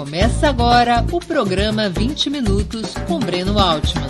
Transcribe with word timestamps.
Começa 0.00 0.48
agora 0.48 1.04
o 1.12 1.20
programa 1.20 1.90
20 1.90 2.30
Minutos 2.30 2.94
com 3.06 3.20
Breno 3.20 3.58
Altman. 3.58 4.08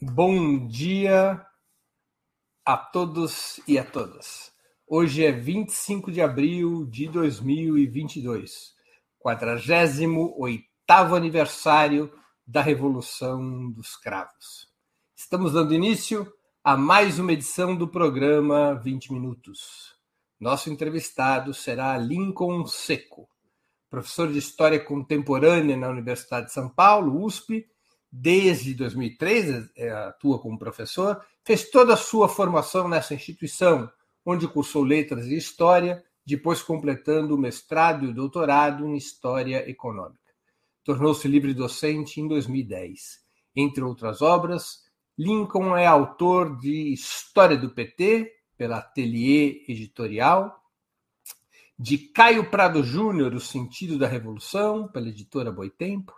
Bom 0.00 0.66
dia 0.66 1.40
a 2.66 2.76
todos 2.76 3.60
e 3.68 3.78
a 3.78 3.84
todas. 3.84 4.52
Hoje 4.84 5.24
é 5.24 5.30
25 5.30 6.10
de 6.10 6.20
abril 6.20 6.84
de 6.86 7.06
2022, 7.06 8.74
48 9.20 11.14
aniversário 11.14 12.12
da 12.44 12.60
Revolução 12.60 13.70
dos 13.70 13.96
Cravos. 13.96 14.68
Estamos 15.14 15.52
dando 15.52 15.74
início 15.74 16.26
a 16.64 16.76
mais 16.76 17.20
uma 17.20 17.32
edição 17.32 17.76
do 17.76 17.86
programa 17.86 18.74
20 18.74 19.12
Minutos. 19.12 20.01
Nosso 20.42 20.70
entrevistado 20.70 21.54
será 21.54 21.96
Lincoln 21.96 22.66
Seco, 22.66 23.28
professor 23.88 24.26
de 24.26 24.40
História 24.40 24.80
Contemporânea 24.80 25.76
na 25.76 25.88
Universidade 25.88 26.46
de 26.46 26.52
São 26.52 26.68
Paulo, 26.68 27.24
USP. 27.24 27.64
Desde 28.10 28.74
2003 28.74 29.70
é, 29.76 29.90
atua 29.92 30.40
como 30.40 30.58
professor, 30.58 31.24
fez 31.44 31.70
toda 31.70 31.94
a 31.94 31.96
sua 31.96 32.28
formação 32.28 32.88
nessa 32.88 33.14
instituição, 33.14 33.88
onde 34.26 34.48
cursou 34.48 34.82
Letras 34.82 35.26
e 35.26 35.36
História, 35.36 36.02
depois 36.26 36.60
completando 36.60 37.36
o 37.36 37.38
mestrado 37.38 38.04
e 38.04 38.08
o 38.08 38.12
doutorado 38.12 38.84
em 38.84 38.96
História 38.96 39.70
Econômica. 39.70 40.18
Tornou-se 40.82 41.28
livre 41.28 41.54
docente 41.54 42.20
em 42.20 42.26
2010. 42.26 43.20
Entre 43.54 43.84
outras 43.84 44.20
obras, 44.20 44.80
Lincoln 45.16 45.76
é 45.76 45.86
autor 45.86 46.58
de 46.58 46.92
História 46.92 47.56
do 47.56 47.70
PT, 47.70 48.41
pela 48.62 48.78
Atelier 48.78 49.64
Editorial, 49.66 50.64
de 51.76 51.98
Caio 51.98 52.48
Prado 52.48 52.84
Júnior, 52.84 53.34
O 53.34 53.40
Sentido 53.40 53.98
da 53.98 54.06
Revolução, 54.06 54.86
pela 54.86 55.08
editora 55.08 55.50
Boitempo, 55.50 56.14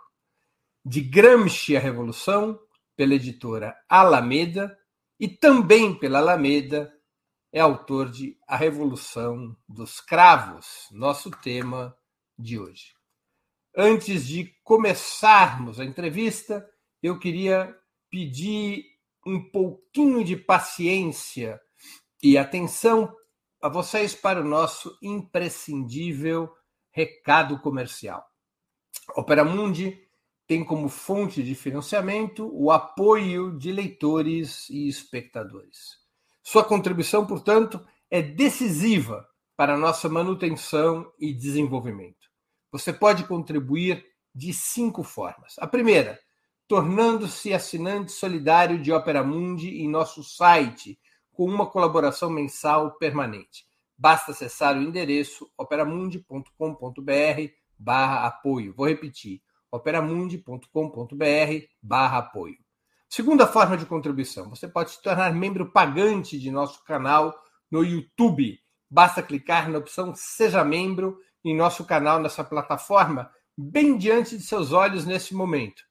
de 0.85 1.01
Gramsci, 1.01 1.75
A 1.75 1.79
Revolução, 1.79 2.59
pela 2.95 3.15
editora 3.15 3.75
Alameda, 3.89 4.77
e 5.19 5.27
também 5.27 5.97
pela 5.97 6.19
Alameda 6.19 6.93
é 7.51 7.59
autor 7.59 8.11
de 8.11 8.37
A 8.47 8.55
Revolução 8.55 9.57
dos 9.67 9.99
Cravos, 9.99 10.87
nosso 10.91 11.31
tema 11.31 11.97
de 12.37 12.59
hoje. 12.59 12.93
Antes 13.75 14.27
de 14.27 14.55
começarmos 14.63 15.79
a 15.79 15.83
entrevista, 15.83 16.63
eu 17.01 17.17
queria 17.17 17.75
pedir 18.07 18.85
um 19.25 19.41
pouquinho 19.49 20.23
de 20.23 20.37
paciência 20.37 21.59
e 22.25 22.39
atenção 22.39 23.15
a 23.61 23.69
vocês 23.69 24.15
para 24.15 24.41
o 24.41 24.43
nosso 24.43 24.97
imprescindível 24.99 26.51
recado 26.89 27.59
comercial. 27.59 28.25
Opera 29.15 29.45
Mundi 29.45 29.95
tem 30.47 30.65
como 30.65 30.89
fonte 30.89 31.43
de 31.43 31.53
financiamento 31.53 32.49
o 32.51 32.71
apoio 32.71 33.55
de 33.59 33.71
leitores 33.71 34.67
e 34.71 34.87
espectadores. 34.87 35.99
Sua 36.41 36.63
contribuição, 36.63 37.27
portanto, 37.27 37.79
é 38.09 38.23
decisiva 38.23 39.23
para 39.55 39.75
a 39.75 39.77
nossa 39.77 40.09
manutenção 40.09 41.13
e 41.19 41.31
desenvolvimento. 41.31 42.27
Você 42.71 42.91
pode 42.91 43.25
contribuir 43.25 44.03
de 44.33 44.51
cinco 44.51 45.03
formas. 45.03 45.53
A 45.59 45.67
primeira, 45.67 46.19
tornando-se 46.67 47.53
assinante 47.53 48.11
solidário 48.11 48.81
de 48.81 48.91
Opera 48.91 49.23
Mundi 49.23 49.83
em 49.83 49.87
nosso 49.87 50.23
site, 50.23 50.99
com 51.35 51.45
uma 51.45 51.65
colaboração 51.65 52.29
mensal 52.29 52.91
permanente. 52.97 53.65
Basta 53.97 54.31
acessar 54.31 54.77
o 54.77 54.81
endereço 54.81 55.49
operamundi.com.br 55.57 56.51
barra 57.77 58.25
apoio. 58.25 58.73
Vou 58.75 58.87
repetir, 58.87 59.41
operamundi.com.br 59.71 61.65
barra 61.81 62.17
apoio. 62.17 62.57
Segunda 63.09 63.45
forma 63.45 63.77
de 63.77 63.85
contribuição, 63.85 64.49
você 64.49 64.67
pode 64.67 64.91
se 64.91 65.01
tornar 65.01 65.33
membro 65.33 65.71
pagante 65.71 66.39
de 66.39 66.51
nosso 66.51 66.83
canal 66.83 67.33
no 67.69 67.83
YouTube. 67.83 68.59
Basta 68.89 69.21
clicar 69.21 69.69
na 69.69 69.77
opção 69.77 70.13
Seja 70.15 70.63
Membro 70.63 71.17
em 71.43 71.55
nosso 71.55 71.85
canal 71.85 72.19
nessa 72.19 72.43
plataforma, 72.43 73.31
bem 73.57 73.97
diante 73.97 74.37
de 74.37 74.43
seus 74.43 74.71
olhos 74.71 75.05
nesse 75.05 75.35
momento 75.35 75.83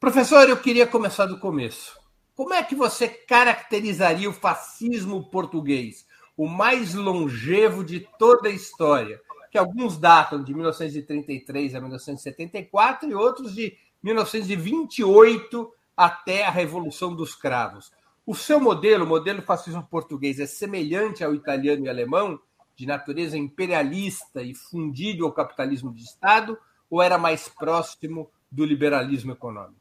Professor, 0.00 0.48
eu 0.48 0.56
queria 0.56 0.86
começar 0.86 1.26
do 1.26 1.38
começo. 1.38 1.94
Como 2.34 2.54
é 2.54 2.62
que 2.62 2.74
você 2.74 3.06
caracterizaria 3.06 4.30
o 4.30 4.32
fascismo 4.32 5.28
português, 5.28 6.06
o 6.34 6.48
mais 6.48 6.94
longevo 6.94 7.84
de 7.84 8.08
toda 8.18 8.48
a 8.48 8.52
história? 8.52 9.20
Que 9.52 9.58
alguns 9.58 9.98
datam 9.98 10.42
de 10.42 10.54
1933 10.54 11.74
a 11.74 11.80
1974 11.80 13.10
e 13.10 13.14
outros 13.14 13.54
de 13.54 13.76
1928 14.02 15.70
até 15.94 16.46
a 16.46 16.50
Revolução 16.50 17.14
dos 17.14 17.34
Cravos. 17.34 17.92
O 18.30 18.34
seu 18.36 18.60
modelo, 18.60 19.04
o 19.04 19.08
modelo 19.08 19.42
fascismo 19.42 19.84
português, 19.90 20.38
é 20.38 20.46
semelhante 20.46 21.24
ao 21.24 21.34
italiano 21.34 21.84
e 21.84 21.88
alemão, 21.88 22.38
de 22.76 22.86
natureza 22.86 23.36
imperialista 23.36 24.40
e 24.40 24.54
fundido 24.54 25.24
ao 25.24 25.32
capitalismo 25.32 25.92
de 25.92 26.04
Estado, 26.04 26.56
ou 26.88 27.02
era 27.02 27.18
mais 27.18 27.48
próximo 27.48 28.30
do 28.48 28.64
liberalismo 28.64 29.32
econômico? 29.32 29.80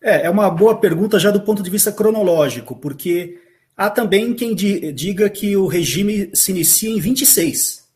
É, 0.00 0.26
é 0.26 0.30
uma 0.30 0.48
boa 0.48 0.78
pergunta 0.78 1.18
já 1.18 1.32
do 1.32 1.40
ponto 1.40 1.64
de 1.64 1.68
vista 1.68 1.90
cronológico, 1.90 2.76
porque 2.76 3.42
há 3.76 3.90
também 3.90 4.32
quem 4.32 4.54
diga 4.54 5.28
que 5.28 5.56
o 5.56 5.66
regime 5.66 6.30
se 6.32 6.52
inicia 6.52 6.90
em 6.90 7.00
26. 7.00 7.88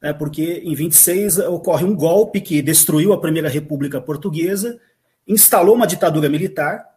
É, 0.00 0.14
porque 0.14 0.62
em 0.64 0.74
26 0.74 1.40
ocorre 1.40 1.84
um 1.84 1.94
golpe 1.94 2.40
que 2.40 2.62
destruiu 2.62 3.12
a 3.12 3.20
Primeira 3.20 3.50
República 3.50 4.00
Portuguesa 4.00 4.80
instalou 5.26 5.74
uma 5.74 5.86
ditadura 5.86 6.28
militar. 6.28 6.95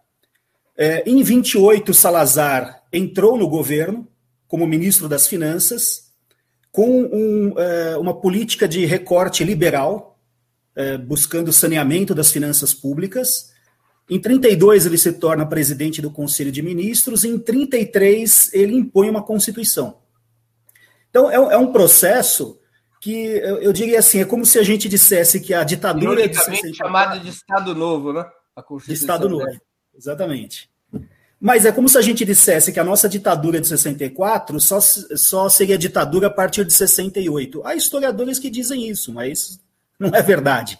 É, 0.82 1.04
em 1.06 1.22
28, 1.22 1.94
Salazar 1.94 2.86
entrou 2.94 3.38
no 3.38 3.50
governo 3.50 4.08
como 4.48 4.66
ministro 4.66 5.10
das 5.10 5.28
Finanças, 5.28 6.14
com 6.72 7.02
um, 7.02 7.60
é, 7.60 7.98
uma 7.98 8.14
política 8.14 8.66
de 8.66 8.86
recorte 8.86 9.44
liberal, 9.44 10.18
é, 10.74 10.98
buscando 10.98 11.52
saneamento 11.52 12.16
das 12.16 12.32
finanças 12.32 12.74
públicas. 12.74 13.52
Em 14.10 14.22
32 14.22 14.86
ele 14.86 14.98
se 14.98 15.12
torna 15.12 15.46
presidente 15.46 16.02
do 16.02 16.10
Conselho 16.10 16.50
de 16.50 16.62
Ministros, 16.62 17.26
em 17.26 17.38
33 17.38 18.54
ele 18.54 18.74
impõe 18.74 19.10
uma 19.10 19.22
constituição. 19.22 19.98
Então 21.10 21.30
é, 21.30 21.36
é 21.36 21.58
um 21.58 21.74
processo 21.74 22.58
que 23.02 23.12
eu, 23.12 23.58
eu, 23.58 23.74
diria 23.74 24.00
assim, 24.00 24.22
é 24.22 24.26
como 24.26 24.46
se 24.46 24.58
a 24.58 24.64
gente 24.64 24.88
dissesse 24.88 25.42
que 25.42 25.54
a 25.54 25.66
ditadura 25.66 26.26
de 26.26 26.36
64, 26.36 26.74
chamada 26.74 27.20
de 27.20 27.28
Estado 27.28 27.76
Novo, 27.76 28.14
né? 28.14 28.26
de 28.88 28.94
Estado 28.94 29.28
Novo, 29.28 29.46
exatamente. 30.00 30.70
Mas 31.40 31.66
é 31.66 31.72
como 31.72 31.88
se 31.88 31.98
a 31.98 32.02
gente 32.02 32.26
dissesse 32.26 32.72
que 32.74 32.80
a 32.80 32.84
nossa 32.84 33.08
ditadura 33.08 33.62
de 33.62 33.68
64 33.68 34.60
só, 34.60 34.80
só 34.82 35.48
seria 35.48 35.78
ditadura 35.78 36.28
a 36.28 36.32
partir 36.32 36.66
de 36.66 36.74
68. 36.74 37.62
Há 37.66 37.76
historiadores 37.76 38.40
que 38.40 38.50
dizem 38.50 38.90
isso, 38.90 39.14
mas 39.14 39.60
não 40.00 40.10
é 40.10 40.22
verdade. 40.22 40.80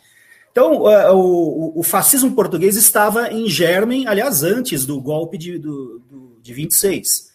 Então, 0.52 0.82
o, 1.14 1.80
o, 1.80 1.84
fascismo 1.84 2.36
português 2.36 2.76
estava 2.76 3.32
em 3.32 3.48
germen, 3.48 4.08
aliás, 4.08 4.44
antes 4.44 4.86
do 4.86 5.00
golpe 5.00 5.38
de, 5.38 5.58
do, 5.60 6.00
do, 6.00 6.40
de 6.42 6.54
26. 6.54 7.30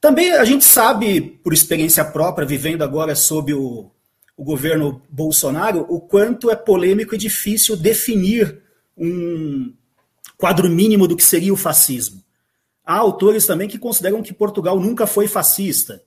Também 0.00 0.32
a 0.32 0.44
gente 0.44 0.64
sabe, 0.64 1.20
por 1.42 1.54
experiência 1.54 2.04
própria, 2.04 2.46
vivendo 2.46 2.82
agora 2.82 3.14
sob 3.14 3.54
o, 3.54 3.90
o 4.36 4.44
governo 4.44 5.00
Bolsonaro, 5.08 5.86
o 5.88 6.00
quanto 6.00 6.50
é 6.50 6.56
polêmico 6.56 7.14
e 7.14 7.18
difícil 7.18 7.76
definir 7.76 8.60
um 8.98 9.72
quadro 10.42 10.68
mínimo 10.68 11.06
do 11.06 11.14
que 11.14 11.22
seria 11.22 11.52
o 11.52 11.56
fascismo. 11.56 12.20
Há 12.84 12.96
autores 12.96 13.46
também 13.46 13.68
que 13.68 13.78
consideram 13.78 14.20
que 14.20 14.32
Portugal 14.32 14.80
nunca 14.80 15.06
foi 15.06 15.28
fascista, 15.28 16.02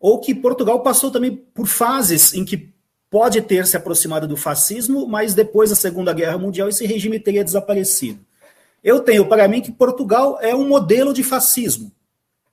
ou 0.00 0.18
que 0.18 0.34
Portugal 0.34 0.82
passou 0.82 1.08
também 1.08 1.36
por 1.36 1.68
fases 1.68 2.34
em 2.34 2.44
que 2.44 2.74
pode 3.08 3.40
ter 3.42 3.64
se 3.64 3.76
aproximado 3.76 4.26
do 4.26 4.36
fascismo, 4.36 5.06
mas 5.06 5.34
depois 5.34 5.70
da 5.70 5.76
Segunda 5.76 6.12
Guerra 6.12 6.36
Mundial 6.36 6.68
esse 6.68 6.84
regime 6.84 7.20
teria 7.20 7.44
desaparecido. 7.44 8.18
Eu 8.82 8.98
tenho 8.98 9.24
para 9.24 9.46
mim 9.46 9.62
que 9.62 9.70
Portugal 9.70 10.36
é 10.42 10.52
um 10.52 10.66
modelo 10.66 11.14
de 11.14 11.22
fascismo. 11.22 11.92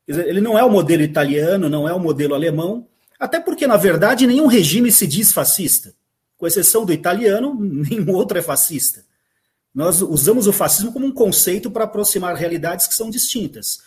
Ele 0.07 0.39
não 0.39 0.55
é 0.55 0.63
o 0.63 0.69
modelo 0.69 1.01
italiano, 1.01 1.67
não 1.67 1.89
é 1.89 1.93
o 1.95 1.99
modelo 1.99 2.35
alemão, 2.35 2.85
até 3.19 3.39
porque, 3.39 3.65
na 3.65 3.75
verdade, 3.75 4.27
nenhum 4.27 4.45
regime 4.45 4.91
se 4.91 5.07
diz 5.07 5.33
fascista. 5.33 5.95
Com 6.37 6.45
exceção 6.45 6.85
do 6.85 6.93
italiano, 6.93 7.57
nenhum 7.59 8.11
outro 8.11 8.37
é 8.37 8.41
fascista. 8.43 9.03
Nós 9.73 10.01
usamos 10.01 10.47
o 10.47 10.53
fascismo 10.53 10.91
como 10.91 11.05
um 11.05 11.11
conceito 11.11 11.71
para 11.71 11.85
aproximar 11.85 12.35
realidades 12.35 12.87
que 12.87 12.93
são 12.93 13.09
distintas. 13.09 13.81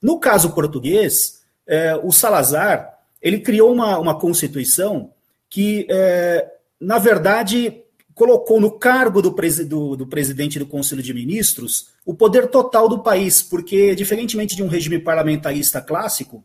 No 0.00 0.18
caso 0.18 0.52
português, 0.52 1.42
é, 1.66 1.96
o 1.96 2.12
Salazar 2.12 2.98
ele 3.20 3.38
criou 3.38 3.72
uma, 3.72 3.98
uma 3.98 4.18
constituição 4.18 5.12
que, 5.48 5.86
é, 5.88 6.50
na 6.80 6.98
verdade, 6.98 7.82
colocou 8.14 8.60
no 8.60 8.70
cargo 8.70 9.22
do, 9.22 9.32
presi 9.32 9.64
do, 9.64 9.96
do, 9.96 10.06
presidente 10.06 10.58
do 10.58 10.66
Conselho 10.66 11.02
de 11.02 11.14
Ministros 11.14 11.90
o 12.04 12.14
poder 12.14 12.48
total 12.48 12.88
do 12.88 13.02
país, 13.02 13.42
porque, 13.42 13.94
diferentemente 13.94 14.56
de 14.56 14.62
um 14.62 14.66
regime 14.66 14.98
parlamentarista 14.98 15.80
clássico, 15.80 16.44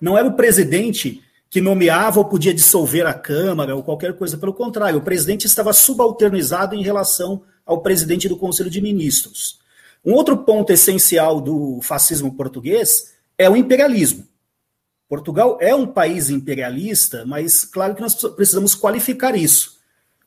não 0.00 0.16
era 0.16 0.28
o 0.28 0.36
presidente 0.36 1.23
que 1.54 1.60
nomeava 1.60 2.18
ou 2.18 2.24
podia 2.24 2.52
dissolver 2.52 3.06
a 3.06 3.14
Câmara 3.14 3.76
ou 3.76 3.82
qualquer 3.84 4.14
coisa. 4.14 4.36
Pelo 4.36 4.52
contrário, 4.52 4.98
o 4.98 5.02
presidente 5.02 5.46
estava 5.46 5.72
subalternizado 5.72 6.74
em 6.74 6.82
relação 6.82 7.42
ao 7.64 7.80
presidente 7.80 8.28
do 8.28 8.36
Conselho 8.36 8.68
de 8.68 8.80
Ministros. 8.80 9.60
Um 10.04 10.14
outro 10.14 10.36
ponto 10.38 10.72
essencial 10.72 11.40
do 11.40 11.78
fascismo 11.80 12.34
português 12.34 13.14
é 13.38 13.48
o 13.48 13.54
imperialismo. 13.56 14.26
Portugal 15.08 15.56
é 15.60 15.72
um 15.72 15.86
país 15.86 16.28
imperialista, 16.28 17.24
mas 17.24 17.64
claro 17.64 17.94
que 17.94 18.02
nós 18.02 18.16
precisamos 18.16 18.74
qualificar 18.74 19.36
isso. 19.36 19.78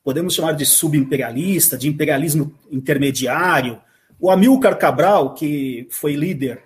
Podemos 0.06 0.34
chamar 0.34 0.54
de 0.54 0.66
subimperialista, 0.66 1.78
de 1.78 1.90
imperialismo 1.90 2.56
intermediário. 2.72 3.82
O 4.18 4.32
Amilcar 4.32 4.78
Cabral, 4.78 5.34
que 5.34 5.90
foi 5.92 6.16
líder 6.16 6.64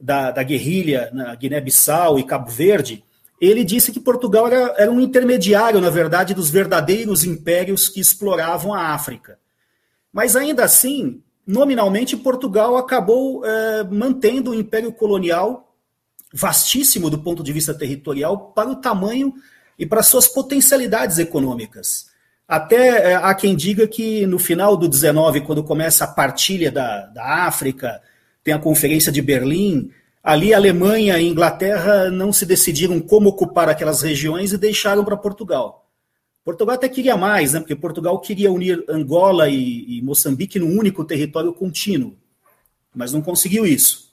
da, 0.00 0.32
da 0.32 0.42
guerrilha 0.42 1.10
na 1.12 1.32
Guiné-Bissau 1.36 2.18
e 2.18 2.24
Cabo 2.24 2.50
Verde, 2.50 3.04
ele 3.40 3.64
disse 3.64 3.90
que 3.90 3.98
Portugal 3.98 4.46
era, 4.46 4.74
era 4.76 4.90
um 4.90 5.00
intermediário, 5.00 5.80
na 5.80 5.88
verdade, 5.88 6.34
dos 6.34 6.50
verdadeiros 6.50 7.24
impérios 7.24 7.88
que 7.88 7.98
exploravam 7.98 8.74
a 8.74 8.88
África. 8.92 9.38
Mas 10.12 10.36
ainda 10.36 10.64
assim, 10.64 11.22
nominalmente, 11.46 12.16
Portugal 12.16 12.76
acabou 12.76 13.44
é, 13.44 13.84
mantendo 13.84 14.50
o 14.50 14.54
império 14.54 14.92
colonial 14.92 15.74
vastíssimo 16.32 17.08
do 17.08 17.18
ponto 17.18 17.42
de 17.42 17.52
vista 17.52 17.72
territorial 17.74 18.52
para 18.54 18.68
o 18.68 18.76
tamanho 18.76 19.34
e 19.78 19.86
para 19.86 20.02
suas 20.02 20.28
potencialidades 20.28 21.18
econômicas. 21.18 22.10
Até 22.46 23.12
é, 23.12 23.14
há 23.14 23.34
quem 23.34 23.56
diga 23.56 23.88
que 23.88 24.26
no 24.26 24.38
final 24.38 24.76
do 24.76 24.88
19, 24.88 25.40
quando 25.40 25.64
começa 25.64 26.04
a 26.04 26.08
partilha 26.08 26.70
da, 26.70 27.06
da 27.06 27.46
África, 27.46 28.02
tem 28.44 28.52
a 28.52 28.58
Conferência 28.58 29.10
de 29.10 29.22
Berlim, 29.22 29.90
ali 30.22 30.52
Alemanha 30.52 31.18
e 31.18 31.28
Inglaterra 31.28 32.10
não 32.10 32.32
se 32.32 32.44
decidiram 32.44 33.00
como 33.00 33.28
ocupar 33.28 33.68
aquelas 33.68 34.02
regiões 34.02 34.52
e 34.52 34.58
deixaram 34.58 35.04
para 35.04 35.16
Portugal. 35.16 35.88
Portugal 36.44 36.74
até 36.74 36.88
queria 36.88 37.16
mais, 37.16 37.52
né? 37.52 37.60
porque 37.60 37.76
Portugal 37.76 38.18
queria 38.20 38.50
unir 38.50 38.84
Angola 38.88 39.48
e, 39.48 39.98
e 39.98 40.02
Moçambique 40.02 40.58
num 40.58 40.78
único 40.78 41.04
território 41.04 41.52
contínuo, 41.52 42.16
mas 42.94 43.12
não 43.12 43.20
conseguiu 43.20 43.66
isso. 43.66 44.10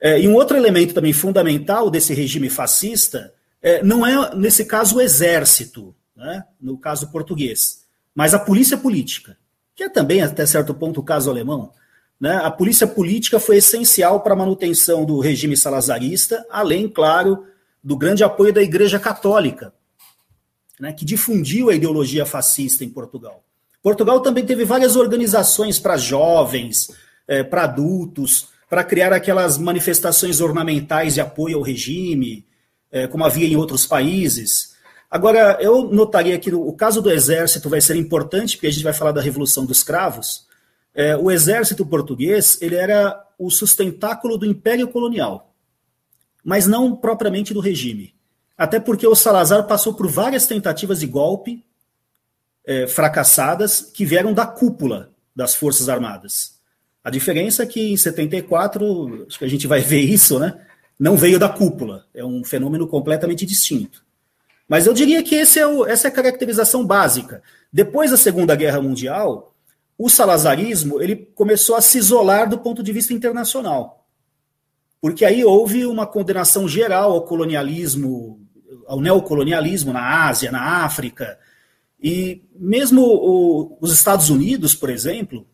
É, 0.00 0.20
e 0.20 0.28
um 0.28 0.34
outro 0.34 0.56
elemento 0.56 0.94
também 0.94 1.12
fundamental 1.12 1.90
desse 1.90 2.14
regime 2.14 2.48
fascista 2.48 3.32
é, 3.60 3.82
não 3.82 4.06
é, 4.06 4.34
nesse 4.36 4.64
caso, 4.64 4.96
o 4.96 5.00
exército, 5.00 5.94
né? 6.16 6.44
no 6.60 6.78
caso 6.78 7.10
português, 7.10 7.84
mas 8.14 8.34
a 8.34 8.38
polícia 8.38 8.76
política, 8.76 9.36
que 9.74 9.84
é 9.84 9.88
também, 9.88 10.20
até 10.22 10.44
certo 10.46 10.74
ponto, 10.74 11.00
o 11.00 11.04
caso 11.04 11.30
alemão. 11.30 11.72
Né? 12.20 12.36
A 12.36 12.50
polícia 12.50 12.86
política 12.86 13.38
foi 13.38 13.56
essencial 13.58 14.20
para 14.20 14.32
a 14.32 14.36
manutenção 14.36 15.04
do 15.04 15.20
regime 15.20 15.56
salazarista, 15.56 16.44
além, 16.50 16.88
claro, 16.88 17.44
do 17.82 17.96
grande 17.96 18.24
apoio 18.24 18.52
da 18.52 18.62
Igreja 18.62 18.98
Católica, 18.98 19.72
né, 20.80 20.92
que 20.92 21.04
difundiu 21.04 21.70
a 21.70 21.74
ideologia 21.74 22.26
fascista 22.26 22.84
em 22.84 22.88
Portugal. 22.88 23.44
Portugal 23.82 24.20
também 24.20 24.44
teve 24.44 24.64
várias 24.64 24.96
organizações 24.96 25.78
para 25.78 25.96
jovens, 25.96 26.90
é, 27.26 27.42
para 27.42 27.64
adultos, 27.64 28.48
para 28.68 28.84
criar 28.84 29.12
aquelas 29.12 29.56
manifestações 29.56 30.40
ornamentais 30.40 31.14
de 31.14 31.20
apoio 31.20 31.56
ao 31.56 31.62
regime, 31.62 32.44
é, 32.90 33.06
como 33.06 33.24
havia 33.24 33.46
em 33.46 33.56
outros 33.56 33.86
países. 33.86 34.76
Agora, 35.10 35.56
eu 35.60 35.84
notaria 35.84 36.38
que 36.38 36.54
o 36.54 36.72
caso 36.72 37.00
do 37.00 37.10
exército 37.10 37.68
vai 37.68 37.80
ser 37.80 37.96
importante, 37.96 38.56
porque 38.56 38.66
a 38.66 38.72
gente 38.72 38.84
vai 38.84 38.92
falar 38.92 39.12
da 39.12 39.22
Revolução 39.22 39.64
dos 39.64 39.82
Cravos. 39.82 40.47
É, 40.98 41.16
o 41.16 41.30
exército 41.30 41.86
português 41.86 42.58
ele 42.60 42.74
era 42.74 43.24
o 43.38 43.52
sustentáculo 43.52 44.36
do 44.36 44.44
império 44.44 44.88
colonial, 44.88 45.54
mas 46.42 46.66
não 46.66 46.96
propriamente 46.96 47.54
do 47.54 47.60
regime. 47.60 48.12
Até 48.56 48.80
porque 48.80 49.06
o 49.06 49.14
Salazar 49.14 49.64
passou 49.68 49.94
por 49.94 50.08
várias 50.08 50.48
tentativas 50.48 50.98
de 50.98 51.06
golpe 51.06 51.64
é, 52.66 52.88
fracassadas 52.88 53.80
que 53.80 54.04
vieram 54.04 54.32
da 54.32 54.44
cúpula 54.44 55.12
das 55.36 55.54
Forças 55.54 55.88
Armadas. 55.88 56.58
A 57.04 57.10
diferença 57.10 57.62
é 57.62 57.66
que 57.66 57.92
em 57.92 57.96
74, 57.96 59.26
acho 59.28 59.38
que 59.38 59.44
a 59.44 59.48
gente 59.48 59.68
vai 59.68 59.80
ver 59.80 60.00
isso, 60.00 60.40
né? 60.40 60.60
Não 60.98 61.16
veio 61.16 61.38
da 61.38 61.48
cúpula. 61.48 62.06
É 62.12 62.24
um 62.24 62.42
fenômeno 62.42 62.88
completamente 62.88 63.46
distinto. 63.46 64.04
Mas 64.68 64.84
eu 64.84 64.92
diria 64.92 65.22
que 65.22 65.36
é 65.36 65.64
o, 65.64 65.86
essa 65.86 66.08
é 66.08 66.10
a 66.10 66.14
caracterização 66.14 66.84
básica. 66.84 67.40
Depois 67.72 68.10
da 68.10 68.16
Segunda 68.16 68.56
Guerra 68.56 68.82
Mundial, 68.82 69.54
o 69.98 70.08
salazarismo 70.08 71.02
ele 71.02 71.16
começou 71.34 71.74
a 71.74 71.82
se 71.82 71.98
isolar 71.98 72.48
do 72.48 72.58
ponto 72.58 72.82
de 72.82 72.92
vista 72.92 73.12
internacional. 73.12 74.06
Porque 75.00 75.24
aí 75.24 75.44
houve 75.44 75.84
uma 75.84 76.06
condenação 76.06 76.68
geral 76.68 77.12
ao 77.12 77.22
colonialismo 77.22 78.40
ao 78.86 79.00
neocolonialismo 79.00 79.92
na 79.92 80.26
Ásia, 80.26 80.50
na 80.50 80.84
África. 80.84 81.38
E 82.02 82.42
mesmo 82.58 83.02
o, 83.02 83.76
os 83.80 83.92
Estados 83.92 84.30
Unidos, 84.30 84.74
por 84.74 84.88
exemplo, 84.88 85.46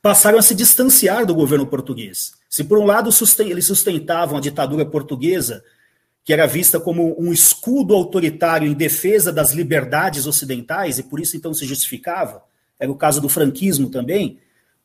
passaram 0.00 0.38
a 0.38 0.42
se 0.42 0.54
distanciar 0.54 1.26
do 1.26 1.34
governo 1.34 1.66
português. 1.66 2.32
Se 2.48 2.64
por 2.64 2.78
um 2.78 2.86
lado 2.86 3.12
susten 3.12 3.50
eles 3.50 3.66
sustentavam 3.66 4.38
a 4.38 4.40
ditadura 4.40 4.86
portuguesa, 4.86 5.62
que 6.24 6.32
era 6.32 6.46
vista 6.46 6.80
como 6.80 7.14
um 7.20 7.32
escudo 7.32 7.94
autoritário 7.94 8.66
em 8.66 8.72
defesa 8.72 9.30
das 9.30 9.52
liberdades 9.52 10.26
ocidentais, 10.26 10.98
e 10.98 11.02
por 11.02 11.20
isso 11.20 11.36
então 11.36 11.52
se 11.52 11.66
justificava, 11.66 12.42
era 12.84 12.92
o 12.92 12.96
caso 12.96 13.20
do 13.20 13.28
franquismo 13.28 13.90
também, 13.90 14.38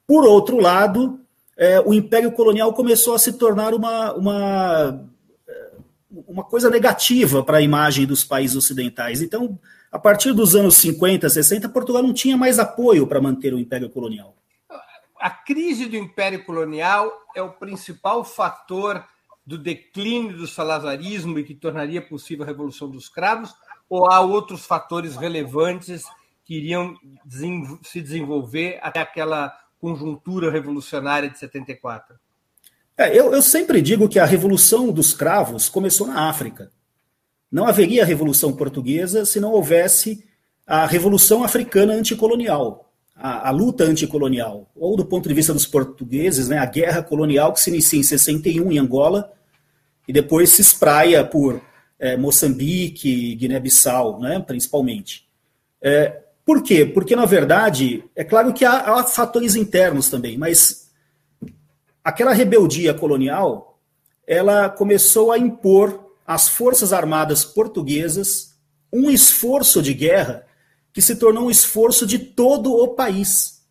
por 0.08 0.26
outro 0.26 0.60
lado, 0.60 1.20
é, 1.56 1.80
o 1.82 1.94
Império 1.94 2.32
Colonial 2.32 2.74
começou 2.74 3.14
a 3.14 3.20
se 3.20 3.34
tornar 3.34 3.74
uma, 3.74 4.14
uma 4.14 5.10
uma 6.28 6.44
coisa 6.44 6.70
negativa 6.70 7.44
para 7.44 7.58
a 7.58 7.62
imagem 7.62 8.06
dos 8.06 8.24
países 8.24 8.56
ocidentais. 8.56 9.22
Então, 9.22 9.60
a 9.92 10.00
partir 10.00 10.34
dos 10.34 10.56
anos 10.56 10.76
50, 10.78 11.30
60, 11.30 11.70
Portugal 11.70 12.02
não 12.02 12.14
tinha 12.14 12.38
mais 12.38 12.60
apoio 12.60 13.06
para 13.06 13.22
manter 13.22 13.54
o 13.54 13.60
Império 13.60 13.90
Colonial. 13.90 14.36
A 15.20 15.30
crise 15.30 15.86
do 15.86 15.98
Império 15.98 16.44
Colonial 16.46 17.12
é 17.36 17.42
o 17.42 17.52
principal 17.52 18.24
fator 18.24 19.04
do 19.46 19.58
declínio 19.58 20.38
do 20.38 20.48
salazarismo 20.48 21.40
e 21.40 21.44
que 21.44 21.54
tornaria 21.54 22.02
possível 22.02 22.44
a 22.44 22.48
Revolução 22.48 22.90
dos 22.90 23.10
Cravos? 23.10 23.54
Ou 23.90 24.10
há 24.10 24.22
outros 24.22 24.66
fatores 24.66 25.16
relevantes 25.16 26.04
que 26.50 26.56
iriam 26.56 26.96
se 27.84 28.02
desenvolver 28.02 28.80
até 28.82 29.00
aquela 29.00 29.56
conjuntura 29.80 30.50
revolucionária 30.50 31.30
de 31.30 31.38
74? 31.38 32.16
É, 32.98 33.16
eu, 33.16 33.32
eu 33.32 33.42
sempre 33.44 33.80
digo 33.84 34.10
que 34.10 34.18
a 34.18 34.26
Revolução 34.26 34.92
dos 34.92 35.14
Cravos 35.14 35.70
começou 35.70 36.08
na 36.08 36.28
África. 36.28 36.72
Não 37.52 37.68
haveria 37.68 38.04
Revolução 38.04 38.52
Portuguesa 38.52 39.28
se 39.28 39.40
não 39.40 39.52
houvesse 39.52 40.28
a 40.66 40.88
Revolução 40.88 41.44
Africana 41.44 41.94
Anticolonial, 41.94 42.92
a, 43.16 43.50
a, 43.50 43.52
luta 43.52 43.84
anticolonial, 43.84 44.72
ou 44.76 44.98
do 44.98 45.06
ponto 45.06 45.30
de 45.30 45.36
vista 45.36 45.54
dos 45.54 45.68
portugueses, 45.68 46.50
né, 46.50 46.58
a 46.58 46.66
guerra 46.66 47.04
colonial 47.04 47.54
que 47.54 47.60
se 47.60 47.70
inicia 47.70 48.00
em 48.00 48.04
61 48.04 48.72
em 48.72 48.80
Angola 48.80 49.32
e 50.08 50.12
depois 50.12 50.50
se 50.50 50.64
espraia 50.64 51.24
por 51.24 51.62
é, 52.00 52.18
Moçambique, 52.18 53.36
Guiné-Bissau, 53.36 54.20
né, 54.20 54.40
principalmente. 54.40 55.30
É, 55.80 56.24
por 56.50 56.64
quê? 56.64 56.84
Porque, 56.84 57.16
na 57.16 57.28
verdade, 57.28 58.04
é 58.16 58.24
claro 58.24 58.52
que 58.52 58.66
há, 58.66 58.96
há 58.96 59.04
fatores 59.04 59.56
internos 59.56 60.10
também, 60.10 60.36
mas 60.36 60.90
aquela 62.04 62.34
rebeldia 62.34 62.92
colonial, 62.92 63.80
ela 64.26 64.68
começou 64.68 65.32
a 65.32 65.38
impor 65.38 66.12
às 66.26 66.50
forças 66.50 66.92
armadas 66.92 67.46
portuguesas 67.46 68.56
um 68.92 69.12
esforço 69.12 69.80
de 69.80 69.94
guerra 69.94 70.44
que 70.92 71.04
se 71.04 71.18
tornou 71.18 71.46
um 71.46 71.52
esforço 71.52 72.04
de 72.04 72.18
todo 72.18 72.74
o 72.74 72.96
país. 72.96 73.62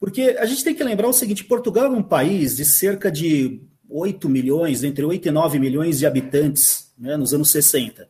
Porque 0.00 0.36
a 0.40 0.44
gente 0.44 0.64
tem 0.64 0.74
que 0.74 0.82
lembrar 0.82 1.06
o 1.06 1.12
seguinte: 1.12 1.44
Portugal 1.44 1.84
é 1.84 1.96
um 1.96 2.02
país 2.02 2.56
de 2.56 2.64
cerca 2.64 3.12
de 3.12 3.62
8 3.88 4.28
milhões, 4.28 4.82
entre 4.82 5.04
8 5.04 5.28
e 5.28 5.30
9 5.30 5.60
milhões 5.60 6.00
de 6.00 6.06
habitantes, 6.06 6.90
né, 6.98 7.16
nos 7.16 7.32
anos 7.32 7.48
60. 7.52 8.08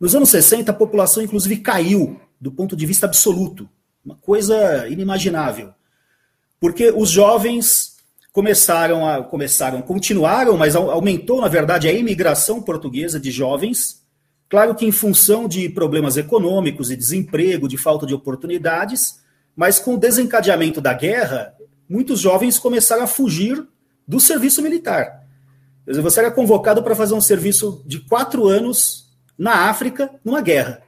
Nos 0.00 0.16
anos 0.16 0.28
60, 0.30 0.72
a 0.72 0.74
população, 0.74 1.22
inclusive, 1.22 1.58
caiu 1.58 2.20
do 2.40 2.50
ponto 2.52 2.76
de 2.76 2.86
vista 2.86 3.06
absoluto. 3.06 3.68
Uma 4.04 4.16
coisa 4.16 4.88
inimaginável. 4.88 5.72
Porque 6.60 6.90
os 6.90 7.10
jovens 7.10 7.94
começaram 8.32 9.06
a 9.06 9.22
começaram, 9.22 9.80
continuaram, 9.80 10.56
mas 10.56 10.74
aumentou 10.74 11.40
na 11.40 11.48
verdade 11.48 11.88
a 11.88 11.92
imigração 11.92 12.60
portuguesa 12.60 13.20
de 13.20 13.30
jovens. 13.30 14.02
Claro 14.48 14.74
que 14.74 14.84
em 14.84 14.92
função 14.92 15.48
de 15.48 15.68
problemas 15.68 16.16
econômicos 16.16 16.90
e 16.90 16.96
desemprego, 16.96 17.68
de 17.68 17.76
falta 17.76 18.06
de 18.06 18.14
oportunidades, 18.14 19.20
mas 19.56 19.78
com 19.78 19.94
o 19.94 19.98
desencadeamento 19.98 20.80
da 20.80 20.92
guerra, 20.92 21.54
muitos 21.88 22.20
jovens 22.20 22.58
começaram 22.58 23.04
a 23.04 23.06
fugir 23.06 23.66
do 24.06 24.20
serviço 24.20 24.60
militar. 24.60 25.24
Você 25.86 26.20
era 26.20 26.30
convocado 26.30 26.82
para 26.82 26.96
fazer 26.96 27.14
um 27.14 27.20
serviço 27.20 27.82
de 27.86 28.00
quatro 28.00 28.48
anos 28.48 29.04
na 29.36 29.68
África, 29.68 30.10
numa 30.24 30.40
guerra. 30.40 30.82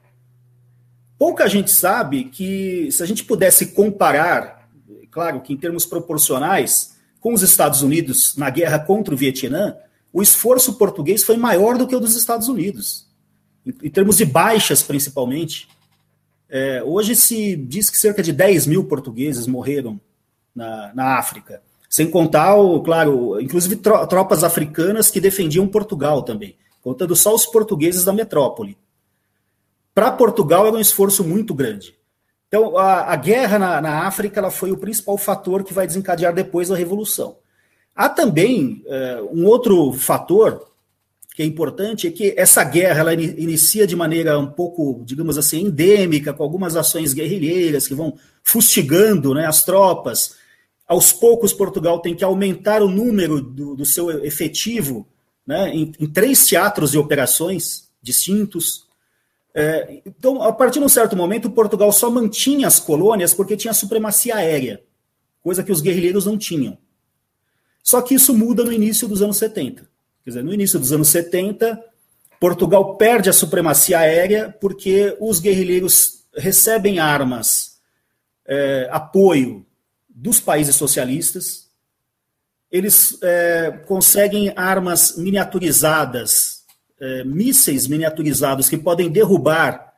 Pouca 1.18 1.48
gente 1.48 1.70
sabe 1.70 2.24
que, 2.24 2.90
se 2.92 3.02
a 3.02 3.06
gente 3.06 3.24
pudesse 3.24 3.66
comparar, 3.68 4.68
claro 5.10 5.40
que 5.40 5.52
em 5.52 5.56
termos 5.56 5.86
proporcionais, 5.86 6.96
com 7.20 7.32
os 7.32 7.42
Estados 7.42 7.82
Unidos 7.82 8.36
na 8.36 8.50
guerra 8.50 8.78
contra 8.78 9.14
o 9.14 9.16
Vietnã, 9.16 9.74
o 10.12 10.22
esforço 10.22 10.74
português 10.74 11.24
foi 11.24 11.36
maior 11.36 11.76
do 11.76 11.86
que 11.86 11.96
o 11.96 12.00
dos 12.00 12.16
Estados 12.16 12.48
Unidos, 12.48 13.06
em, 13.66 13.74
em 13.86 13.90
termos 13.90 14.18
de 14.18 14.24
baixas, 14.24 14.82
principalmente. 14.82 15.68
É, 16.48 16.82
hoje 16.82 17.16
se 17.16 17.56
diz 17.56 17.90
que 17.90 17.98
cerca 17.98 18.22
de 18.22 18.32
10 18.32 18.66
mil 18.66 18.84
portugueses 18.84 19.46
morreram 19.46 20.00
na, 20.54 20.92
na 20.94 21.18
África, 21.18 21.62
sem 21.88 22.10
contar, 22.10 22.56
o, 22.56 22.80
claro, 22.82 23.40
inclusive 23.40 23.76
tropas 23.76 24.44
africanas 24.44 25.10
que 25.10 25.20
defendiam 25.20 25.66
Portugal 25.66 26.22
também, 26.22 26.56
contando 26.82 27.16
só 27.16 27.34
os 27.34 27.46
portugueses 27.46 28.04
da 28.04 28.12
metrópole. 28.12 28.76
Para 29.96 30.10
Portugal 30.10 30.66
era 30.66 30.76
um 30.76 30.80
esforço 30.80 31.24
muito 31.24 31.54
grande. 31.54 31.96
Então, 32.48 32.76
a, 32.76 33.14
a 33.14 33.16
guerra 33.16 33.58
na, 33.58 33.80
na, 33.80 34.06
África 34.06 34.38
ela 34.38 34.50
foi 34.50 34.70
o 34.70 34.76
principal 34.76 35.16
fator 35.16 35.64
que 35.64 35.72
vai 35.72 35.86
desencadear 35.86 36.34
depois 36.34 36.70
a 36.70 36.76
revolução. 36.76 37.38
Há 37.94 38.10
também 38.10 38.84
é, 38.84 39.22
um 39.32 39.46
outro 39.46 39.94
fator 39.94 40.70
que 41.34 41.42
é 41.42 41.46
importante, 41.46 42.06
é 42.06 42.10
que 42.10 42.34
essa 42.36 42.62
guerra 42.62 43.00
ela 43.00 43.14
inicia 43.14 43.86
de 43.86 43.96
maneira 43.96 44.38
um 44.38 44.46
pouco, 44.46 45.02
digamos 45.02 45.38
assim, 45.38 45.62
endêmica, 45.62 46.34
com 46.34 46.42
algumas 46.42 46.76
ações 46.76 47.14
guerrilheiras 47.14 47.88
que 47.88 47.94
vão 47.94 48.18
fustigando 48.42 49.32
né, 49.32 49.46
as 49.46 49.64
tropas. 49.64 50.36
Aos 50.86 51.10
poucos, 51.10 51.54
Portugal 51.54 52.00
tem 52.00 52.14
que 52.14 52.24
aumentar 52.24 52.82
o 52.82 52.88
número 52.90 53.40
do, 53.40 53.74
do 53.74 53.86
seu 53.86 54.10
efetivo 54.26 55.08
né, 55.46 55.70
em, 55.70 55.90
em 55.98 56.06
três 56.06 56.44
teatros 56.44 56.90
de 56.90 56.98
operações 56.98 57.88
distintos, 58.02 58.85
é, 59.58 60.02
então, 60.04 60.42
a 60.42 60.52
partir 60.52 60.80
de 60.80 60.84
um 60.84 60.88
certo 60.88 61.16
momento, 61.16 61.48
Portugal 61.48 61.90
só 61.90 62.10
mantinha 62.10 62.66
as 62.66 62.78
colônias 62.78 63.32
porque 63.32 63.56
tinha 63.56 63.72
supremacia 63.72 64.36
aérea, 64.36 64.82
coisa 65.42 65.64
que 65.64 65.72
os 65.72 65.80
guerrilheiros 65.80 66.26
não 66.26 66.36
tinham. 66.36 66.76
Só 67.82 68.02
que 68.02 68.14
isso 68.14 68.34
muda 68.34 68.62
no 68.62 68.70
início 68.70 69.08
dos 69.08 69.22
anos 69.22 69.38
70. 69.38 69.88
Quer 70.22 70.30
dizer, 70.30 70.44
no 70.44 70.52
início 70.52 70.78
dos 70.78 70.92
anos 70.92 71.08
70, 71.08 71.82
Portugal 72.38 72.96
perde 72.98 73.30
a 73.30 73.32
supremacia 73.32 73.98
aérea 73.98 74.54
porque 74.60 75.16
os 75.18 75.40
guerrilheiros 75.40 76.26
recebem 76.36 76.98
armas, 76.98 77.78
é, 78.44 78.90
apoio 78.92 79.64
dos 80.06 80.38
países 80.38 80.76
socialistas, 80.76 81.70
eles 82.70 83.18
é, 83.22 83.70
conseguem 83.86 84.52
armas 84.54 85.16
miniaturizadas 85.16 86.55
é, 87.00 87.24
mísseis 87.24 87.86
miniaturizados 87.86 88.68
que 88.68 88.78
podem 88.78 89.10
derrubar 89.10 89.94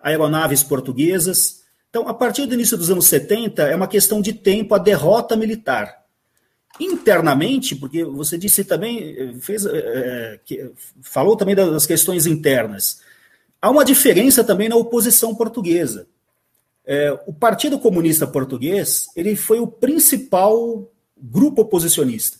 aeronaves 0.00 0.62
portuguesas. 0.62 1.62
Então, 1.88 2.06
a 2.08 2.14
partir 2.14 2.46
do 2.46 2.54
início 2.54 2.76
dos 2.76 2.90
anos 2.90 3.06
70, 3.06 3.62
é 3.62 3.74
uma 3.74 3.88
questão 3.88 4.20
de 4.20 4.32
tempo 4.32 4.74
a 4.74 4.78
derrota 4.78 5.36
militar. 5.36 6.04
Internamente, 6.78 7.74
porque 7.74 8.04
você 8.04 8.36
disse 8.36 8.64
também, 8.64 9.38
fez, 9.40 9.64
é, 9.64 10.40
que, 10.44 10.72
falou 11.00 11.36
também 11.36 11.54
das 11.54 11.86
questões 11.86 12.26
internas, 12.26 13.00
há 13.62 13.70
uma 13.70 13.84
diferença 13.84 14.42
também 14.42 14.68
na 14.68 14.76
oposição 14.76 15.34
portuguesa. 15.34 16.06
É, 16.84 17.18
o 17.26 17.32
Partido 17.32 17.78
Comunista 17.78 18.26
Português 18.26 19.06
ele 19.16 19.36
foi 19.36 19.58
o 19.58 19.66
principal 19.66 20.90
grupo 21.16 21.62
oposicionista. 21.62 22.38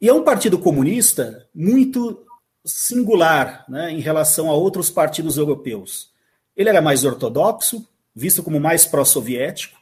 E 0.00 0.08
é 0.08 0.12
um 0.12 0.22
partido 0.22 0.58
comunista 0.58 1.46
muito 1.52 2.24
singular 2.64 3.64
né, 3.68 3.90
em 3.90 4.00
relação 4.00 4.50
a 4.50 4.54
outros 4.54 4.90
partidos 4.90 5.36
europeus. 5.36 6.10
Ele 6.56 6.68
era 6.68 6.82
mais 6.82 7.04
ortodoxo, 7.04 7.86
visto 8.14 8.42
como 8.42 8.58
mais 8.58 8.84
pró-soviético, 8.84 9.78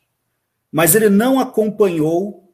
mas 0.71 0.95
ele 0.95 1.09
não 1.09 1.40
acompanhou 1.40 2.52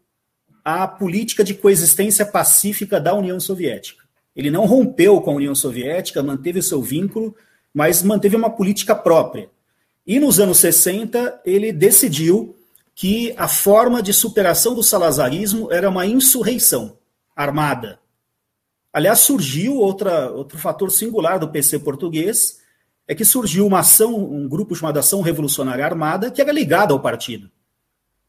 a 0.65 0.87
política 0.87 1.43
de 1.43 1.55
coexistência 1.55 2.25
pacífica 2.25 3.01
da 3.01 3.15
União 3.15 3.41
Soviética. 3.41 4.03
Ele 4.35 4.51
não 4.51 4.65
rompeu 4.65 5.21
com 5.21 5.33
a 5.33 5.35
União 5.35 5.55
Soviética, 5.55 6.23
manteve 6.23 6.61
o 6.61 6.63
seu 6.63 6.81
vínculo, 6.81 7.35
mas 7.75 8.03
manteve 8.03 8.37
uma 8.37 8.51
política 8.51 8.95
própria. 8.95 9.51
E 10.07 10.19
nos 10.19 10.41
anos 10.41 10.59
60, 10.59 11.43
ele 11.45 11.73
decidiu 11.73 12.57
que 12.95 13.35
a 13.37 13.49
forma 13.49 14.03
de 14.03 14.13
superação 14.13 14.75
do 14.75 14.83
salazarismo 14.83 15.73
era 15.73 15.89
uma 15.89 16.07
insurreição 16.07 16.97
armada, 17.35 17.99
Aliás, 18.93 19.21
surgiu 19.21 19.77
outra, 19.77 20.31
outro 20.31 20.59
fator 20.59 20.91
singular 20.91 21.39
do 21.39 21.49
PC 21.49 21.79
português, 21.79 22.61
é 23.09 23.15
que 23.15 23.25
surgiu 23.25 23.67
uma 23.67 23.81
ação, 23.81 24.15
um 24.15 24.49
grupo 24.49 24.75
chamado 24.75 24.99
Ação 24.99 25.21
Revolucionária 25.23 25.85
Armada, 25.85 26.31
que 26.31 26.41
era 26.41 26.53
ligado 26.53 26.93
ao 26.93 27.01
partido. 27.01 27.51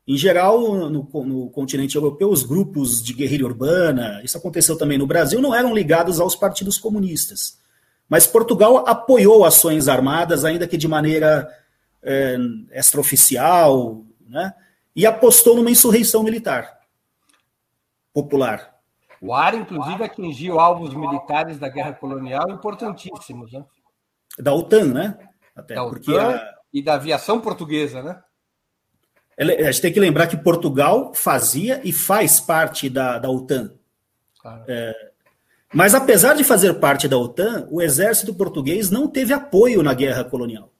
Em 0.05 0.17
geral, 0.17 0.89
no, 0.89 1.07
no, 1.25 1.49
continente 1.49 1.95
europeu, 1.95 2.29
os 2.29 2.43
grupos 2.43 3.01
de 3.01 3.13
guerrilha 3.13 3.45
urbana, 3.45 4.21
isso 4.23 4.37
aconteceu 4.37 4.77
também 4.77 4.97
no 4.97 5.07
Brasil, 5.07 5.41
não 5.41 5.55
eram 5.55 5.73
ligados 5.73 6.19
aos 6.19 6.35
partidos 6.35 6.77
comunistas. 6.77 7.57
Mas 8.09 8.27
Portugal 8.27 8.85
apoiou 8.85 9.45
ações 9.45 9.87
armadas, 9.87 10.43
ainda 10.43 10.67
que 10.67 10.75
de 10.75 10.87
maneira 10.87 11.49
é, 12.01 12.37
extraoficial, 12.73 14.03
né, 14.27 14.53
e 14.95 15.05
apostou 15.05 15.55
numa 15.55 15.71
insurreição 15.71 16.21
militar 16.21 16.79
popular. 18.13 18.72
O 19.23 19.33
ar, 19.33 19.55
inclusive, 19.55 20.03
atingiu 20.03 20.59
alvos 20.59 20.93
militares 20.93 21.57
da 21.57 21.69
guerra 21.69 21.93
colonial 21.93 22.49
importantíssimos. 22.49 23.53
Né? 23.53 23.63
Da 24.37 24.53
OTAN, 24.53 24.93
né? 24.93 25.17
Até 25.55 25.75
da 25.75 25.85
porque 25.85 26.11
OTAN 26.11 26.35
a... 26.35 26.53
e 26.73 26.83
da 26.83 26.95
aviação 26.95 27.39
portuguesa, 27.39 28.03
né? 28.03 28.21
A 29.39 29.71
gente 29.71 29.81
tem 29.81 29.93
que 29.93 29.99
lembrar 29.99 30.27
que 30.27 30.35
Portugal 30.35 31.13
fazia 31.13 31.81
e 31.85 31.93
faz 31.93 32.39
parte 32.41 32.89
da, 32.89 33.17
da 33.17 33.29
OTAN. 33.29 33.71
Claro. 34.39 34.65
É, 34.67 34.93
mas 35.73 35.95
apesar 35.95 36.35
de 36.35 36.43
fazer 36.43 36.73
parte 36.75 37.07
da 37.07 37.17
OTAN, 37.17 37.67
o 37.71 37.81
exército 37.81 38.33
português 38.33 38.91
não 38.91 39.07
teve 39.07 39.33
apoio 39.33 39.81
na 39.81 39.93
guerra 39.93 40.23
colonial. 40.23 40.71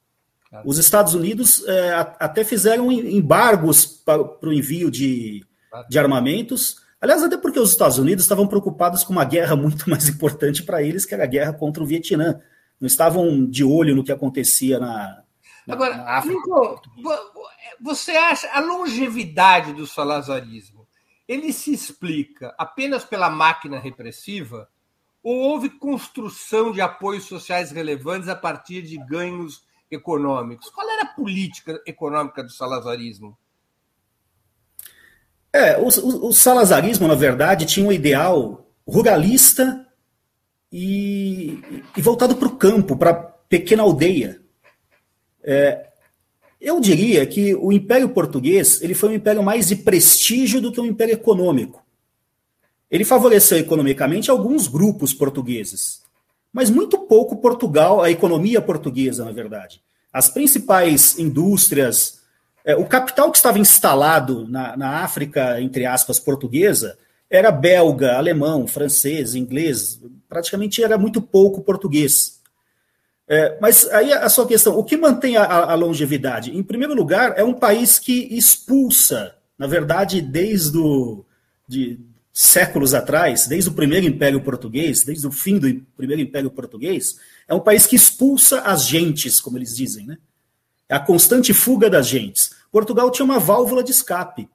Claro. 0.50 0.70
Os 0.70 0.78
Estados 0.78 1.16
Unidos 1.16 1.66
é, 1.68 1.94
até 2.20 2.44
fizeram 2.44 2.92
embargos 2.92 3.86
para, 3.86 4.24
para 4.24 4.50
o 4.50 4.54
envio 4.54 4.92
de, 4.92 5.44
claro. 5.72 5.88
de 5.90 5.98
armamentos, 5.98 6.83
Aliás, 7.04 7.22
até 7.22 7.36
porque 7.36 7.60
os 7.60 7.72
Estados 7.72 7.98
Unidos 7.98 8.24
estavam 8.24 8.48
preocupados 8.48 9.04
com 9.04 9.12
uma 9.12 9.26
guerra 9.26 9.58
muito 9.58 9.90
mais 9.90 10.08
importante 10.08 10.64
para 10.64 10.82
eles, 10.82 11.06
que 11.06 11.14
era 11.14 11.26
a 11.26 11.28
guerra 11.28 11.52
contra 11.52 11.84
o 11.84 11.86
Vietnã. 11.86 12.42
Não 12.80 12.88
estavam 12.88 13.46
de 13.46 13.62
olho 13.62 13.94
no 13.94 14.06
que 14.06 14.12
acontecia 14.14 14.80
na, 14.80 15.22
na 15.68 15.74
Agora, 15.74 15.98
na 15.98 16.12
África. 16.12 16.38
Nico, 16.38 16.82
você 17.82 18.12
acha 18.12 18.50
a 18.54 18.62
longevidade 18.62 19.74
do 19.74 19.86
salazarismo? 19.86 20.88
Ele 21.28 21.52
se 21.52 21.74
explica 21.74 22.56
apenas 22.58 23.04
pela 23.04 23.30
máquina 23.30 23.80
repressiva 23.80 24.70
ou 25.22 25.36
houve 25.40 25.72
construção 25.72 26.72
de 26.72 26.80
apoios 26.80 27.26
sociais 27.26 27.70
relevantes 27.70 28.30
a 28.30 28.36
partir 28.36 28.82
de 28.82 28.98
ganhos 28.98 29.66
econômicos? 29.92 30.70
Qual 30.70 30.90
era 30.90 31.04
a 31.04 31.14
política 31.14 31.82
econômica 31.86 32.42
do 32.42 32.50
salazarismo? 32.50 33.38
É, 35.54 35.78
o, 35.78 35.88
o, 35.88 36.28
o 36.30 36.34
salazarismo, 36.34 37.08
na 37.08 37.14
verdade, 37.14 37.66
tinha 37.66 37.86
um 37.86 37.92
ideal 37.92 38.68
ruralista 38.88 39.86
e, 40.72 41.60
e 41.96 42.02
voltado 42.02 42.36
para 42.36 42.48
o 42.48 42.56
campo, 42.56 42.98
para 42.98 43.12
a 43.12 43.14
pequena 43.14 43.84
aldeia. 43.84 44.42
É, 45.44 45.86
eu 46.60 46.80
diria 46.80 47.26
que 47.28 47.54
o 47.54 47.72
Império 47.72 48.10
Português 48.10 48.82
ele 48.82 48.96
foi 48.96 49.10
um 49.10 49.14
império 49.14 49.44
mais 49.44 49.68
de 49.68 49.76
prestígio 49.76 50.60
do 50.60 50.72
que 50.72 50.82
um 50.82 50.86
império 50.86 51.14
econômico. 51.14 51.84
Ele 52.90 53.04
favoreceu 53.04 53.58
economicamente 53.58 54.32
alguns 54.32 54.68
grupos 54.68 55.14
portugueses, 55.14 56.02
mas 56.52 56.70
muito 56.70 56.98
pouco 57.00 57.38
Portugal, 57.38 58.02
a 58.02 58.10
economia 58.10 58.62
portuguesa, 58.62 59.26
na 59.26 59.32
verdade. 59.32 59.82
As 60.12 60.30
principais 60.30 61.18
indústrias, 61.20 62.22
é, 62.66 62.76
o 62.76 62.86
capital 62.86 63.32
que 63.32 63.38
estava 63.38 63.60
instalado 63.60 64.48
na, 64.48 64.78
na 64.78 64.90
África, 65.04 65.60
entre 65.60 65.86
aspas, 65.86 66.20
portuguesa, 66.20 66.98
era 67.30 67.52
belga, 67.52 68.16
alemão, 68.16 68.68
francês, 68.68 69.36
inglês, 69.36 70.00
praticamente 70.30 70.84
era 70.84 70.98
muito 70.98 71.22
pouco 71.22 71.62
português. 71.62 72.42
É, 73.28 73.58
mas 73.60 73.90
aí 73.90 74.14
a 74.14 74.30
sua 74.30 74.48
questão, 74.48 74.78
o 74.78 74.84
que 74.84 74.98
mantém 74.98 75.38
a, 75.38 75.44
a, 75.44 75.76
longevidade? 75.76 76.56
Em 76.56 76.62
primeiro 76.62 76.94
lugar, 76.94 77.34
é 77.38 77.44
um 77.44 77.54
país 77.54 77.98
que 77.98 78.28
expulsa, 78.36 79.36
na 79.58 79.66
verdade, 79.66 80.22
desde 80.22 80.78
o, 80.78 81.26
de 81.68 82.00
séculos 82.34 82.94
atrás, 82.94 83.48
desde 83.48 83.70
o 83.70 83.74
primeiro 83.74 84.06
Império 84.06 84.42
Português, 84.42 85.04
desde 85.04 85.26
o 85.26 85.32
fim 85.32 85.58
do 85.58 85.82
primeiro 85.96 86.22
Império 86.22 86.52
Português, 86.52 87.18
é 87.48 87.54
um 87.54 87.60
país 87.60 87.86
que 87.86 87.96
expulsa 87.96 88.62
as 88.62 88.88
gentes, 88.88 89.40
como 89.40 89.58
eles 89.58 89.76
dizem, 89.76 90.06
né? 90.06 90.18
É 90.90 90.96
a 90.96 91.00
constante 91.00 91.54
fuga 91.54 91.90
das 91.90 92.08
gentes. 92.08 92.53
Portugal 92.74 93.12
tinha 93.12 93.24
uma 93.24 93.40
válvula 93.40 93.84
de 93.84 93.92
escape 93.92 94.50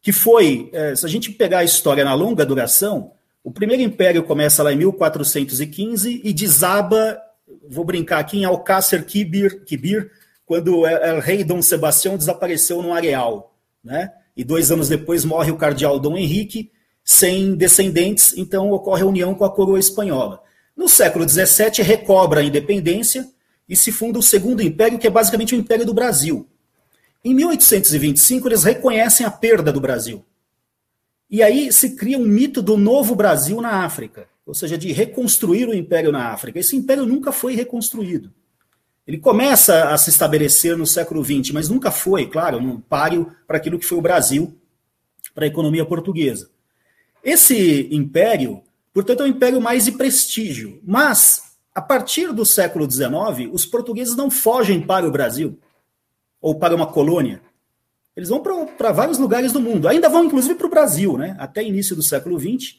que 0.00 0.10
foi, 0.10 0.70
é, 0.72 0.96
se 0.96 1.04
a 1.04 1.08
gente 1.08 1.30
pegar 1.32 1.58
a 1.58 1.64
história 1.64 2.02
na 2.02 2.14
longa 2.14 2.46
duração, 2.46 3.12
o 3.44 3.50
primeiro 3.50 3.82
império 3.82 4.22
começa 4.22 4.62
lá 4.62 4.72
em 4.72 4.76
1415 4.76 6.22
e 6.24 6.32
desaba, 6.32 7.20
vou 7.68 7.84
brincar 7.84 8.20
aqui, 8.20 8.38
em 8.38 8.46
Alcácer 8.46 9.04
Quibir, 9.04 9.62
Quibir 9.64 10.10
quando 10.46 10.78
o 10.78 11.20
rei 11.20 11.44
Dom 11.44 11.60
Sebastião 11.60 12.16
desapareceu 12.16 12.82
no 12.82 12.94
areal, 12.94 13.54
né? 13.84 14.12
E 14.34 14.42
dois 14.42 14.72
anos 14.72 14.88
depois 14.88 15.22
morre 15.22 15.50
o 15.50 15.56
cardeal 15.58 16.00
Dom 16.00 16.16
Henrique, 16.16 16.72
sem 17.04 17.54
descendentes, 17.54 18.34
então 18.36 18.70
ocorre 18.70 19.02
a 19.02 19.06
união 19.06 19.34
com 19.34 19.44
a 19.44 19.50
coroa 19.50 19.78
espanhola. 19.78 20.42
No 20.74 20.88
século 20.88 21.28
XVII, 21.28 21.84
recobra 21.84 22.40
a 22.40 22.44
independência 22.44 23.28
e 23.68 23.76
se 23.76 23.92
funda 23.92 24.18
o 24.18 24.22
Segundo 24.22 24.62
Império, 24.62 24.98
que 24.98 25.06
é 25.06 25.10
basicamente 25.10 25.54
o 25.54 25.58
Império 25.58 25.84
do 25.84 25.94
Brasil, 25.94 26.48
em 27.24 27.34
1825, 27.34 28.48
eles 28.48 28.64
reconhecem 28.64 29.26
a 29.26 29.30
perda 29.30 29.70
do 29.70 29.80
Brasil. 29.80 30.24
E 31.28 31.42
aí 31.42 31.72
se 31.72 31.94
cria 31.94 32.18
um 32.18 32.24
mito 32.24 32.60
do 32.62 32.76
novo 32.76 33.14
Brasil 33.14 33.60
na 33.60 33.84
África, 33.84 34.26
ou 34.44 34.54
seja, 34.54 34.76
de 34.76 34.90
reconstruir 34.90 35.68
o 35.68 35.74
império 35.74 36.10
na 36.10 36.32
África. 36.32 36.58
Esse 36.58 36.74
império 36.74 37.06
nunca 37.06 37.30
foi 37.30 37.54
reconstruído. 37.54 38.32
Ele 39.06 39.18
começa 39.18 39.90
a 39.90 39.98
se 39.98 40.10
estabelecer 40.10 40.76
no 40.76 40.86
século 40.86 41.24
XX, 41.24 41.52
mas 41.52 41.68
nunca 41.68 41.90
foi, 41.90 42.26
claro, 42.26 42.58
um 42.58 42.80
páreo 42.80 43.30
para 43.46 43.58
aquilo 43.58 43.78
que 43.78 43.86
foi 43.86 43.98
o 43.98 44.02
Brasil, 44.02 44.56
para 45.34 45.44
a 45.44 45.48
economia 45.48 45.84
portuguesa. 45.84 46.50
Esse 47.22 47.88
império, 47.92 48.62
portanto, 48.92 49.22
é 49.22 49.24
um 49.24 49.28
império 49.28 49.60
mais 49.60 49.84
de 49.84 49.92
prestígio. 49.92 50.80
Mas, 50.84 51.56
a 51.74 51.82
partir 51.82 52.32
do 52.32 52.46
século 52.46 52.90
XIX, 52.90 53.50
os 53.52 53.66
portugueses 53.66 54.16
não 54.16 54.30
fogem 54.30 54.80
para 54.80 55.06
o 55.06 55.10
Brasil 55.10 55.58
ou 56.40 56.54
para 56.54 56.74
uma 56.74 56.86
colônia. 56.86 57.40
Eles 58.16 58.28
vão 58.28 58.42
para 58.76 58.92
vários 58.92 59.18
lugares 59.18 59.52
do 59.52 59.60
mundo. 59.60 59.88
Ainda 59.88 60.08
vão, 60.08 60.24
inclusive, 60.24 60.54
para 60.54 60.66
o 60.66 60.70
Brasil, 60.70 61.16
né? 61.16 61.36
Até 61.38 61.62
início 61.62 61.94
do 61.94 62.02
século 62.02 62.38
XX, 62.38 62.76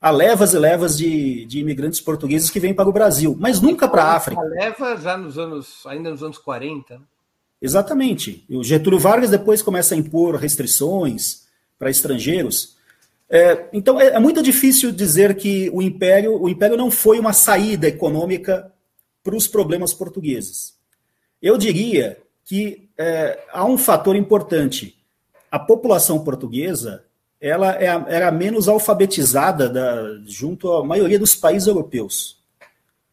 há 0.00 0.10
levas 0.10 0.52
e 0.52 0.58
levas 0.58 0.96
de, 0.96 1.46
de 1.46 1.60
imigrantes 1.60 2.00
portugueses 2.00 2.50
que 2.50 2.60
vêm 2.60 2.74
para 2.74 2.88
o 2.88 2.92
Brasil, 2.92 3.36
mas 3.38 3.60
nunca 3.60 3.88
para 3.88 4.04
a 4.04 4.14
África. 4.14 4.40
A 4.40 4.44
leva 4.44 4.96
já 4.96 5.16
nos 5.16 5.38
anos, 5.38 5.82
ainda 5.86 6.10
nos 6.10 6.22
anos 6.22 6.38
40. 6.38 6.98
Né? 6.98 7.04
Exatamente. 7.60 8.44
O 8.50 8.62
Getúlio 8.62 8.98
Vargas 8.98 9.30
depois 9.30 9.62
começa 9.62 9.94
a 9.94 9.98
impor 9.98 10.36
restrições 10.36 11.44
para 11.78 11.90
estrangeiros. 11.90 12.76
É, 13.30 13.68
então 13.72 13.98
é, 13.98 14.08
é, 14.08 14.18
muito 14.18 14.42
difícil 14.42 14.92
dizer 14.92 15.34
que 15.34 15.70
o 15.72 15.80
império, 15.80 16.40
o 16.40 16.48
império 16.48 16.76
não 16.76 16.90
foi 16.90 17.18
uma 17.18 17.32
saída 17.32 17.88
econômica 17.88 18.70
para 19.22 19.34
os 19.34 19.48
problemas 19.48 19.94
portugueses. 19.94 20.74
Eu 21.40 21.56
diria 21.56 22.18
que 22.44 22.83
é, 22.98 23.44
há 23.52 23.64
um 23.64 23.76
fator 23.76 24.16
importante. 24.16 24.96
A 25.50 25.58
população 25.58 26.24
portuguesa 26.24 27.04
ela 27.40 27.74
é 27.74 27.86
era 28.08 28.30
menos 28.30 28.68
alfabetizada 28.68 29.68
da, 29.68 30.18
junto 30.24 30.72
à 30.72 30.84
maioria 30.84 31.18
dos 31.18 31.34
países 31.34 31.68
europeus. 31.68 32.42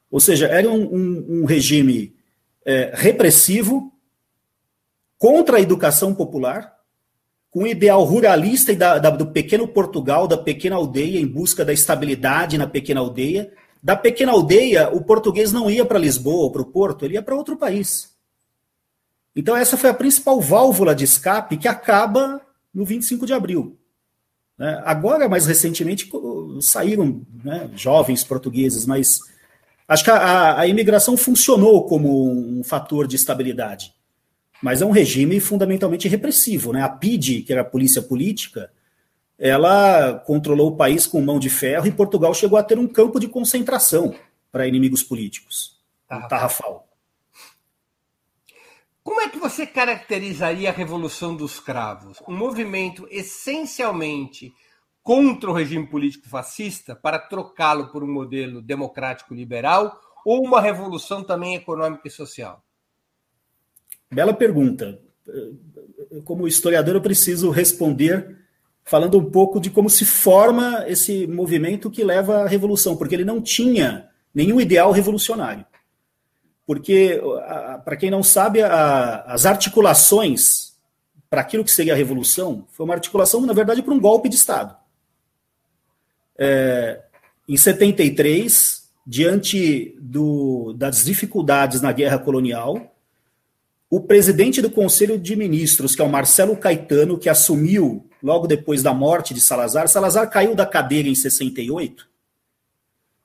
Ou 0.09 0.19
seja, 0.19 0.47
era 0.47 0.69
um, 0.69 0.83
um, 0.83 1.25
um 1.41 1.45
regime 1.45 2.15
é, 2.65 2.91
repressivo 2.93 3.91
contra 5.17 5.57
a 5.57 5.61
educação 5.61 6.15
popular, 6.15 6.77
com 7.49 7.63
o 7.63 7.67
ideal 7.67 8.03
ruralista 8.03 8.71
e 8.71 8.75
da, 8.75 8.97
da, 8.97 9.09
do 9.09 9.27
pequeno 9.27 9.67
Portugal, 9.67 10.27
da 10.27 10.37
pequena 10.37 10.77
aldeia, 10.77 11.19
em 11.19 11.27
busca 11.27 11.65
da 11.65 11.73
estabilidade 11.73 12.57
na 12.57 12.67
pequena 12.67 13.01
aldeia. 13.01 13.51
Da 13.83 13.95
pequena 13.95 14.31
aldeia, 14.31 14.89
o 14.89 15.03
português 15.03 15.51
não 15.51 15.69
ia 15.69 15.85
para 15.85 15.99
Lisboa 15.99 16.43
ou 16.43 16.51
para 16.51 16.61
o 16.61 16.65
Porto, 16.65 17.03
ele 17.03 17.15
ia 17.15 17.21
para 17.21 17.35
outro 17.35 17.57
país. 17.57 18.10
Então, 19.35 19.55
essa 19.55 19.77
foi 19.77 19.89
a 19.89 19.93
principal 19.93 20.41
válvula 20.41 20.93
de 20.93 21.05
escape 21.05 21.57
que 21.57 21.67
acaba 21.67 22.41
no 22.73 22.85
25 22.85 23.25
de 23.25 23.33
abril. 23.33 23.77
Né? 24.57 24.81
Agora, 24.85 25.29
mais 25.29 25.45
recentemente, 25.45 26.09
saíram 26.61 27.21
né, 27.43 27.69
jovens 27.75 28.23
portugueses, 28.23 28.85
mas 28.85 29.19
acho 29.87 30.03
que 30.03 30.11
a, 30.11 30.59
a 30.59 30.67
imigração 30.67 31.15
funcionou 31.15 31.85
como 31.85 32.29
um 32.29 32.63
fator 32.63 33.07
de 33.07 33.15
estabilidade. 33.15 33.93
Mas 34.61 34.81
é 34.81 34.85
um 34.85 34.91
regime 34.91 35.39
fundamentalmente 35.39 36.07
repressivo. 36.07 36.73
Né? 36.73 36.83
A 36.83 36.89
PID, 36.89 37.41
que 37.41 37.51
era 37.51 37.61
a 37.61 37.65
polícia 37.65 38.01
política, 38.01 38.69
ela 39.39 40.13
controlou 40.19 40.69
o 40.69 40.75
país 40.75 41.07
com 41.07 41.19
mão 41.19 41.39
de 41.39 41.49
ferro 41.49 41.87
e 41.87 41.91
Portugal 41.91 42.31
chegou 42.33 42.59
a 42.59 42.63
ter 42.63 42.77
um 42.77 42.87
campo 42.87 43.19
de 43.19 43.27
concentração 43.27 44.13
para 44.51 44.67
inimigos 44.67 45.01
políticos, 45.01 45.79
Tarrafal. 46.29 46.90
Como 49.03 49.19
é 49.19 49.29
que 49.29 49.39
você 49.39 49.65
caracterizaria 49.65 50.69
a 50.69 50.73
Revolução 50.73 51.35
dos 51.35 51.59
Cravos? 51.59 52.19
Um 52.27 52.37
movimento 52.37 53.07
essencialmente 53.09 54.53
contra 55.01 55.49
o 55.49 55.53
regime 55.53 55.87
político 55.87 56.29
fascista 56.29 56.95
para 56.95 57.17
trocá-lo 57.17 57.91
por 57.91 58.03
um 58.03 58.11
modelo 58.11 58.61
democrático 58.61 59.33
liberal 59.33 59.99
ou 60.23 60.45
uma 60.45 60.61
revolução 60.61 61.23
também 61.23 61.55
econômica 61.55 62.07
e 62.07 62.11
social? 62.11 62.63
Bela 64.11 64.35
pergunta. 64.35 65.01
Como 66.23 66.47
historiador, 66.47 66.93
eu 66.93 67.01
preciso 67.01 67.49
responder 67.49 68.37
falando 68.83 69.17
um 69.17 69.31
pouco 69.31 69.59
de 69.59 69.71
como 69.71 69.89
se 69.89 70.05
forma 70.05 70.85
esse 70.87 71.25
movimento 71.25 71.89
que 71.89 72.03
leva 72.03 72.43
à 72.43 72.47
revolução, 72.47 72.95
porque 72.95 73.15
ele 73.15 73.25
não 73.25 73.41
tinha 73.41 74.09
nenhum 74.33 74.61
ideal 74.61 74.91
revolucionário 74.91 75.65
porque, 76.71 77.21
para 77.83 77.97
quem 77.97 78.09
não 78.09 78.23
sabe, 78.23 78.61
a, 78.61 79.23
as 79.27 79.45
articulações 79.45 80.71
para 81.29 81.41
aquilo 81.41 81.65
que 81.65 81.69
seria 81.69 81.91
a 81.91 81.97
revolução 81.97 82.65
foi 82.71 82.85
uma 82.85 82.93
articulação, 82.93 83.41
na 83.41 83.51
verdade, 83.51 83.83
para 83.83 83.93
um 83.93 83.99
golpe 83.99 84.29
de 84.29 84.37
Estado. 84.37 84.73
É, 86.39 87.01
em 87.45 87.57
73, 87.57 88.89
diante 89.05 89.97
do, 89.99 90.71
das 90.71 91.03
dificuldades 91.03 91.81
na 91.81 91.91
guerra 91.91 92.17
colonial, 92.17 92.95
o 93.89 93.99
presidente 93.99 94.61
do 94.61 94.71
Conselho 94.71 95.19
de 95.19 95.35
Ministros, 95.35 95.93
que 95.93 96.01
é 96.01 96.05
o 96.05 96.09
Marcelo 96.09 96.55
Caetano, 96.55 97.19
que 97.19 97.27
assumiu 97.27 98.09
logo 98.23 98.47
depois 98.47 98.81
da 98.81 98.93
morte 98.93 99.33
de 99.33 99.41
Salazar, 99.41 99.89
Salazar 99.89 100.29
caiu 100.29 100.55
da 100.55 100.65
cadeira 100.65 101.09
em 101.09 101.15
68, 101.15 102.07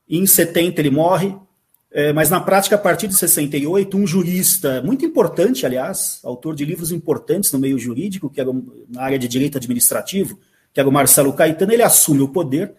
e 0.09 0.19
em 0.19 0.27
70 0.27 0.81
ele 0.81 0.91
morre, 0.91 1.46
é, 1.93 2.13
mas 2.13 2.29
na 2.29 2.41
prática, 2.41 2.77
a 2.77 2.79
partir 2.79 3.07
de 3.07 3.15
68, 3.15 3.97
um 3.97 4.07
jurista 4.07 4.83
muito 4.83 5.05
importante, 5.05 5.65
aliás, 5.65 6.21
autor 6.25 6.55
de 6.55 6.65
livros 6.65 6.93
importantes 6.93 7.53
no 7.53 7.59
meio 7.59 7.79
jurídico, 7.79 8.29
que 8.29 8.41
era 8.41 8.51
na 8.89 9.03
área 9.03 9.19
de 9.19 9.29
direito 9.29 9.57
administrativo, 9.57 10.39
que 10.73 10.81
era 10.81 10.89
o 10.89 10.93
Marcelo 10.93 11.33
Caetano, 11.33 11.73
ele 11.73 11.83
assume 11.83 12.21
o 12.21 12.29
poder 12.29 12.75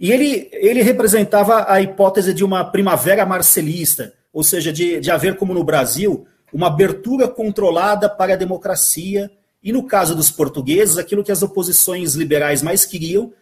e 0.00 0.12
ele, 0.12 0.48
ele 0.52 0.82
representava 0.82 1.70
a 1.70 1.80
hipótese 1.80 2.32
de 2.32 2.44
uma 2.44 2.64
primavera 2.64 3.26
marcelista, 3.26 4.14
ou 4.32 4.44
seja, 4.44 4.72
de, 4.72 5.00
de 5.00 5.10
haver, 5.10 5.36
como 5.36 5.52
no 5.52 5.64
Brasil, 5.64 6.26
uma 6.52 6.68
abertura 6.68 7.26
controlada 7.26 8.08
para 8.08 8.34
a 8.34 8.36
democracia, 8.36 9.30
e 9.62 9.72
no 9.72 9.84
caso 9.84 10.14
dos 10.14 10.30
portugueses, 10.30 10.98
aquilo 10.98 11.24
que 11.24 11.32
as 11.32 11.42
oposições 11.42 12.14
liberais 12.14 12.62
mais 12.62 12.84
queriam, 12.84 13.32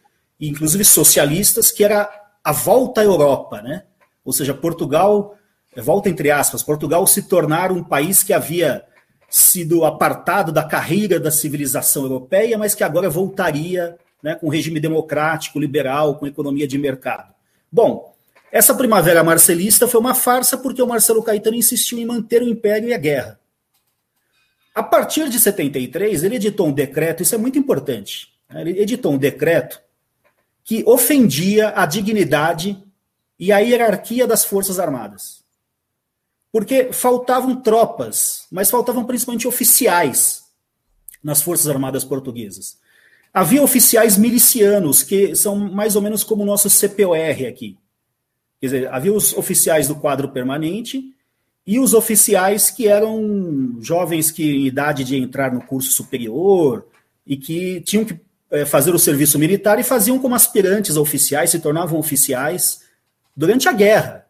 inclusive 0.40 0.84
socialistas, 0.84 1.70
que 1.70 1.84
era 1.84 2.08
a 2.42 2.52
volta 2.52 3.02
à 3.02 3.04
Europa, 3.04 3.60
né? 3.60 3.82
Ou 4.26 4.32
seja, 4.32 4.52
Portugal, 4.52 5.38
volta 5.76 6.10
entre 6.10 6.32
aspas, 6.32 6.64
Portugal 6.64 7.06
se 7.06 7.22
tornar 7.22 7.70
um 7.70 7.82
país 7.82 8.24
que 8.24 8.32
havia 8.32 8.84
sido 9.30 9.84
apartado 9.84 10.50
da 10.50 10.64
carreira 10.64 11.20
da 11.20 11.30
civilização 11.30 12.02
europeia, 12.02 12.58
mas 12.58 12.74
que 12.74 12.82
agora 12.82 13.08
voltaria 13.08 13.96
né, 14.20 14.34
com 14.34 14.48
regime 14.48 14.80
democrático, 14.80 15.60
liberal, 15.60 16.16
com 16.16 16.26
economia 16.26 16.66
de 16.66 16.76
mercado. 16.76 17.32
Bom, 17.70 18.14
essa 18.50 18.74
primavera 18.74 19.22
marcelista 19.22 19.86
foi 19.86 20.00
uma 20.00 20.14
farsa 20.14 20.58
porque 20.58 20.82
o 20.82 20.86
Marcelo 20.86 21.22
Caetano 21.22 21.56
insistiu 21.56 21.98
em 21.98 22.04
manter 22.04 22.42
o 22.42 22.48
império 22.48 22.88
e 22.88 22.94
a 22.94 22.98
guerra. 22.98 23.38
A 24.74 24.82
partir 24.82 25.28
de 25.28 25.38
73, 25.38 26.24
ele 26.24 26.36
editou 26.36 26.66
um 26.66 26.72
decreto, 26.72 27.22
isso 27.22 27.34
é 27.34 27.38
muito 27.38 27.58
importante. 27.58 28.28
Né, 28.50 28.62
ele 28.62 28.80
editou 28.80 29.12
um 29.12 29.18
decreto 29.18 29.80
que 30.64 30.82
ofendia 30.84 31.72
a 31.76 31.86
dignidade 31.86 32.85
e 33.38 33.52
a 33.52 33.58
hierarquia 33.58 34.26
das 34.26 34.44
Forças 34.44 34.78
Armadas. 34.78 35.44
Porque 36.50 36.92
faltavam 36.92 37.56
tropas, 37.56 38.46
mas 38.50 38.70
faltavam 38.70 39.04
principalmente 39.04 39.46
oficiais 39.46 40.44
nas 41.22 41.42
Forças 41.42 41.68
Armadas 41.68 42.04
portuguesas. 42.04 42.78
Havia 43.32 43.62
oficiais 43.62 44.16
milicianos, 44.16 45.02
que 45.02 45.34
são 45.36 45.56
mais 45.56 45.96
ou 45.96 46.02
menos 46.02 46.24
como 46.24 46.42
o 46.42 46.46
nosso 46.46 46.70
CPOR 46.70 47.46
aqui. 47.46 47.76
Quer 48.60 48.66
dizer, 48.66 48.88
havia 48.94 49.12
os 49.12 49.34
oficiais 49.34 49.88
do 49.88 49.96
quadro 49.96 50.30
permanente 50.30 51.12
e 51.66 51.78
os 51.78 51.92
oficiais 51.92 52.70
que 52.70 52.88
eram 52.88 53.76
jovens 53.80 54.30
que 54.30 54.42
em 54.42 54.66
idade 54.66 55.04
de 55.04 55.16
entrar 55.16 55.52
no 55.52 55.60
curso 55.60 55.90
superior 55.90 56.86
e 57.26 57.36
que 57.36 57.82
tinham 57.82 58.04
que 58.04 58.18
é, 58.50 58.64
fazer 58.64 58.94
o 58.94 58.98
serviço 58.98 59.38
militar 59.38 59.78
e 59.78 59.82
faziam 59.82 60.18
como 60.18 60.34
aspirantes 60.34 60.96
a 60.96 61.00
oficiais, 61.00 61.50
se 61.50 61.58
tornavam 61.58 61.98
oficiais 61.98 62.85
durante 63.36 63.68
a 63.68 63.72
guerra. 63.72 64.26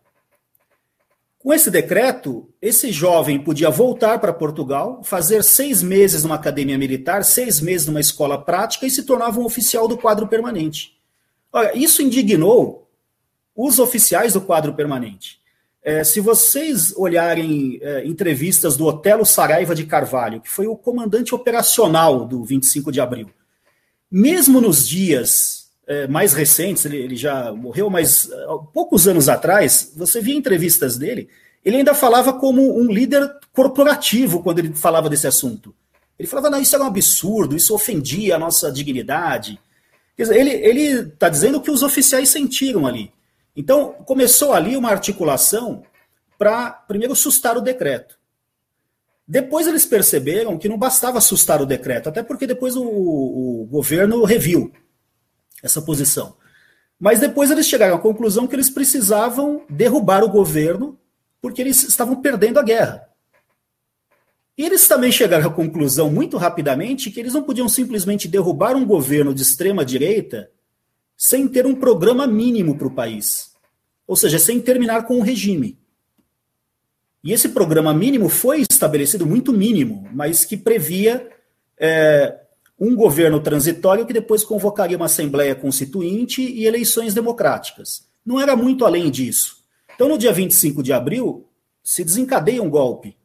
Com 1.39 1.55
esse 1.55 1.71
decreto, 1.71 2.49
esse 2.61 2.91
jovem 2.91 3.39
podia 3.39 3.71
voltar 3.71 4.19
para 4.19 4.33
Portugal, 4.33 5.01
fazer 5.05 5.45
seis 5.45 5.81
meses 5.81 6.25
numa 6.25 6.35
academia 6.35 6.77
militar, 6.77 7.25
seis 7.25 7.61
meses 7.61 7.87
numa 7.87 8.01
escola 8.01 8.43
prática 8.43 8.85
e 8.85 8.91
se 8.91 9.05
tornava 9.05 9.39
um 9.39 9.45
oficial 9.45 9.87
do 9.87 9.97
quadro 9.97 10.27
permanente. 10.27 10.99
Olha, 11.53 11.77
isso 11.77 12.03
indignou 12.03 12.91
os 13.55 13.79
oficiais 13.79 14.33
do 14.33 14.41
quadro 14.41 14.75
permanente. 14.75 15.41
É, 15.83 16.03
se 16.03 16.19
vocês 16.19 16.93
olharem 16.97 17.79
é, 17.81 18.05
entrevistas 18.05 18.77
do 18.77 18.85
Otelo 18.85 19.25
Saraiva 19.25 19.73
de 19.73 19.87
Carvalho, 19.87 20.41
que 20.41 20.51
foi 20.51 20.67
o 20.67 20.77
comandante 20.77 21.33
operacional 21.33 22.27
do 22.27 22.43
25 22.43 22.91
de 22.91 23.01
abril, 23.01 23.31
mesmo 24.11 24.61
nos 24.61 24.87
dias 24.87 25.66
é, 25.87 26.07
mais 26.09 26.33
recentes, 26.33 26.85
ele, 26.85 26.97
ele, 26.97 27.17
já 27.17 27.53
morreu, 27.53 27.89
mas 27.89 28.31
é, 28.31 28.47
poucos 28.73 29.07
anos 29.07 29.29
atrás, 29.29 29.93
você 29.97 30.21
via 30.21 30.35
entrevistas 30.35 30.97
dele, 30.97 31.29
ele 31.65 31.77
ainda 31.77 31.95
falava 31.95 32.33
como 32.33 32.79
um 32.79 32.91
líder 32.91 33.31
corporativo 33.53 34.43
quando 34.43 34.59
ele 34.59 34.75
falava 34.75 35.09
desse 35.09 35.27
assunto. 35.27 35.75
Ele 36.19 36.29
falava, 36.29 36.51
não, 36.51 36.61
isso 36.61 36.75
era 36.75 36.85
um 36.85 36.89
absurdo, 36.89 37.57
isso 37.57 37.75
ofendia 37.75 38.37
a 38.37 38.39
nossa 38.39 38.71
dignidade. 38.73 39.61
Quer 40.17 40.23
dizer, 40.23 40.39
ele 40.39 40.83
está 41.09 41.29
dizendo 41.29 41.61
que 41.61 41.71
os 41.71 41.83
oficiais 41.83 42.29
sentiram 42.29 42.87
ali. 42.87 43.13
Então, 43.55 43.93
começou 44.05 44.53
ali 44.53 44.77
uma 44.77 44.91
articulação 44.91 45.83
para, 46.39 46.71
primeiro, 46.71 47.15
sustar 47.15 47.57
o 47.57 47.61
decreto. 47.61 48.17
Depois 49.27 49.67
eles 49.67 49.85
perceberam 49.85 50.57
que 50.57 50.69
não 50.69 50.79
bastava 50.79 51.19
assustar 51.19 51.61
o 51.61 51.67
decreto, 51.67 52.09
até 52.09 52.23
porque 52.23 52.47
depois 52.47 52.77
o, 52.77 52.85
o 52.85 53.67
governo 53.69 54.25
reviu 54.25 54.73
essa 55.67 55.83
posição. 55.83 56.37
Mas 56.99 57.21
depois 57.21 57.51
eles 57.51 57.67
chegaram 57.67 57.97
à 57.97 57.99
conclusão 57.99 58.47
que 58.47 58.55
eles 58.55 58.71
precisavam 58.71 59.65
derrubar 59.69 60.25
o 60.25 60.31
governo 60.31 60.99
porque 61.41 61.61
eles 61.61 61.83
estavam 61.83 62.17
perdendo 62.23 62.59
a 62.59 62.63
guerra. 62.63 63.07
E 64.57 64.65
eles 64.65 64.89
também 64.89 65.13
chegaram 65.13 65.47
à 65.47 65.53
conclusão 65.53 66.11
muito 66.11 66.39
rapidamente 66.39 67.11
que 67.11 67.21
eles 67.21 67.35
não 67.35 67.43
podiam 67.43 67.69
simplesmente 67.69 68.27
derrubar 68.27 68.75
um 68.75 68.87
governo 68.87 69.35
de 69.35 69.43
extrema 69.43 69.85
direita 69.85 70.51
sem 71.17 71.47
ter 71.47 71.67
um 71.67 71.75
programa 71.75 72.27
mínimo 72.27 72.77
para 72.77 72.87
o 72.87 72.95
país. 72.95 73.53
Ou 74.07 74.17
seja, 74.17 74.39
sem 74.39 74.61
terminar 74.61 75.05
com 75.05 75.19
o 75.19 75.23
regime. 75.23 75.79
E 77.23 77.33
esse 77.33 77.51
programa 77.51 77.93
mínimo 77.93 78.29
foi 78.29 78.63
estabelecido, 78.63 79.27
muito 79.27 79.53
mínimo, 79.53 80.09
mas 80.13 80.45
que 80.45 80.57
previa 80.57 81.29
é, 81.79 82.46
um 82.79 82.95
governo 82.95 83.41
transitório 83.41 84.05
que 84.05 84.13
depois 84.13 84.45
convocaria 84.45 84.97
uma 84.97 85.07
Assembleia 85.07 85.55
Constituinte 85.55 86.43
e 86.43 86.67
eleições 86.67 87.15
democráticas. 87.15 88.07
Não 88.25 88.41
era 88.41 88.55
muito 88.55 88.85
além 88.85 89.11
disso. 89.11 89.65
Então, 89.95 90.09
no 90.09 90.19
dia 90.19 90.33
25 90.33 90.83
de 90.83 90.93
abril, 90.93 91.49
se 91.83 92.05
desencadeia 92.05 92.63
um 92.63 92.69
golpe 92.69 93.17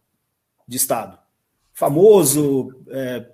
de 0.67 0.77
Estado. 0.77 1.17
Famoso, 1.73 2.73
é, 2.89 3.25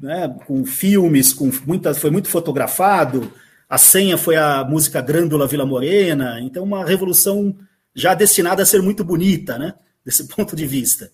né, 0.00 0.36
com 0.46 0.64
filmes, 0.64 1.32
com 1.32 1.50
muita, 1.66 1.94
foi 1.94 2.10
muito 2.10 2.28
fotografado. 2.28 3.32
A 3.68 3.78
senha 3.78 4.18
foi 4.18 4.36
a 4.36 4.64
música 4.64 5.00
Grândola 5.00 5.46
Vila 5.46 5.64
Morena. 5.64 6.40
Então, 6.40 6.64
uma 6.64 6.84
revolução 6.84 7.56
já 7.94 8.14
destinada 8.14 8.62
a 8.62 8.66
ser 8.66 8.82
muito 8.82 9.04
bonita, 9.04 9.56
né, 9.56 9.74
desse 10.04 10.26
ponto 10.34 10.56
de 10.56 10.66
vista. 10.66 11.12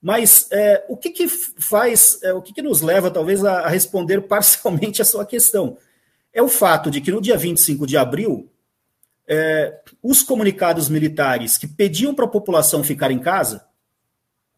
Mas 0.00 0.48
é, 0.52 0.84
o 0.88 0.96
que, 0.96 1.10
que 1.10 1.28
faz, 1.28 2.20
é, 2.22 2.32
o 2.32 2.42
que, 2.42 2.52
que 2.52 2.62
nos 2.62 2.80
leva 2.80 3.10
talvez 3.10 3.44
a, 3.44 3.60
a 3.60 3.68
responder 3.68 4.22
parcialmente 4.28 5.02
a 5.02 5.04
sua 5.04 5.24
questão? 5.24 5.78
É 6.32 6.42
o 6.42 6.48
fato 6.48 6.90
de 6.90 7.00
que 7.00 7.10
no 7.10 7.20
dia 7.20 7.36
25 7.36 7.86
de 7.86 7.96
abril, 7.96 8.50
é, 9.26 9.80
os 10.02 10.22
comunicados 10.22 10.88
militares 10.88 11.58
que 11.58 11.66
pediam 11.66 12.14
para 12.14 12.26
a 12.26 12.28
população 12.28 12.84
ficar 12.84 13.10
em 13.10 13.18
casa, 13.18 13.66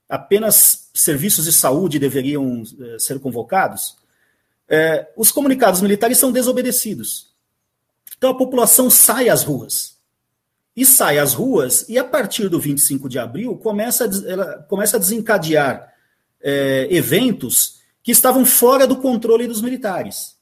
apenas 0.08 0.90
serviços 0.94 1.44
de 1.44 1.52
saúde 1.52 1.98
deveriam 1.98 2.62
é, 2.80 2.98
ser 2.98 3.20
convocados, 3.20 3.96
é, 4.68 5.10
os 5.16 5.30
comunicados 5.30 5.80
militares 5.80 6.18
são 6.18 6.32
desobedecidos. 6.32 7.34
Então 8.16 8.30
a 8.30 8.36
população 8.36 8.90
sai 8.90 9.28
às 9.28 9.44
ruas. 9.44 9.97
E 10.78 10.86
sai 10.86 11.18
às 11.18 11.34
ruas, 11.34 11.84
e 11.88 11.98
a 11.98 12.04
partir 12.04 12.48
do 12.48 12.60
25 12.60 13.08
de 13.08 13.18
abril 13.18 13.56
começa 13.56 14.04
a, 14.04 14.30
ela 14.30 14.64
começa 14.68 14.96
a 14.96 15.00
desencadear 15.00 15.92
é, 16.40 16.86
eventos 16.88 17.80
que 18.00 18.12
estavam 18.12 18.46
fora 18.46 18.86
do 18.86 18.94
controle 18.94 19.48
dos 19.48 19.60
militares. 19.60 20.36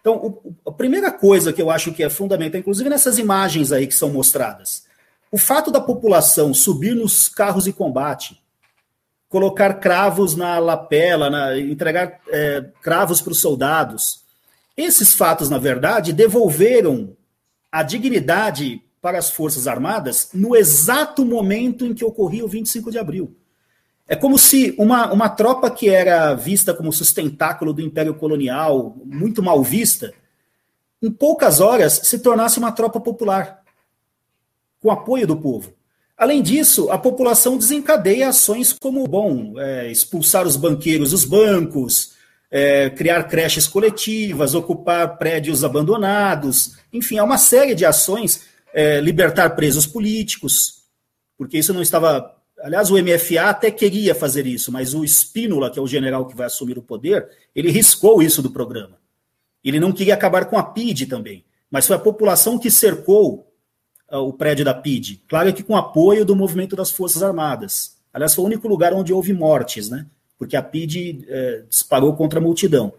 Então, 0.00 0.14
o, 0.14 0.56
a 0.66 0.72
primeira 0.72 1.12
coisa 1.12 1.52
que 1.52 1.60
eu 1.60 1.70
acho 1.70 1.92
que 1.92 2.02
é 2.02 2.08
fundamental, 2.08 2.58
inclusive 2.58 2.88
nessas 2.88 3.18
imagens 3.18 3.72
aí 3.72 3.86
que 3.86 3.92
são 3.92 4.08
mostradas, 4.08 4.86
o 5.30 5.36
fato 5.36 5.70
da 5.70 5.82
população 5.82 6.54
subir 6.54 6.94
nos 6.94 7.28
carros 7.28 7.64
de 7.64 7.72
combate, 7.74 8.42
colocar 9.28 9.74
cravos 9.74 10.34
na 10.34 10.58
lapela, 10.58 11.28
na, 11.28 11.58
entregar 11.58 12.20
é, 12.28 12.64
cravos 12.80 13.20
para 13.20 13.32
os 13.32 13.40
soldados, 13.42 14.24
esses 14.78 15.12
fatos, 15.12 15.50
na 15.50 15.58
verdade, 15.58 16.10
devolveram 16.10 17.14
a 17.70 17.82
dignidade 17.82 18.80
para 19.04 19.18
as 19.18 19.30
Forças 19.30 19.66
Armadas 19.66 20.30
no 20.32 20.56
exato 20.56 21.26
momento 21.26 21.84
em 21.84 21.92
que 21.92 22.02
ocorria 22.02 22.42
o 22.42 22.48
25 22.48 22.90
de 22.90 22.98
abril. 22.98 23.36
É 24.08 24.16
como 24.16 24.38
se 24.38 24.74
uma, 24.78 25.12
uma 25.12 25.28
tropa 25.28 25.70
que 25.70 25.90
era 25.90 26.32
vista 26.32 26.72
como 26.72 26.90
sustentáculo 26.90 27.74
do 27.74 27.82
Império 27.82 28.14
Colonial, 28.14 28.96
muito 29.04 29.42
mal 29.42 29.62
vista, 29.62 30.14
em 31.02 31.10
poucas 31.10 31.60
horas 31.60 32.00
se 32.04 32.18
tornasse 32.18 32.58
uma 32.58 32.72
tropa 32.72 32.98
popular, 32.98 33.62
com 34.80 34.90
apoio 34.90 35.26
do 35.26 35.36
povo. 35.36 35.74
Além 36.16 36.40
disso, 36.40 36.90
a 36.90 36.96
população 36.96 37.58
desencadeia 37.58 38.30
ações 38.30 38.72
como, 38.72 39.06
bom, 39.06 39.60
é, 39.60 39.90
expulsar 39.92 40.46
os 40.46 40.56
banqueiros 40.56 41.10
dos 41.10 41.26
bancos, 41.26 42.14
é, 42.50 42.88
criar 42.88 43.24
creches 43.24 43.66
coletivas, 43.66 44.54
ocupar 44.54 45.18
prédios 45.18 45.62
abandonados, 45.62 46.76
enfim, 46.90 47.18
há 47.18 47.24
uma 47.24 47.36
série 47.36 47.74
de 47.74 47.84
ações, 47.84 48.53
é, 48.74 49.00
libertar 49.00 49.50
presos 49.50 49.86
políticos, 49.86 50.82
porque 51.38 51.56
isso 51.56 51.72
não 51.72 51.80
estava 51.80 52.34
Aliás, 52.64 52.90
o 52.90 52.94
MFA 52.94 53.50
até 53.50 53.70
queria 53.70 54.14
fazer 54.14 54.46
isso, 54.46 54.72
mas 54.72 54.94
o 54.94 55.04
Spínola, 55.04 55.70
que 55.70 55.78
é 55.78 55.82
o 55.82 55.86
general 55.86 56.24
que 56.26 56.34
vai 56.34 56.46
assumir 56.46 56.78
o 56.78 56.82
poder, 56.82 57.28
ele 57.54 57.70
riscou 57.70 58.22
isso 58.22 58.40
do 58.40 58.50
programa. 58.50 58.96
Ele 59.62 59.78
não 59.78 59.92
queria 59.92 60.14
acabar 60.14 60.46
com 60.46 60.56
a 60.56 60.62
PID 60.62 61.04
também, 61.04 61.44
mas 61.70 61.86
foi 61.86 61.96
a 61.96 61.98
população 61.98 62.58
que 62.58 62.70
cercou 62.70 63.52
uh, 64.10 64.16
o 64.16 64.32
prédio 64.32 64.64
da 64.64 64.72
PID. 64.72 65.22
Claro 65.28 65.52
que 65.52 65.62
com 65.62 65.76
apoio 65.76 66.24
do 66.24 66.34
movimento 66.34 66.74
das 66.74 66.90
Forças 66.90 67.22
Armadas. 67.22 67.98
Aliás, 68.14 68.34
foi 68.34 68.44
o 68.44 68.46
único 68.46 68.66
lugar 68.66 68.94
onde 68.94 69.12
houve 69.12 69.34
mortes, 69.34 69.90
né? 69.90 70.06
Porque 70.38 70.56
a 70.56 70.62
PID 70.62 71.26
eh, 71.28 71.64
disparou 71.68 72.14
contra 72.14 72.38
a 72.38 72.42
multidão. 72.42 72.94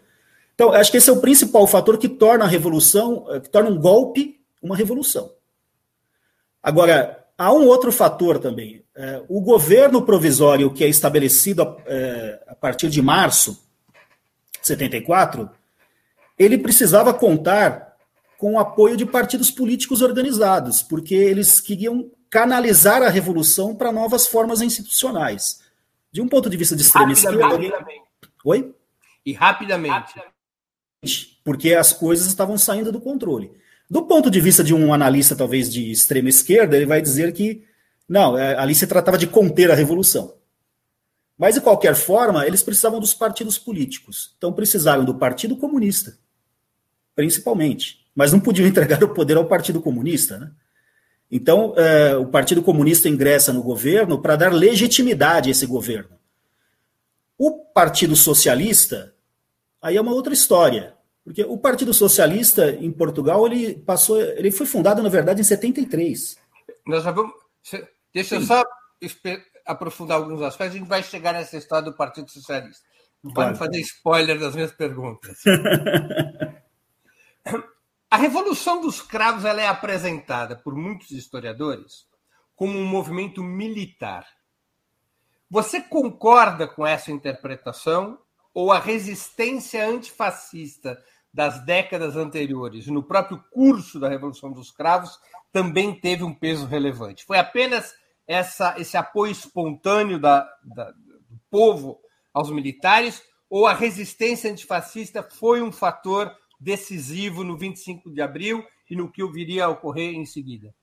Então, 0.54 0.72
acho 0.74 0.92
que 0.92 0.98
esse 0.98 1.10
é 1.10 1.14
o 1.14 1.22
principal 1.22 1.66
fator 1.68 1.98
que 1.98 2.08
torna 2.08 2.46
a 2.46 2.48
revolução, 2.48 3.26
eh, 3.30 3.40
que 3.40 3.50
torna 3.50 3.70
um 3.70 3.80
golpe 3.80 4.40
uma 4.62 4.76
revolução. 4.76 5.32
Agora, 6.66 7.24
há 7.38 7.54
um 7.54 7.68
outro 7.68 7.92
fator 7.92 8.40
também. 8.40 8.84
É, 8.96 9.22
o 9.30 9.40
governo 9.40 10.02
provisório 10.02 10.74
que 10.74 10.84
é 10.84 10.90
estabelecido 10.90 11.62
a, 11.62 11.78
é, 11.86 12.44
a 12.48 12.56
partir 12.56 12.90
de 12.90 13.04
março 13.04 13.64
de 14.60 14.66
74, 14.66 15.48
ele 16.40 16.58
precisava 16.58 17.14
contar 17.14 17.96
com 18.40 18.54
o 18.54 18.60
apoio 18.60 18.98
de 18.98 19.06
partidos 19.06 19.52
políticos 19.52 20.02
organizados, 20.02 20.82
porque 20.82 21.14
eles 21.14 21.62
queriam 21.62 22.10
canalizar 22.32 23.04
a 23.04 23.10
revolução 23.10 23.76
para 23.76 23.92
novas 23.92 24.26
formas 24.26 24.60
institucionais. 24.60 25.62
De 26.12 26.20
um 26.20 26.28
ponto 26.28 26.50
de 26.50 26.58
vista 26.58 26.76
de 26.76 26.82
extrema 26.82 27.14
esquerda. 27.14 27.48
Rapidamente. 27.48 28.02
Oi? 28.44 28.74
E 29.24 29.34
rapidamente. 29.34 30.20
Porque 31.44 31.76
as 31.76 31.94
coisas 31.94 32.26
estavam 32.26 32.58
saindo 32.58 32.92
do 32.92 33.00
controle. 33.00 33.52
Do 33.90 34.04
ponto 34.04 34.32
de 34.32 34.42
vista 34.42 34.64
de 34.64 34.74
um 34.74 34.94
analista, 34.94 35.36
talvez 35.36 35.72
de 35.72 35.92
extrema 35.92 36.30
esquerda, 36.30 36.76
ele 36.76 36.86
vai 36.86 37.02
dizer 37.02 37.32
que 37.34 37.64
não, 38.08 38.38
é, 38.38 38.58
ali 38.58 38.74
se 38.74 38.88
tratava 38.88 39.18
de 39.18 39.28
conter 39.28 39.72
a 39.72 39.76
revolução. 39.76 40.36
Mas, 41.38 41.56
de 41.56 41.62
qualquer 41.62 41.96
forma, 41.96 42.46
eles 42.48 42.64
precisavam 42.64 43.00
dos 43.00 43.14
partidos 43.14 43.58
políticos. 43.58 44.34
Então, 44.38 44.54
precisaram 44.54 45.04
do 45.04 45.16
Partido 45.16 45.58
Comunista, 45.58 46.18
principalmente. 47.16 48.06
Mas 48.16 48.32
não 48.32 48.40
podiam 48.40 48.68
entregar 48.68 49.04
o 49.04 49.14
poder 49.14 49.36
ao 49.38 49.46
Partido 49.46 49.82
Comunista. 49.82 50.38
Né? 50.38 50.52
Então, 51.30 51.74
é, 51.76 52.16
o 52.16 52.28
Partido 52.28 52.62
Comunista 52.62 53.10
ingressa 53.10 53.52
no 53.52 53.62
governo 53.62 54.22
para 54.22 54.36
dar 54.36 54.54
legitimidade 54.54 55.50
a 55.50 55.52
esse 55.52 55.66
governo. 55.66 56.16
O 57.38 57.52
Partido 57.52 58.16
Socialista, 58.16 59.14
aí 59.82 59.98
é 59.98 60.02
uma 60.02 60.14
outra 60.14 60.34
história. 60.34 60.95
Porque 61.26 61.44
o 61.44 61.58
Partido 61.58 61.92
Socialista 61.92 62.70
em 62.70 62.92
Portugal, 62.92 63.48
ele 63.48 63.74
passou, 63.80 64.22
ele 64.22 64.52
foi 64.52 64.68
fundado, 64.68 65.02
na 65.02 65.10
verdade, 65.10 65.42
em 65.42 65.44
73. 65.44 66.38
Nós 66.86 67.04
já 67.04 67.10
vamos. 67.10 67.34
Deixa 68.14 68.36
Sim. 68.36 68.42
eu 68.42 68.48
só 68.48 68.64
aprofundar 69.66 70.18
alguns 70.18 70.42
aspectos, 70.44 70.76
a 70.76 70.80
gente 70.80 70.88
vai 70.88 71.02
chegar 71.02 71.34
nessa 71.34 71.58
história 71.58 71.84
do 71.84 71.98
Partido 71.98 72.30
Socialista. 72.30 72.86
Não 73.24 73.34
claro. 73.34 73.58
pode 73.58 73.60
fazer 73.60 73.82
spoiler 73.82 74.40
das 74.40 74.54
minhas 74.54 74.72
perguntas. 74.72 75.42
a 78.12 78.18
Revolução 78.18 78.80
dos 78.80 79.02
Cravos 79.02 79.46
ela 79.46 79.62
é 79.62 79.68
apresentada 79.68 80.56
por 80.56 80.76
muitos 80.76 81.10
historiadores 81.10 82.06
como 82.56 82.78
um 82.78 82.86
movimento 82.86 83.44
militar. 83.44 84.28
Você 85.50 85.82
concorda 85.82 86.68
com 86.68 86.86
essa 86.86 87.12
interpretação 87.12 88.20
ou 88.54 88.72
a 88.72 88.80
resistência 88.80 89.88
antifascista 89.88 91.04
das 91.36 91.66
décadas 91.66 92.16
anteriores, 92.16 92.88
no 92.88 93.04
próprio 93.04 93.44
curso 93.52 94.00
da 94.00 94.08
Revolução 94.08 94.54
dos 94.54 94.72
Cravos, 94.72 95.20
também 95.52 95.94
teve 95.94 96.24
um 96.24 96.34
peso 96.34 96.66
relevante. 96.66 97.26
Foi 97.26 97.38
apenas 97.38 97.94
essa, 98.26 98.74
esse 98.80 98.96
apoio 98.96 99.34
espontâneo 99.34 100.18
da, 100.18 100.50
da, 100.64 100.92
do 100.92 101.38
povo 101.52 102.00
aos 102.34 102.50
militares, 102.50 103.22
ou 103.50 103.68
a 103.68 103.74
resistência 103.74 104.50
antifascista 104.50 105.22
foi 105.22 105.62
um 105.62 105.74
fator 105.74 106.32
decisivo 106.58 107.44
no 107.44 107.58
25 107.58 108.14
de 108.14 108.22
abril 108.22 108.64
e 108.90 108.96
no 108.96 109.12
que 109.12 109.22
viria 109.30 109.66
a 109.66 109.70
ocorrer 109.70 110.14
em 110.14 110.26
seguida? 110.26 110.74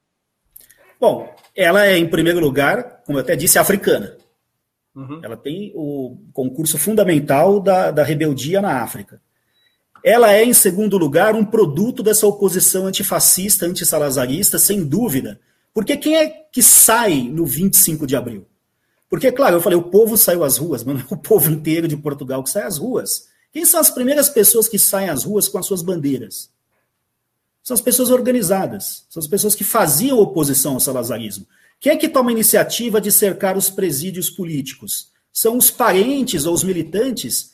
Bom, 1.00 1.34
ela 1.56 1.86
é, 1.86 1.96
em 1.96 2.10
primeiro 2.10 2.40
lugar, 2.40 3.02
como 3.06 3.16
eu 3.16 3.22
até 3.22 3.34
disse, 3.34 3.58
africana. 3.58 4.18
Uhum. 4.94 5.18
Ela 5.24 5.36
tem 5.36 5.72
o 5.74 6.18
concurso 6.34 6.76
fundamental 6.76 7.58
da, 7.58 7.90
da 7.90 8.04
rebeldia 8.04 8.60
na 8.60 8.82
África. 8.82 9.18
Ela 10.04 10.32
é, 10.32 10.44
em 10.44 10.52
segundo 10.52 10.98
lugar, 10.98 11.34
um 11.34 11.44
produto 11.44 12.02
dessa 12.02 12.26
oposição 12.26 12.86
antifascista, 12.86 13.66
antissalazarista, 13.66 14.58
sem 14.58 14.84
dúvida. 14.84 15.40
Porque 15.72 15.96
quem 15.96 16.16
é 16.16 16.28
que 16.28 16.62
sai 16.62 17.22
no 17.22 17.46
25 17.46 18.06
de 18.06 18.16
abril? 18.16 18.46
Porque, 19.08 19.30
claro, 19.30 19.56
eu 19.56 19.60
falei, 19.60 19.78
o 19.78 19.82
povo 19.82 20.16
saiu 20.16 20.42
às 20.42 20.56
ruas, 20.56 20.82
mas 20.84 20.96
não 20.96 21.02
é 21.02 21.06
o 21.10 21.16
povo 21.16 21.50
inteiro 21.50 21.86
de 21.86 21.96
Portugal 21.96 22.42
que 22.42 22.50
sai 22.50 22.64
às 22.64 22.78
ruas. 22.78 23.28
Quem 23.52 23.64
são 23.64 23.78
as 23.78 23.90
primeiras 23.90 24.28
pessoas 24.28 24.68
que 24.68 24.78
saem 24.78 25.10
às 25.10 25.24
ruas 25.24 25.46
com 25.46 25.58
as 25.58 25.66
suas 25.66 25.82
bandeiras? 25.82 26.50
São 27.62 27.74
as 27.74 27.80
pessoas 27.80 28.10
organizadas, 28.10 29.04
são 29.08 29.20
as 29.20 29.28
pessoas 29.28 29.54
que 29.54 29.62
faziam 29.62 30.18
oposição 30.18 30.74
ao 30.74 30.80
salazarismo. 30.80 31.46
Quem 31.78 31.92
é 31.92 31.96
que 31.96 32.08
toma 32.08 32.30
a 32.30 32.32
iniciativa 32.32 33.00
de 33.00 33.12
cercar 33.12 33.56
os 33.56 33.70
presídios 33.70 34.30
políticos? 34.30 35.10
São 35.32 35.56
os 35.56 35.70
parentes 35.70 36.44
ou 36.44 36.54
os 36.54 36.64
militantes 36.64 37.51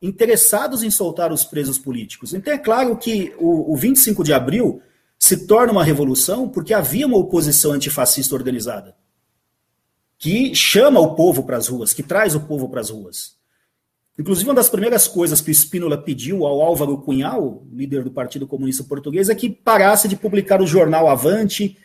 interessados 0.00 0.82
em 0.82 0.90
soltar 0.90 1.32
os 1.32 1.44
presos 1.44 1.78
políticos. 1.78 2.34
Então 2.34 2.52
é 2.52 2.58
claro 2.58 2.96
que 2.96 3.34
o, 3.38 3.72
o 3.72 3.76
25 3.76 4.22
de 4.22 4.32
abril 4.32 4.80
se 5.18 5.46
torna 5.46 5.72
uma 5.72 5.84
revolução 5.84 6.48
porque 6.48 6.74
havia 6.74 7.06
uma 7.06 7.16
oposição 7.16 7.72
antifascista 7.72 8.34
organizada 8.34 8.94
que 10.18 10.54
chama 10.54 11.00
o 11.00 11.14
povo 11.14 11.42
para 11.42 11.56
as 11.56 11.68
ruas, 11.68 11.92
que 11.92 12.02
traz 12.02 12.34
o 12.34 12.40
povo 12.40 12.68
para 12.68 12.80
as 12.80 12.90
ruas. 12.90 13.36
Inclusive, 14.18 14.48
uma 14.48 14.54
das 14.54 14.70
primeiras 14.70 15.06
coisas 15.06 15.42
que 15.42 15.50
o 15.50 15.54
Spínola 15.54 15.98
pediu 15.98 16.46
ao 16.46 16.62
Álvaro 16.62 16.96
Cunhal, 16.98 17.62
líder 17.70 18.02
do 18.02 18.10
Partido 18.10 18.46
Comunista 18.46 18.82
Português, 18.82 19.28
é 19.28 19.34
que 19.34 19.50
parasse 19.50 20.08
de 20.08 20.16
publicar 20.16 20.62
o 20.62 20.66
jornal 20.66 21.06
Avante, 21.06 21.76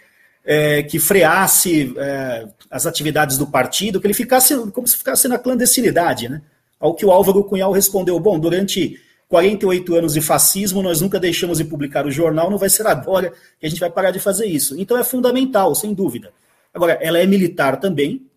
é, 0.45 0.81
que 0.81 0.97
freasse 0.97 1.93
é, 1.97 2.47
as 2.69 2.85
atividades 2.85 3.37
do 3.37 3.45
partido, 3.45 3.99
que 3.99 4.07
ele 4.07 4.13
ficasse 4.13 4.55
como 4.71 4.87
se 4.87 4.95
ficasse 4.95 5.27
na 5.27 5.37
clandestinidade, 5.37 6.29
né? 6.29 6.41
Ao 6.81 6.95
que 6.95 7.05
o 7.05 7.11
Álvaro 7.11 7.43
Cunhal 7.43 7.71
respondeu: 7.71 8.19
bom, 8.19 8.39
durante 8.39 8.99
48 9.29 9.95
anos 9.95 10.13
de 10.13 10.21
fascismo, 10.21 10.81
nós 10.81 10.99
nunca 10.99 11.19
deixamos 11.19 11.59
de 11.59 11.63
publicar 11.63 12.05
o 12.05 12.11
jornal, 12.11 12.49
não 12.49 12.57
vai 12.57 12.69
ser 12.69 12.85
agora 12.87 13.31
que 13.59 13.65
a 13.65 13.69
gente 13.69 13.79
vai 13.79 13.89
parar 13.89 14.11
de 14.11 14.19
fazer 14.19 14.47
isso. 14.47 14.77
Então 14.77 14.97
é 14.97 15.03
fundamental, 15.03 15.73
sem 15.75 15.93
dúvida. 15.93 16.33
Agora, 16.73 16.93
ela 17.01 17.19
é 17.19 17.25
militar 17.25 17.79
também. 17.79 18.27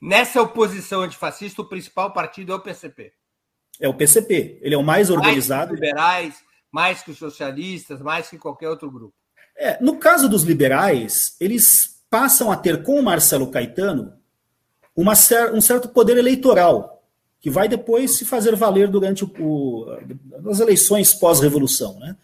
Nessa 0.00 0.40
oposição 0.40 1.02
antifascista, 1.02 1.62
o 1.62 1.68
principal 1.68 2.12
partido 2.12 2.52
é 2.52 2.56
o 2.56 2.60
PCP. 2.60 3.12
É 3.80 3.88
o 3.88 3.94
PCP. 3.94 4.58
Ele 4.62 4.74
é 4.74 4.78
o 4.78 4.82
mais 4.82 5.10
organizado. 5.10 5.72
Mais 5.72 5.80
que 5.80 5.84
os 5.84 5.88
liberais, 5.88 6.34
mais 6.72 7.02
que 7.02 7.10
os 7.10 7.18
socialistas, 7.18 8.00
mais 8.00 8.28
que 8.28 8.38
qualquer 8.38 8.68
outro 8.68 8.90
grupo. 8.90 9.14
É, 9.56 9.80
no 9.82 9.98
caso 9.98 10.28
dos 10.28 10.42
liberais, 10.42 11.36
eles 11.40 12.02
passam 12.10 12.50
a 12.50 12.56
ter 12.56 12.82
com 12.82 12.98
o 12.98 13.02
Marcelo 13.02 13.50
Caetano 13.50 14.12
uma, 14.96 15.12
um 15.52 15.60
certo 15.60 15.88
poder 15.88 16.16
eleitoral 16.16 16.93
que 17.44 17.50
vai 17.50 17.68
depois 17.68 18.12
se 18.12 18.24
fazer 18.24 18.56
valer 18.56 18.88
durante 18.88 19.22
o, 19.22 19.30
o, 19.38 19.86
as 20.48 20.60
eleições 20.60 21.12
pós-revolução. 21.12 21.98
Né? 21.98 22.16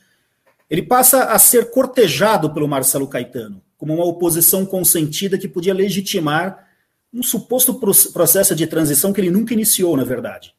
Ele 0.70 0.80
passa 0.80 1.24
a 1.24 1.38
ser 1.38 1.70
cortejado 1.70 2.54
pelo 2.54 2.66
Marcelo 2.66 3.06
Caetano, 3.06 3.60
como 3.76 3.92
uma 3.92 4.06
oposição 4.06 4.64
consentida 4.64 5.36
que 5.36 5.46
podia 5.46 5.74
legitimar 5.74 6.66
um 7.12 7.22
suposto 7.22 7.74
processo 8.14 8.54
de 8.54 8.66
transição 8.66 9.12
que 9.12 9.20
ele 9.20 9.30
nunca 9.30 9.52
iniciou, 9.52 9.94
na 9.94 10.04
verdade. 10.04 10.54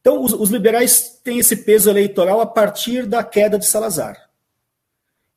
Então, 0.00 0.24
os, 0.24 0.32
os 0.32 0.48
liberais 0.48 1.20
têm 1.22 1.38
esse 1.38 1.56
peso 1.56 1.90
eleitoral 1.90 2.40
a 2.40 2.46
partir 2.46 3.04
da 3.04 3.22
queda 3.22 3.58
de 3.58 3.66
Salazar. 3.66 4.30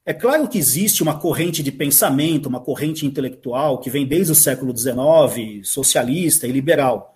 É 0.05 0.13
claro 0.13 0.47
que 0.47 0.57
existe 0.57 1.03
uma 1.03 1.19
corrente 1.19 1.61
de 1.61 1.71
pensamento, 1.73 2.45
uma 2.45 2.61
corrente 2.61 3.05
intelectual 3.05 3.79
que 3.79 3.89
vem 3.89 4.07
desde 4.07 4.31
o 4.31 4.35
século 4.35 4.73
XIX, 4.73 5.67
socialista 5.67 6.47
e 6.47 6.51
liberal, 6.53 7.10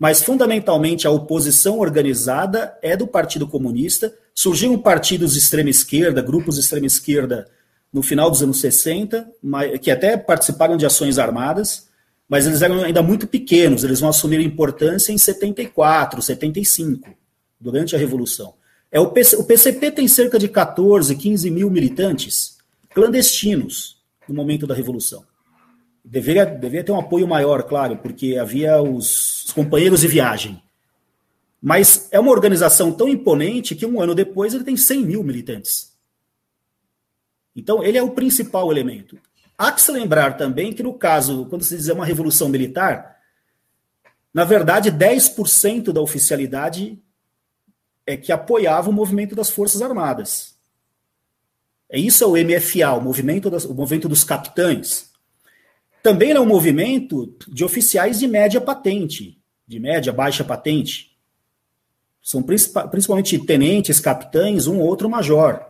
mas 0.00 0.22
fundamentalmente 0.22 1.06
a 1.06 1.10
oposição 1.10 1.78
organizada 1.78 2.74
é 2.80 2.96
do 2.96 3.06
Partido 3.06 3.46
Comunista. 3.46 4.10
Surgiram 4.34 4.78
partidos 4.78 5.34
de 5.34 5.40
extrema 5.40 5.68
esquerda, 5.68 6.22
grupos 6.22 6.54
de 6.54 6.62
extrema 6.62 6.86
esquerda 6.86 7.46
no 7.92 8.02
final 8.02 8.30
dos 8.30 8.42
anos 8.42 8.60
60, 8.60 9.30
que 9.82 9.90
até 9.90 10.16
participaram 10.16 10.78
de 10.78 10.86
ações 10.86 11.18
armadas, 11.18 11.86
mas 12.26 12.46
eles 12.46 12.62
eram 12.62 12.82
ainda 12.82 13.02
muito 13.02 13.26
pequenos, 13.26 13.84
eles 13.84 14.00
vão 14.00 14.08
assumir 14.08 14.40
importância 14.40 15.12
em 15.12 15.18
74, 15.18 16.22
75, 16.22 17.10
durante 17.60 17.94
a 17.94 17.98
Revolução. 17.98 18.54
É 18.90 18.98
o, 18.98 19.10
PC, 19.10 19.36
o 19.36 19.44
PCP 19.44 19.90
tem 19.90 20.08
cerca 20.08 20.38
de 20.38 20.48
14, 20.48 21.14
15 21.14 21.50
mil 21.50 21.68
militantes 21.68 22.56
clandestinos 22.94 23.98
no 24.26 24.34
momento 24.34 24.66
da 24.66 24.74
Revolução. 24.74 25.24
Deveria, 26.04 26.46
deveria 26.46 26.84
ter 26.84 26.92
um 26.92 26.98
apoio 26.98 27.26
maior, 27.28 27.62
claro, 27.62 27.96
porque 27.96 28.36
havia 28.36 28.82
os, 28.82 29.44
os 29.44 29.52
companheiros 29.52 30.00
de 30.00 30.08
viagem. 30.08 30.62
Mas 31.60 32.08
é 32.10 32.18
uma 32.18 32.30
organização 32.30 32.90
tão 32.92 33.08
imponente 33.08 33.74
que 33.74 33.84
um 33.84 34.00
ano 34.00 34.14
depois 34.14 34.54
ele 34.54 34.64
tem 34.64 34.76
100 34.76 35.04
mil 35.04 35.22
militantes. 35.22 35.94
Então, 37.54 37.82
ele 37.84 37.98
é 37.98 38.02
o 38.02 38.12
principal 38.12 38.70
elemento. 38.70 39.18
Há 39.58 39.70
que 39.72 39.82
se 39.82 39.92
lembrar 39.92 40.38
também 40.38 40.72
que, 40.72 40.82
no 40.82 40.94
caso, 40.94 41.44
quando 41.46 41.64
se 41.64 41.76
diz 41.76 41.88
uma 41.88 42.06
revolução 42.06 42.48
militar, 42.48 43.18
na 44.32 44.44
verdade, 44.44 44.90
10% 44.90 45.92
da 45.92 46.00
oficialidade 46.00 46.98
é 48.06 48.16
que 48.16 48.32
apoiava 48.32 48.88
o 48.88 48.92
movimento 48.92 49.34
das 49.34 49.50
Forças 49.50 49.82
Armadas. 49.82 50.56
É 51.90 51.98
isso 51.98 52.24
é 52.24 52.26
o 52.26 52.32
MFA, 52.32 52.92
o 52.96 53.00
movimento, 53.00 53.50
das, 53.50 53.64
o 53.64 53.74
movimento 53.74 54.08
dos 54.08 54.22
capitães. 54.22 55.09
Também 56.02 56.30
é 56.30 56.40
um 56.40 56.46
movimento 56.46 57.34
de 57.46 57.64
oficiais 57.64 58.18
de 58.18 58.26
média 58.26 58.60
patente, 58.60 59.38
de 59.66 59.78
média 59.78 60.12
baixa 60.12 60.42
patente. 60.42 61.16
São 62.22 62.42
principalmente 62.42 63.38
tenentes, 63.38 64.00
capitães, 64.00 64.66
um 64.66 64.78
ou 64.78 64.86
outro 64.86 65.08
major. 65.08 65.66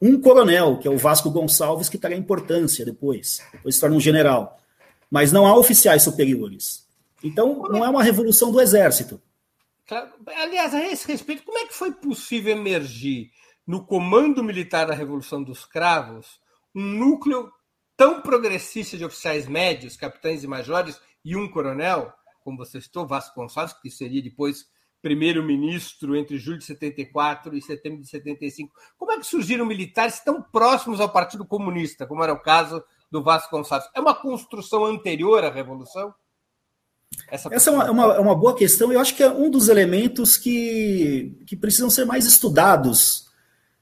um 0.00 0.20
coronel, 0.20 0.78
que 0.78 0.88
é 0.88 0.90
o 0.90 0.98
Vasco 0.98 1.30
Gonçalves, 1.30 1.88
que 1.88 1.96
terá 1.96 2.16
importância 2.16 2.84
depois, 2.84 3.40
depois 3.52 3.76
se 3.76 3.80
torna 3.80 3.94
um 3.94 4.00
general. 4.00 4.58
Mas 5.08 5.30
não 5.30 5.46
há 5.46 5.56
oficiais 5.56 6.02
superiores. 6.02 6.88
Então, 7.22 7.62
não 7.70 7.84
é 7.84 7.88
uma 7.88 8.02
revolução 8.02 8.50
do 8.50 8.60
exército. 8.60 9.22
Aliás, 10.36 10.74
a 10.74 10.84
esse 10.88 11.06
respeito, 11.06 11.44
como 11.44 11.58
é 11.58 11.66
que 11.66 11.74
foi 11.74 11.92
possível 11.92 12.56
emergir 12.56 13.30
no 13.66 13.84
comando 13.84 14.42
militar 14.42 14.86
da 14.86 14.94
Revolução 14.94 15.42
dos 15.42 15.64
Cravos 15.64 16.40
um 16.74 16.82
núcleo 16.82 17.52
tão 18.02 18.20
progressista 18.20 18.96
de 18.96 19.04
oficiais 19.04 19.46
médios, 19.46 19.96
capitães 19.96 20.42
e 20.42 20.48
majores, 20.48 21.00
e 21.24 21.36
um 21.36 21.48
coronel, 21.48 22.12
como 22.42 22.56
você 22.56 22.80
citou, 22.80 23.06
Vasco 23.06 23.40
Gonçalves, 23.40 23.72
que 23.80 23.88
seria 23.88 24.20
depois 24.20 24.66
primeiro-ministro 25.00 26.16
entre 26.16 26.36
julho 26.36 26.58
de 26.58 26.64
74 26.64 27.56
e 27.56 27.62
setembro 27.62 28.02
de 28.02 28.08
75. 28.08 28.74
Como 28.98 29.12
é 29.12 29.18
que 29.18 29.24
surgiram 29.24 29.64
militares 29.64 30.18
tão 30.18 30.42
próximos 30.42 31.00
ao 31.00 31.10
Partido 31.10 31.46
Comunista, 31.46 32.04
como 32.04 32.24
era 32.24 32.32
o 32.32 32.40
caso 32.40 32.82
do 33.08 33.22
Vasco 33.22 33.56
Gonçalves? 33.56 33.88
É 33.94 34.00
uma 34.00 34.16
construção 34.16 34.84
anterior 34.84 35.44
à 35.44 35.50
Revolução? 35.50 36.12
Essa, 37.28 37.54
Essa 37.54 37.70
é, 37.70 37.72
uma, 37.72 37.84
é 37.86 37.90
uma, 37.92 38.14
é 38.14 38.18
uma, 38.18 38.34
boa 38.34 38.56
questão. 38.56 38.92
Eu 38.92 38.98
acho 38.98 39.14
que 39.14 39.22
é 39.22 39.30
um 39.30 39.48
dos 39.48 39.68
elementos 39.68 40.36
que, 40.36 41.38
que 41.46 41.54
precisam 41.54 41.88
ser 41.88 42.04
mais 42.04 42.26
estudados 42.26 43.30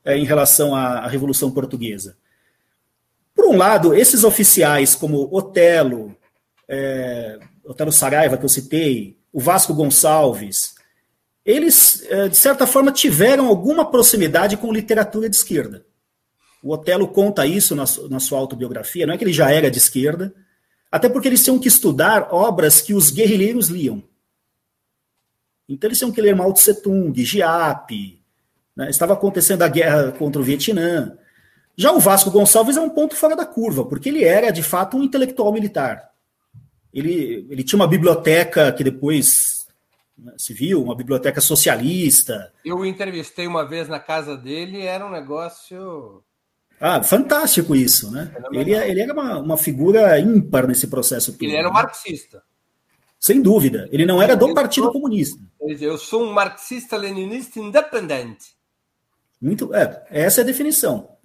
é, 0.04 0.18
em 0.18 0.26
relação 0.26 0.74
à, 0.74 0.98
à 0.98 1.06
Revolução 1.06 1.50
Portuguesa. 1.50 2.19
Por 3.40 3.48
um 3.48 3.56
lado, 3.56 3.94
esses 3.94 4.22
oficiais 4.22 4.94
como 4.94 5.26
Otelo, 5.34 6.14
é, 6.68 7.38
Otelo 7.64 7.90
Saraiva, 7.90 8.36
que 8.36 8.44
eu 8.44 8.50
citei, 8.50 9.16
o 9.32 9.40
Vasco 9.40 9.72
Gonçalves, 9.72 10.74
eles, 11.42 12.04
eh, 12.10 12.28
de 12.28 12.36
certa 12.36 12.66
forma, 12.66 12.92
tiveram 12.92 13.46
alguma 13.46 13.90
proximidade 13.90 14.58
com 14.58 14.70
literatura 14.70 15.26
de 15.26 15.36
esquerda. 15.36 15.86
O 16.62 16.70
Otelo 16.70 17.08
conta 17.08 17.46
isso 17.46 17.74
na, 17.74 17.84
na 18.10 18.20
sua 18.20 18.38
autobiografia, 18.38 19.06
não 19.06 19.14
é 19.14 19.16
que 19.16 19.24
ele 19.24 19.32
já 19.32 19.50
era 19.50 19.70
de 19.70 19.78
esquerda, 19.78 20.34
até 20.92 21.08
porque 21.08 21.26
eles 21.26 21.42
tinham 21.42 21.58
que 21.58 21.68
estudar 21.68 22.28
obras 22.34 22.82
que 22.82 22.92
os 22.92 23.10
guerrilheiros 23.10 23.68
liam. 23.68 24.02
Então 25.66 25.88
eles 25.88 25.96
tinham 25.96 26.12
que 26.12 26.20
ler 26.20 26.36
Mao 26.36 26.52
Tse 26.52 26.82
Tung, 26.82 27.24
Giap, 27.24 28.22
né? 28.76 28.90
estava 28.90 29.14
acontecendo 29.14 29.62
a 29.62 29.68
guerra 29.68 30.12
contra 30.12 30.42
o 30.42 30.44
Vietnã. 30.44 31.16
Já 31.80 31.92
o 31.92 31.98
Vasco 31.98 32.30
Gonçalves 32.30 32.76
é 32.76 32.80
um 32.82 32.90
ponto 32.90 33.16
fora 33.16 33.34
da 33.34 33.46
curva, 33.46 33.86
porque 33.86 34.10
ele 34.10 34.22
era, 34.22 34.50
de 34.50 34.62
fato, 34.62 34.98
um 34.98 35.02
intelectual 35.02 35.50
militar. 35.50 36.10
Ele, 36.92 37.46
ele 37.48 37.64
tinha 37.64 37.78
uma 37.78 37.88
biblioteca 37.88 38.70
que 38.70 38.84
depois 38.84 39.66
né, 40.18 40.34
civil, 40.36 40.82
uma 40.82 40.94
biblioteca 40.94 41.40
socialista. 41.40 42.52
Eu 42.62 42.84
entrevistei 42.84 43.46
uma 43.46 43.66
vez 43.66 43.88
na 43.88 43.98
casa 43.98 44.36
dele, 44.36 44.82
era 44.82 45.06
um 45.06 45.10
negócio. 45.10 46.22
Ah, 46.78 47.02
fantástico 47.02 47.74
isso, 47.74 48.10
né? 48.10 48.30
Ele, 48.52 48.74
é, 48.74 48.90
ele 48.90 49.00
era 49.00 49.14
uma, 49.14 49.38
uma 49.38 49.56
figura 49.56 50.20
ímpar 50.20 50.66
nesse 50.66 50.86
processo 50.86 51.32
todo. 51.32 51.44
Ele 51.44 51.56
era 51.56 51.70
um 51.70 51.72
né? 51.72 51.82
marxista. 51.82 52.42
Sem 53.18 53.40
dúvida. 53.40 53.88
Ele 53.90 54.04
não 54.04 54.20
era 54.20 54.36
do 54.36 54.52
Partido 54.52 54.84
sou, 54.84 54.92
Comunista. 54.92 55.42
Eu 55.58 55.96
sou 55.96 56.24
um 56.24 56.32
marxista-leninista 56.34 57.58
independente. 57.58 58.54
Muito, 59.40 59.74
é, 59.74 60.06
essa 60.10 60.42
é 60.42 60.44
a 60.44 60.46
definição. 60.46 61.18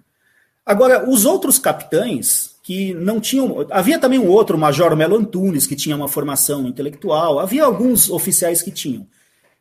Agora, 0.66 1.08
os 1.08 1.24
outros 1.24 1.60
capitães, 1.60 2.56
que 2.66 2.92
não 2.94 3.20
tinham. 3.20 3.64
Havia 3.70 3.96
também 3.96 4.18
um 4.18 4.26
outro, 4.26 4.56
o 4.56 4.58
Major 4.58 4.96
Melo 4.96 5.16
Antunes, 5.16 5.68
que 5.68 5.76
tinha 5.76 5.94
uma 5.94 6.08
formação 6.08 6.66
intelectual, 6.66 7.38
havia 7.38 7.62
alguns 7.62 8.10
oficiais 8.10 8.60
que 8.60 8.72
tinham. 8.72 9.06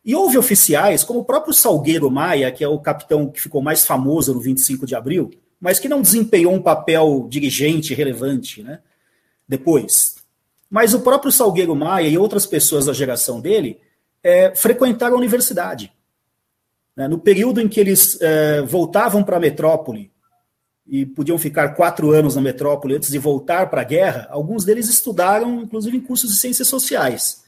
E 0.04 0.16
houve 0.16 0.40
oficiais, 0.40 1.04
como 1.04 1.20
o 1.20 1.24
próprio 1.24 1.54
Salgueiro 1.54 2.10
Maia, 2.10 2.52
que 2.52 2.64
é 2.64 2.68
o 2.68 2.80
capitão 2.80 3.30
que 3.30 3.40
ficou 3.40 3.62
mais 3.62 3.86
famoso 3.86 4.34
no 4.34 4.40
25 4.40 4.88
de 4.88 4.96
abril, 4.96 5.30
mas 5.62 5.78
que 5.78 5.88
não 5.88 6.02
desempenhou 6.02 6.52
um 6.52 6.62
papel 6.62 7.28
dirigente 7.30 7.94
relevante 7.94 8.64
né, 8.64 8.80
depois. 9.48 10.16
Mas 10.68 10.96
o 10.96 11.02
próprio 11.02 11.32
Salgueiro 11.32 11.76
Maia 11.76 12.08
e 12.08 12.18
outras 12.18 12.48
pessoas 12.48 12.88
da 12.88 12.94
geração 12.94 13.40
dele 13.40 13.80
é, 14.24 14.52
frequentaram 14.56 15.14
a 15.14 15.20
universidade. 15.20 15.94
Né, 16.96 17.08
no 17.08 17.20
período 17.20 17.62
em 17.62 17.68
que 17.68 17.80
eles 17.80 18.20
é, 18.20 18.64
voltavam 18.64 19.24
para 19.24 19.38
a 19.38 19.40
metrópole 19.40 20.12
e 20.88 21.06
podiam 21.06 21.38
ficar 21.38 21.70
quatro 21.70 22.12
anos 22.12 22.36
na 22.36 22.42
metrópole 22.42 22.96
antes 22.96 23.10
de 23.10 23.18
voltar 23.18 23.70
para 23.70 23.82
a 23.82 23.86
guerra, 23.86 24.28
alguns 24.30 24.64
deles 24.64 24.88
estudaram, 24.88 25.62
inclusive, 25.62 25.98
em 25.98 26.02
cursos 26.02 26.32
de 26.32 26.38
ciências 26.38 26.68
sociais. 26.68 27.44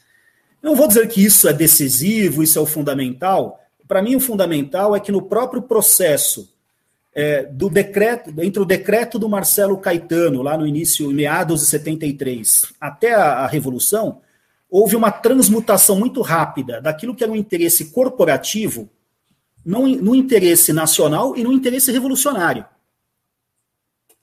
não 0.62 0.74
vou 0.74 0.88
dizer 0.88 1.06
que 1.08 1.24
isso 1.24 1.48
é 1.48 1.52
decisivo, 1.52 2.42
isso 2.42 2.58
é 2.58 2.62
o 2.62 2.66
fundamental. 2.66 3.60
Para 3.86 4.02
mim, 4.02 4.16
o 4.16 4.20
fundamental 4.20 4.94
é 4.94 5.00
que 5.00 5.12
no 5.12 5.22
próprio 5.22 5.62
processo 5.62 6.52
é, 7.14 7.44
do 7.44 7.70
decreto, 7.70 8.32
entre 8.42 8.60
o 8.60 8.64
decreto 8.64 9.18
do 9.18 9.28
Marcelo 9.28 9.78
Caetano, 9.78 10.42
lá 10.42 10.56
no 10.56 10.66
início, 10.66 11.10
meados 11.10 11.60
de 11.60 11.66
73, 11.68 12.72
até 12.80 13.14
a, 13.14 13.38
a 13.40 13.46
Revolução, 13.46 14.20
houve 14.70 14.96
uma 14.96 15.10
transmutação 15.10 15.98
muito 15.98 16.20
rápida 16.20 16.80
daquilo 16.80 17.14
que 17.14 17.24
era 17.24 17.32
um 17.32 17.36
interesse 17.36 17.86
corporativo 17.86 18.88
no, 19.64 19.86
no 19.86 20.14
interesse 20.14 20.72
nacional 20.72 21.36
e 21.36 21.42
no 21.42 21.52
interesse 21.52 21.90
revolucionário. 21.90 22.64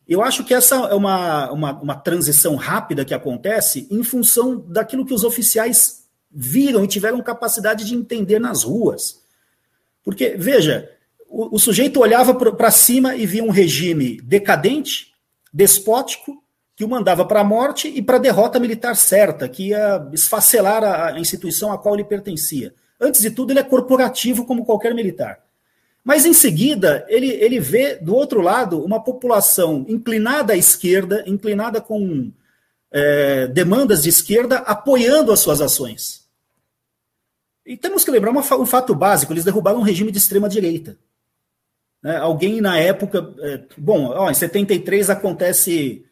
Eu 0.07 0.21
acho 0.21 0.43
que 0.43 0.53
essa 0.53 0.75
é 0.75 0.93
uma, 0.93 1.51
uma, 1.51 1.81
uma, 1.81 1.95
transição 1.95 2.55
rápida 2.55 3.03
que 3.03 3.13
acontece 3.13 3.87
em 3.89 4.03
função 4.03 4.57
daquilo 4.67 5.05
que 5.05 5.13
os 5.13 5.23
oficiais 5.23 6.05
viram 6.29 6.83
e 6.83 6.87
tiveram 6.87 7.21
capacidade 7.23 7.85
de 7.85 7.95
entender 7.95 8.39
nas 8.39 8.63
ruas. 8.63 9.21
Porque, 10.03 10.35
veja, 10.37 10.89
o, 11.27 11.55
o 11.55 11.59
sujeito 11.59 11.99
olhava 11.99 12.35
para 12.35 12.71
cima 12.71 13.15
e 13.15 13.25
via 13.25 13.43
um 13.43 13.49
regime 13.49 14.21
decadente, 14.21 15.11
despótico, 15.51 16.43
que 16.75 16.83
o 16.83 16.89
mandava 16.89 17.25
para 17.25 17.39
a 17.39 17.43
morte 17.43 17.87
e 17.87 18.01
para 18.01 18.17
a 18.17 18.19
derrota 18.19 18.59
militar 18.59 18.95
certa, 18.95 19.49
que 19.49 19.69
ia 19.69 20.07
esfacelar 20.13 20.83
a, 20.83 21.07
a 21.13 21.19
instituição 21.19 21.71
a 21.71 21.77
qual 21.77 21.95
ele 21.95 22.03
pertencia. 22.03 22.73
Antes 22.99 23.21
de 23.21 23.31
tudo, 23.31 23.51
ele 23.51 23.59
é 23.59 23.63
corporativo 23.63 24.45
como 24.45 24.65
qualquer 24.65 24.93
militar. 24.93 25.44
Mas 26.05 26.23
em 26.23 26.33
seguida, 26.33 27.03
ele, 27.09 27.31
ele 27.31 27.59
vê 27.59 27.95
do 27.95 28.13
outro 28.13 28.39
lado 28.39 28.79
uma 28.79 29.03
população 29.03 29.83
inclinada 29.89 30.53
à 30.53 30.55
esquerda, 30.55 31.23
inclinada 31.25 31.81
com 31.81 32.31
é, 32.91 33.47
demandas 33.47 34.03
de 34.03 34.09
esquerda, 34.09 34.57
apoiando 34.57 35.31
as 35.31 35.39
suas 35.39 35.61
ações. 35.61 36.23
E 37.65 37.75
temos 37.75 38.05
que 38.05 38.11
lembrar 38.11 38.29
uma, 38.29 38.41
um 38.41 38.65
fato 38.67 38.93
básico: 38.93 39.33
eles 39.33 39.43
derrubaram 39.43 39.79
um 39.79 39.83
regime 39.83 40.11
de 40.11 40.19
extrema-direita. 40.19 40.95
Né? 42.03 42.17
Alguém 42.17 42.61
na 42.61 42.77
época. 42.77 43.33
É, 43.39 43.63
bom, 43.75 44.05
ó, 44.09 44.29
em 44.29 44.35
73 44.35 45.09
acontece 45.09 46.05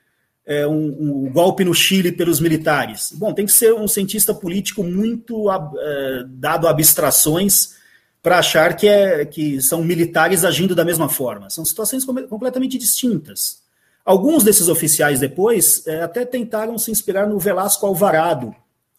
é, 0.44 0.66
um, 0.66 1.28
um, 1.28 1.32
golpe 1.32 1.64
no 1.64 1.74
Chile 1.74 2.12
pelos 2.12 2.40
militares. 2.40 3.12
Bom, 3.12 3.32
tem 3.32 3.46
que 3.46 3.52
ser 3.52 3.76
um 3.76 3.88
cientista 3.88 4.34
político 4.34 4.84
muito 4.84 5.52
é, 5.52 6.24
dado 6.30 6.68
a 6.68 6.72
abstrações 6.72 7.76
para 8.24 8.40
achar 8.40 8.78
que, 8.78 8.88
é, 8.88 9.26
que 9.26 9.62
são 9.62 9.84
militares 9.84 10.46
agindo 10.46 10.74
da 10.74 10.86
mesma 10.86 11.10
forma. 11.10 11.50
São 11.50 11.66
situações 11.66 12.06
completamente 12.06 12.78
distintas. 12.78 13.62
Alguns 14.06 14.46
desses 14.46 14.70
oficiais 14.70 15.20
depois 15.20 15.86
é, 15.86 16.02
até 16.02 16.24
tentaram 16.24 16.78
se 16.78 16.90
inspirar 16.90 17.28
no 17.28 17.38
Velasco 17.38 17.86
Alvarado, 17.86 18.56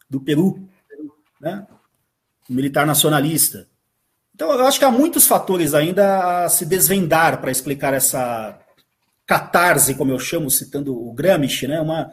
do 0.08 0.20
Peru, 0.20 0.68
né? 1.40 1.66
militar 2.48 2.86
nacionalista. 2.86 3.66
Então, 4.34 4.52
eu 4.52 4.66
acho 4.66 4.78
que 4.78 4.84
há 4.84 4.90
muitos 4.90 5.26
fatores 5.26 5.72
ainda 5.72 6.44
a 6.44 6.48
se 6.50 6.66
desvendar 6.66 7.40
para 7.40 7.50
explicar 7.50 7.94
essa 7.94 8.58
catarse, 9.26 9.94
como 9.94 10.12
eu 10.12 10.18
chamo, 10.18 10.50
citando 10.50 10.94
o 10.94 11.12
Gramsci, 11.14 11.66
né? 11.66 11.80
uma, 11.80 12.12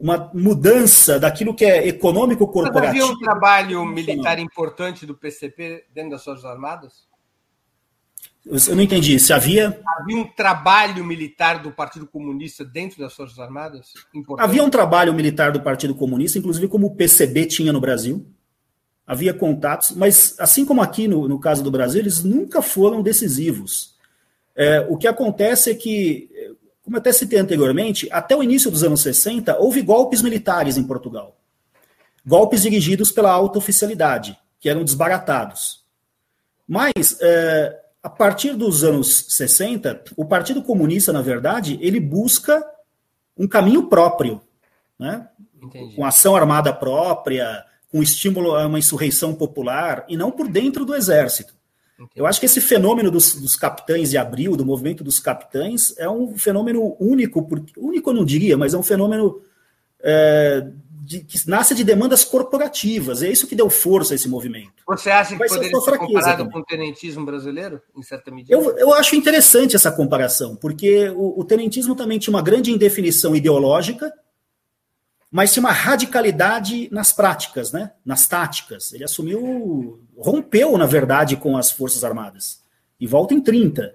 uma 0.00 0.30
mudança 0.32 1.18
daquilo 1.18 1.54
que 1.54 1.64
é 1.64 1.88
econômico 1.88 2.46
corporativo. 2.46 2.84
Mas 2.84 3.02
havia 3.02 3.06
um 3.06 3.18
trabalho 3.18 3.84
militar 3.84 4.38
importante 4.38 5.04
do 5.04 5.14
PCP 5.14 5.84
dentro 5.92 6.10
das 6.10 6.24
Forças 6.24 6.44
Armadas? 6.44 7.08
Eu 8.46 8.76
não 8.76 8.82
entendi. 8.82 9.18
Se 9.18 9.32
havia. 9.32 9.80
Havia 9.98 10.16
um 10.16 10.24
trabalho 10.24 11.04
militar 11.04 11.60
do 11.60 11.70
Partido 11.70 12.06
Comunista 12.06 12.64
dentro 12.64 12.98
das 12.98 13.14
Forças 13.14 13.38
Armadas? 13.38 13.92
Importante? 14.14 14.48
Havia 14.48 14.64
um 14.64 14.70
trabalho 14.70 15.12
militar 15.12 15.52
do 15.52 15.60
Partido 15.60 15.94
Comunista, 15.94 16.38
inclusive 16.38 16.68
como 16.68 16.86
o 16.86 16.94
PCB 16.94 17.46
tinha 17.46 17.72
no 17.72 17.80
Brasil. 17.80 18.26
Havia 19.06 19.34
contatos, 19.34 19.92
mas 19.92 20.36
assim 20.38 20.64
como 20.64 20.82
aqui 20.82 21.08
no, 21.08 21.26
no 21.26 21.40
caso 21.40 21.62
do 21.62 21.70
Brasil, 21.70 22.00
eles 22.00 22.22
nunca 22.22 22.62
foram 22.62 23.02
decisivos. 23.02 23.96
É, 24.54 24.80
o 24.88 24.96
que 24.96 25.06
acontece 25.06 25.70
é 25.70 25.74
que 25.74 26.28
como 26.88 26.96
eu 26.96 27.00
até 27.00 27.12
citei 27.12 27.38
anteriormente, 27.38 28.08
até 28.10 28.34
o 28.34 28.42
início 28.42 28.70
dos 28.70 28.82
anos 28.82 29.02
60, 29.02 29.58
houve 29.58 29.82
golpes 29.82 30.22
militares 30.22 30.78
em 30.78 30.82
Portugal. 30.82 31.36
Golpes 32.24 32.62
dirigidos 32.62 33.12
pela 33.12 33.30
alta 33.30 33.58
oficialidade, 33.58 34.38
que 34.58 34.70
eram 34.70 34.82
desbaratados. 34.82 35.84
Mas, 36.66 37.18
é, 37.20 37.78
a 38.02 38.08
partir 38.08 38.54
dos 38.54 38.84
anos 38.84 39.26
60, 39.28 40.02
o 40.16 40.24
Partido 40.24 40.62
Comunista, 40.62 41.12
na 41.12 41.20
verdade, 41.20 41.78
ele 41.82 42.00
busca 42.00 42.66
um 43.36 43.46
caminho 43.46 43.86
próprio, 43.88 44.40
né? 44.98 45.28
com 45.94 46.06
ação 46.06 46.34
armada 46.34 46.72
própria, 46.72 47.66
com 47.92 48.02
estímulo 48.02 48.56
a 48.56 48.66
uma 48.66 48.78
insurreição 48.78 49.34
popular, 49.34 50.06
e 50.08 50.16
não 50.16 50.30
por 50.30 50.48
dentro 50.48 50.86
do 50.86 50.94
exército. 50.94 51.52
Eu 52.14 52.26
acho 52.26 52.38
que 52.38 52.46
esse 52.46 52.60
fenômeno 52.60 53.10
dos, 53.10 53.34
dos, 53.34 53.56
capitães 53.56 54.10
de 54.10 54.18
abril, 54.18 54.56
do 54.56 54.64
movimento 54.64 55.02
dos 55.02 55.18
capitães, 55.18 55.94
é 55.98 56.08
um 56.08 56.36
fenômeno 56.38 56.96
único, 57.00 57.42
porque, 57.42 57.72
único 57.76 58.10
eu 58.10 58.14
não 58.14 58.24
diria, 58.24 58.56
mas 58.56 58.72
é 58.72 58.78
um 58.78 58.82
fenômeno 58.82 59.40
é, 60.00 60.68
de, 61.08 61.20
que 61.20 61.48
nasce 61.48 61.74
de 61.74 61.82
demandas 61.82 62.24
corporativas. 62.24 63.22
É 63.22 63.28
isso 63.28 63.46
que 63.46 63.56
deu 63.56 63.68
força 63.68 64.14
a 64.14 64.16
esse 64.16 64.28
movimento. 64.28 64.84
Você 64.86 65.10
acha 65.10 65.32
que 65.32 65.38
Vai 65.38 65.48
poderia 65.48 65.70
ser, 65.70 65.90
ser 65.90 65.98
comparado 65.98 66.38
também. 66.38 66.52
com 66.52 66.58
o 66.60 66.64
tenentismo 66.64 67.24
brasileiro, 67.24 67.80
em 67.96 68.02
certa 68.02 68.30
medida? 68.30 68.54
Eu, 68.54 68.76
eu 68.78 68.92
acho 68.94 69.16
interessante 69.16 69.74
essa 69.74 69.90
comparação, 69.90 70.54
porque 70.54 71.08
o, 71.10 71.40
o 71.40 71.44
tenentismo 71.44 71.96
também 71.96 72.18
tinha 72.18 72.32
uma 72.32 72.42
grande 72.42 72.70
indefinição 72.70 73.34
ideológica, 73.34 74.12
mas 75.30 75.52
tinha 75.52 75.62
uma 75.62 75.72
radicalidade 75.72 76.88
nas 76.90 77.12
práticas, 77.12 77.70
né? 77.70 77.92
nas 78.04 78.26
táticas. 78.26 78.92
Ele 78.92 79.04
assumiu, 79.04 80.00
rompeu, 80.16 80.76
na 80.78 80.86
verdade, 80.86 81.36
com 81.36 81.56
as 81.56 81.70
Forças 81.70 82.02
Armadas. 82.02 82.60
E 82.98 83.06
volta 83.06 83.34
em 83.34 83.40
30. 83.40 83.94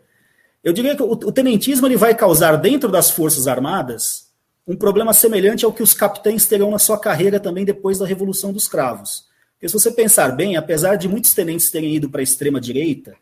Eu 0.64 0.72
diria 0.72 0.96
que 0.96 1.02
o, 1.02 1.12
o 1.12 1.32
tenentismo 1.32 1.88
ele 1.88 1.98
vai 1.98 2.14
causar 2.16 2.56
dentro 2.58 2.90
das 2.90 3.10
Forças 3.10 3.48
Armadas 3.48 4.32
um 4.66 4.76
problema 4.76 5.12
semelhante 5.12 5.66
ao 5.66 5.74
que 5.74 5.84
os 5.84 5.94
capitães 5.94 6.48
terão 6.48 6.72
na 6.72 6.80
sua 6.80 6.98
carreira 6.98 7.40
também 7.40 7.66
depois 7.66 8.00
da 8.00 8.06
Revolução 8.06 8.54
dos 8.54 8.68
Cravos. 8.68 9.26
Porque 9.54 9.68
se 9.68 9.74
você 9.74 9.92
pensar 9.92 10.32
bem, 10.32 10.56
apesar 10.56 10.96
de 10.96 11.08
muitos 11.08 11.34
tenentes 11.34 11.70
terem 11.70 11.96
ido 11.96 12.10
para 12.10 12.22
a 12.22 12.24
extrema 12.24 12.62
direita, 12.62 13.16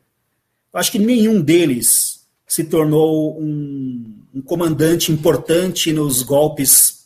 eu 0.73 0.79
acho 0.79 0.91
que 0.91 0.99
nenhum 0.99 1.41
deles 1.41 2.27
se 2.45 2.63
tornou 2.65 3.39
um, 3.39 4.23
um 4.35 4.41
comandante 4.41 5.11
importante 5.11 5.91
nos 5.93 6.21
golpes 6.21 7.00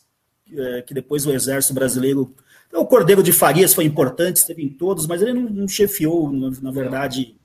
é, 0.54 0.82
que 0.82 0.93
depois 0.93 1.26
o 1.26 1.32
exército 1.32 1.74
brasileiro. 1.74 2.34
Então, 2.68 2.82
o 2.82 2.88
Cordeiro 2.88 3.24
de 3.24 3.32
Farias 3.32 3.74
foi 3.74 3.86
importante, 3.86 4.38
esteve 4.38 4.64
em 4.64 4.70
todos, 4.70 5.08
mas 5.08 5.22
ele 5.22 5.34
não, 5.34 5.50
não 5.50 5.68
chefiou, 5.68 6.32
na, 6.32 6.52
na 6.62 6.72
verdade. 6.72 7.36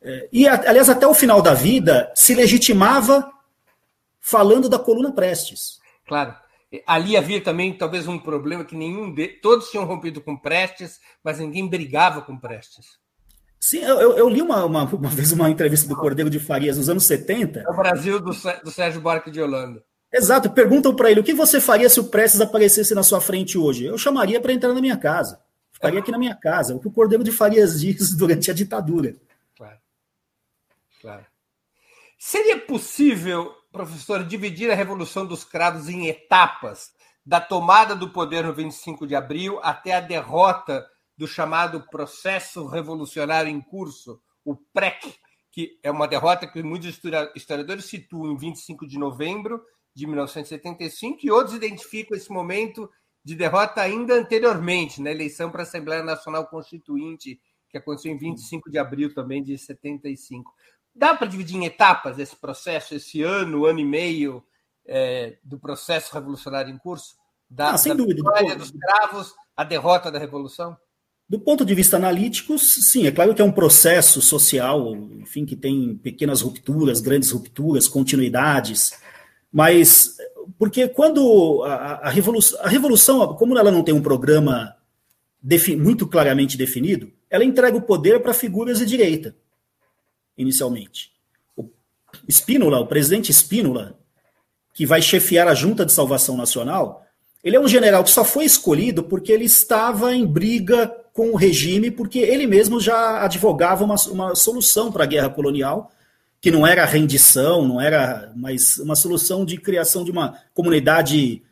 É, 0.00 0.28
e, 0.32 0.48
aliás, 0.48 0.88
até 0.88 1.06
o 1.06 1.14
final 1.14 1.40
da 1.40 1.54
vida, 1.54 2.12
se 2.14 2.34
legitimava 2.34 3.30
falando 4.20 4.68
da 4.68 4.78
coluna 4.78 5.12
Prestes. 5.12 5.80
Claro. 6.06 6.34
Ali 6.86 7.16
havia 7.16 7.40
também 7.40 7.76
talvez 7.76 8.08
um 8.08 8.18
problema 8.18 8.64
que 8.64 8.74
nenhum 8.74 9.12
de 9.12 9.28
todos 9.28 9.70
tinham 9.70 9.84
rompido 9.84 10.22
com 10.22 10.36
Prestes, 10.36 11.00
mas 11.22 11.38
ninguém 11.38 11.68
brigava 11.68 12.22
com 12.22 12.38
Prestes. 12.38 12.98
Sim, 13.60 13.78
eu, 13.78 14.16
eu 14.16 14.28
li 14.28 14.42
uma, 14.42 14.64
uma, 14.64 14.84
uma, 14.84 15.08
vez 15.08 15.30
uma 15.30 15.48
entrevista 15.50 15.86
do 15.86 15.94
Cordeiro 15.94 16.30
de 16.30 16.40
Farias 16.40 16.78
nos 16.78 16.88
anos 16.88 17.04
70. 17.04 17.60
É 17.60 17.70
o 17.70 17.76
Brasil 17.76 18.18
do, 18.18 18.32
do 18.64 18.70
Sérgio 18.70 19.00
Buarque 19.00 19.30
de 19.30 19.40
Holanda. 19.40 19.84
Exato, 20.12 20.50
perguntam 20.50 20.94
para 20.94 21.10
ele 21.10 21.20
o 21.20 21.24
que 21.24 21.32
você 21.32 21.60
faria 21.60 21.88
se 21.88 21.98
o 21.98 22.04
Prestes 22.04 22.40
aparecesse 22.40 22.94
na 22.94 23.02
sua 23.02 23.20
frente 23.20 23.56
hoje. 23.56 23.84
Eu 23.84 23.96
chamaria 23.96 24.40
para 24.40 24.52
entrar 24.52 24.74
na 24.74 24.80
minha 24.80 24.96
casa. 24.96 25.40
Ficaria 25.72 26.00
aqui 26.00 26.10
na 26.10 26.18
minha 26.18 26.34
casa. 26.34 26.74
O 26.74 26.80
que 26.80 26.88
o 26.88 26.92
Cordeiro 26.92 27.24
de 27.24 27.32
Farias 27.32 27.80
diz 27.80 28.12
durante 28.16 28.50
a 28.50 28.54
ditadura. 28.54 29.16
Claro. 29.56 29.78
Claro. 31.00 31.26
Seria 32.18 32.58
possível 32.58 33.54
professor, 33.72 34.22
dividir 34.22 34.70
a 34.70 34.74
Revolução 34.74 35.26
dos 35.26 35.42
Cravos 35.42 35.88
em 35.88 36.06
etapas, 36.06 36.92
da 37.24 37.40
tomada 37.40 37.96
do 37.96 38.10
poder 38.10 38.44
no 38.44 38.52
25 38.52 39.06
de 39.06 39.14
abril 39.14 39.58
até 39.62 39.94
a 39.94 40.00
derrota 40.00 40.86
do 41.16 41.26
chamado 41.26 41.86
processo 41.88 42.66
revolucionário 42.66 43.50
em 43.50 43.60
curso, 43.60 44.20
o 44.44 44.56
PREC, 44.56 45.14
que 45.50 45.78
é 45.82 45.90
uma 45.90 46.06
derrota 46.06 46.46
que 46.46 46.62
muitos 46.62 47.00
historiadores 47.34 47.84
situam 47.86 48.32
em 48.32 48.36
25 48.36 48.86
de 48.86 48.98
novembro 48.98 49.62
de 49.94 50.06
1975 50.06 51.18
e 51.22 51.30
outros 51.30 51.54
identificam 51.54 52.16
esse 52.16 52.30
momento 52.30 52.90
de 53.24 53.34
derrota 53.34 53.80
ainda 53.80 54.14
anteriormente, 54.14 55.00
na 55.00 55.10
eleição 55.10 55.50
para 55.50 55.62
a 55.62 55.64
Assembleia 55.64 56.02
Nacional 56.02 56.46
Constituinte, 56.46 57.40
que 57.70 57.78
aconteceu 57.78 58.12
em 58.12 58.18
25 58.18 58.70
de 58.70 58.78
abril 58.78 59.14
também 59.14 59.42
de 59.42 59.56
75. 59.56 60.52
Dá 60.94 61.14
para 61.14 61.26
dividir 61.26 61.56
em 61.56 61.64
etapas 61.64 62.18
esse 62.18 62.36
processo, 62.36 62.94
esse 62.94 63.22
ano, 63.22 63.64
ano 63.64 63.80
e 63.80 63.84
meio 63.84 64.44
é, 64.86 65.38
do 65.42 65.58
processo 65.58 66.12
revolucionário 66.12 66.72
em 66.72 66.78
curso? 66.78 67.16
Da, 67.48 67.72
ah, 67.72 67.78
sem 67.78 67.92
da 67.92 67.98
dúvida. 67.98 68.16
vitória 68.16 68.56
dos 68.56 68.70
cravos, 68.70 69.34
a 69.56 69.64
derrota 69.64 70.10
da 70.10 70.18
Revolução? 70.18 70.76
Do 71.28 71.38
ponto 71.38 71.64
de 71.64 71.74
vista 71.74 71.96
analítico, 71.96 72.58
sim, 72.58 73.06
é 73.06 73.12
claro 73.12 73.34
que 73.34 73.40
é 73.40 73.44
um 73.44 73.52
processo 73.52 74.20
social, 74.20 74.94
enfim, 74.94 75.46
que 75.46 75.56
tem 75.56 75.96
pequenas 75.96 76.42
rupturas, 76.42 77.00
grandes 77.00 77.30
rupturas, 77.30 77.88
continuidades, 77.88 78.92
mas 79.52 80.16
porque 80.58 80.88
quando 80.88 81.62
a, 81.64 82.08
a, 82.08 82.10
revolução, 82.10 82.60
a 82.62 82.68
revolução, 82.68 83.34
como 83.34 83.58
ela 83.58 83.70
não 83.70 83.82
tem 83.82 83.94
um 83.94 84.02
programa 84.02 84.76
muito 85.78 86.06
claramente 86.06 86.56
definido, 86.56 87.12
ela 87.28 87.44
entrega 87.44 87.76
o 87.76 87.82
poder 87.82 88.20
para 88.20 88.32
figuras 88.32 88.78
de 88.78 88.86
direita 88.86 89.36
inicialmente. 90.36 91.12
O 91.56 91.68
Spínola, 92.28 92.80
o 92.80 92.86
presidente 92.86 93.32
Spínola, 93.32 93.98
que 94.72 94.86
vai 94.86 95.02
chefiar 95.02 95.48
a 95.48 95.54
Junta 95.54 95.84
de 95.84 95.92
Salvação 95.92 96.36
Nacional, 96.36 97.04
ele 97.42 97.56
é 97.56 97.60
um 97.60 97.68
general 97.68 98.04
que 98.04 98.10
só 98.10 98.24
foi 98.24 98.44
escolhido 98.44 99.02
porque 99.02 99.32
ele 99.32 99.44
estava 99.44 100.14
em 100.14 100.24
briga 100.24 100.86
com 101.12 101.30
o 101.30 101.36
regime, 101.36 101.90
porque 101.90 102.20
ele 102.20 102.46
mesmo 102.46 102.80
já 102.80 103.22
advogava 103.22 103.84
uma, 103.84 103.96
uma 104.10 104.34
solução 104.34 104.90
para 104.90 105.04
a 105.04 105.06
guerra 105.06 105.28
colonial, 105.28 105.90
que 106.42 106.50
não 106.50 106.66
era 106.66 106.84
rendição, 106.84 107.66
não 107.66 107.80
era, 107.80 108.30
mas 108.36 108.76
uma 108.76 108.94
solução 108.94 109.46
de 109.46 109.56
criação 109.56 110.04
de 110.04 110.10
uma 110.10 110.38
comunidade 110.52 111.42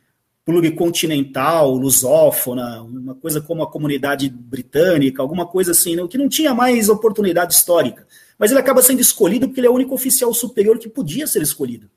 pluricontinental, 0.45 1.73
lusófona, 1.73 2.83
uma 2.83 3.15
coisa 3.15 3.41
como 3.41 3.63
a 3.63 3.71
comunidade 3.71 4.29
britânica, 4.29 5.23
alguma 5.23 5.47
coisa 5.47 5.71
assim, 5.71 6.07
que 6.07 6.17
não 6.17 6.29
tinha 6.29 6.53
mais 6.53 6.89
oportunidade 6.89 7.55
histórica 7.55 8.05
mas 8.41 8.49
ele 8.49 8.59
acaba 8.59 8.81
sendo 8.81 8.99
escolhido 8.99 9.47
porque 9.47 9.59
ele 9.59 9.67
é 9.67 9.69
o 9.69 9.75
único 9.75 9.93
oficial 9.93 10.33
superior 10.33 10.79
que 10.79 10.89
podia 10.89 11.27
ser 11.27 11.43
escolhido. 11.43 11.87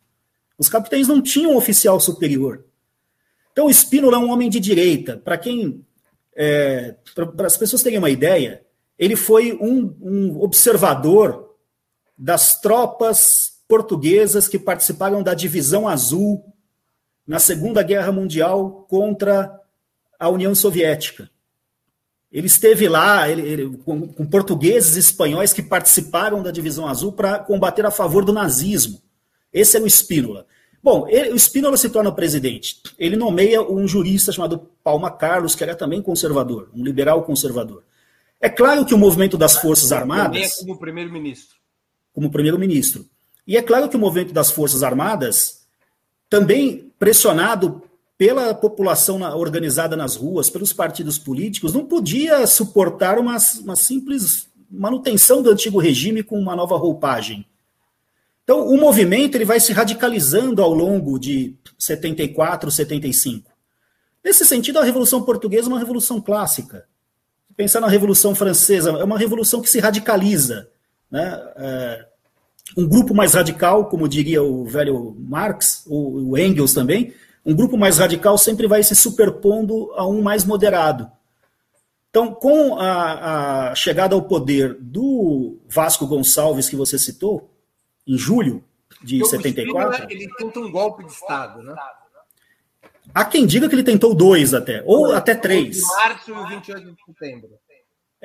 Os 0.59 0.69
capitães 0.69 1.09
não 1.09 1.23
tinham 1.23 1.53
um 1.53 1.57
oficial 1.57 1.99
superior. 1.99 2.67
Então, 3.51 3.65
o 3.65 3.71
Spínola 3.71 4.19
é 4.19 4.21
um 4.21 4.31
homem 4.31 4.51
de 4.51 4.61
direita. 4.61 5.17
Para 5.17 5.39
quem. 5.39 5.83
É, 6.37 6.97
para 7.15 7.47
as 7.47 7.57
pessoas 7.57 7.83
terem 7.83 7.99
uma 7.99 8.11
ideia, 8.11 8.61
ele 8.99 9.17
foi 9.17 9.55
um, 9.59 9.97
um 9.99 10.43
observador 10.43 11.44
das 12.17 12.61
tropas 12.61 13.55
portuguesas 13.69 14.47
que 14.47 14.59
participaram 14.59 15.23
da 15.23 15.35
Divisão 15.35 15.89
Azul 15.89 16.45
na 17.27 17.39
Segunda 17.39 17.83
Guerra 17.83 18.13
Mundial 18.13 18.87
contra 18.89 19.61
a 20.19 20.29
União 20.29 20.55
Soviética. 20.55 21.31
Ele 22.31 22.47
esteve 22.47 22.89
lá 22.89 23.29
ele, 23.29 23.43
ele, 23.43 23.77
com, 23.79 24.09
com, 24.09 24.27
portugueses 24.27 24.97
e 24.97 24.99
espanhóis 24.99 25.53
que 25.53 25.63
participaram 25.63 26.43
da 26.43 26.51
Divisão 26.51 26.87
Azul 26.87 27.13
para 27.13 27.39
combater 27.39 27.87
a 27.87 27.91
favor 27.91 28.25
do 28.25 28.33
nazismo. 28.33 29.01
Esse 29.53 29.77
é 29.77 29.81
o 29.81 29.87
Spínola. 29.87 30.47
Bom, 30.83 31.07
ele, 31.09 31.31
o 31.31 31.39
Spínola 31.39 31.77
se 31.77 31.89
torna 31.89 32.13
presidente. 32.13 32.83
Ele 32.99 33.17
nomeia 33.17 33.63
um 33.63 33.87
jurista 33.87 34.33
chamado 34.33 34.69
Palma 34.83 35.11
Carlos, 35.11 35.55
que 35.55 35.63
era 35.63 35.77
também 35.77 36.03
conservador, 36.03 36.71
um 36.75 36.83
liberal 36.85 37.23
conservador. 37.23 37.85
É 38.41 38.51
claro 38.51 38.85
que 38.85 38.93
o 38.93 38.99
movimento 38.99 39.39
das 39.39 39.57
Forças 39.57 39.93
Armadas. 39.93 40.57
Como 40.57 40.79
primeiro-ministro. 40.79 41.57
Como 42.15 42.31
primeiro-ministro. 42.31 43.05
E 43.47 43.59
é 43.59 43.63
claro 43.63 43.91
que 43.91 43.97
o 43.97 44.01
movimento 44.01 44.33
das 44.33 44.51
Forças 44.51 44.83
Armadas, 44.83 45.67
também 46.31 46.91
pressionado 46.99 47.83
pela 48.17 48.55
população 48.55 49.21
organizada 49.37 49.95
nas 49.97 50.17
ruas, 50.17 50.49
pelos 50.49 50.73
partidos 50.73 51.19
políticos, 51.19 51.75
não 51.75 51.85
podia 51.85 52.47
suportar 52.47 53.19
uma, 53.19 53.37
uma 53.63 53.77
simples 53.77 54.49
manutenção 54.71 55.43
do 55.43 55.51
antigo 55.51 55.79
regime 55.79 56.23
com 56.23 56.39
uma 56.39 56.57
nova 56.57 56.77
roupagem. 56.77 57.47
Então, 58.43 58.69
o 58.69 58.79
movimento 58.79 59.37
ele 59.37 59.45
vai 59.45 59.59
se 59.59 59.73
radicalizando 59.73 60.63
ao 60.63 60.73
longo 60.73 61.19
de 61.19 61.55
74, 61.79 62.71
75. 62.71 63.51
Nesse 64.23 64.45
sentido, 64.45 64.79
a 64.79 64.85
Revolução 64.85 65.23
Portuguesa 65.23 65.69
é 65.69 65.73
uma 65.73 65.79
revolução 65.79 66.21
clássica. 66.21 66.87
Pensar 67.57 67.81
na 67.81 67.89
Revolução 67.89 68.35
Francesa, 68.35 68.91
é 68.91 69.05
uma 69.05 69.19
revolução 69.19 69.63
que 69.63 69.71
se 69.71 69.79
radicaliza. 69.79 70.69
Né? 71.15 71.53
É, 71.55 72.07
um 72.77 72.89
grupo 72.89 73.15
mais 73.15 73.35
radical, 73.35 73.85
como 73.85 74.09
diria 74.09 74.43
o 74.43 74.65
velho 74.65 75.15
Marx, 75.17 75.85
o 75.87 76.37
Engels 76.37 76.75
também, 76.75 77.15
um 77.47 77.55
grupo 77.55 77.77
mais 77.77 77.99
radical 77.99 78.37
sempre 78.37 78.67
vai 78.67 78.83
se 78.83 78.97
superpondo 78.97 79.93
a 79.93 80.05
um 80.05 80.21
mais 80.21 80.45
moderado. 80.45 81.09
Então, 82.11 82.35
com 82.35 82.77
a, 82.81 83.71
a 83.71 83.75
chegada 83.77 84.17
ao 84.17 84.23
poder 84.23 84.77
do 84.81 85.57
Vasco 85.69 86.05
Gonçalves, 86.05 86.69
que 86.69 86.75
você 86.75 86.99
citou, 86.99 87.49
em 88.05 88.19
julho 88.19 88.65
de 89.01 89.19
então, 89.19 89.29
74. 89.29 90.11
Ele 90.11 90.29
tenta 90.37 90.59
um 90.59 90.73
golpe 90.73 91.05
de 91.05 91.13
Estado, 91.13 91.63
né? 91.63 91.77
Há 93.15 93.25
quem 93.25 93.47
diga 93.47 93.69
que 93.69 93.75
ele 93.77 93.85
tentou 93.85 94.17
dois 94.17 94.53
até, 94.53 94.83
ou 94.85 95.13
até 95.13 95.37
três. 95.37 95.77
De 95.77 95.83
março 95.83 96.33
e 96.33 96.49
28 96.57 96.91
de 96.91 97.05
setembro. 97.05 97.51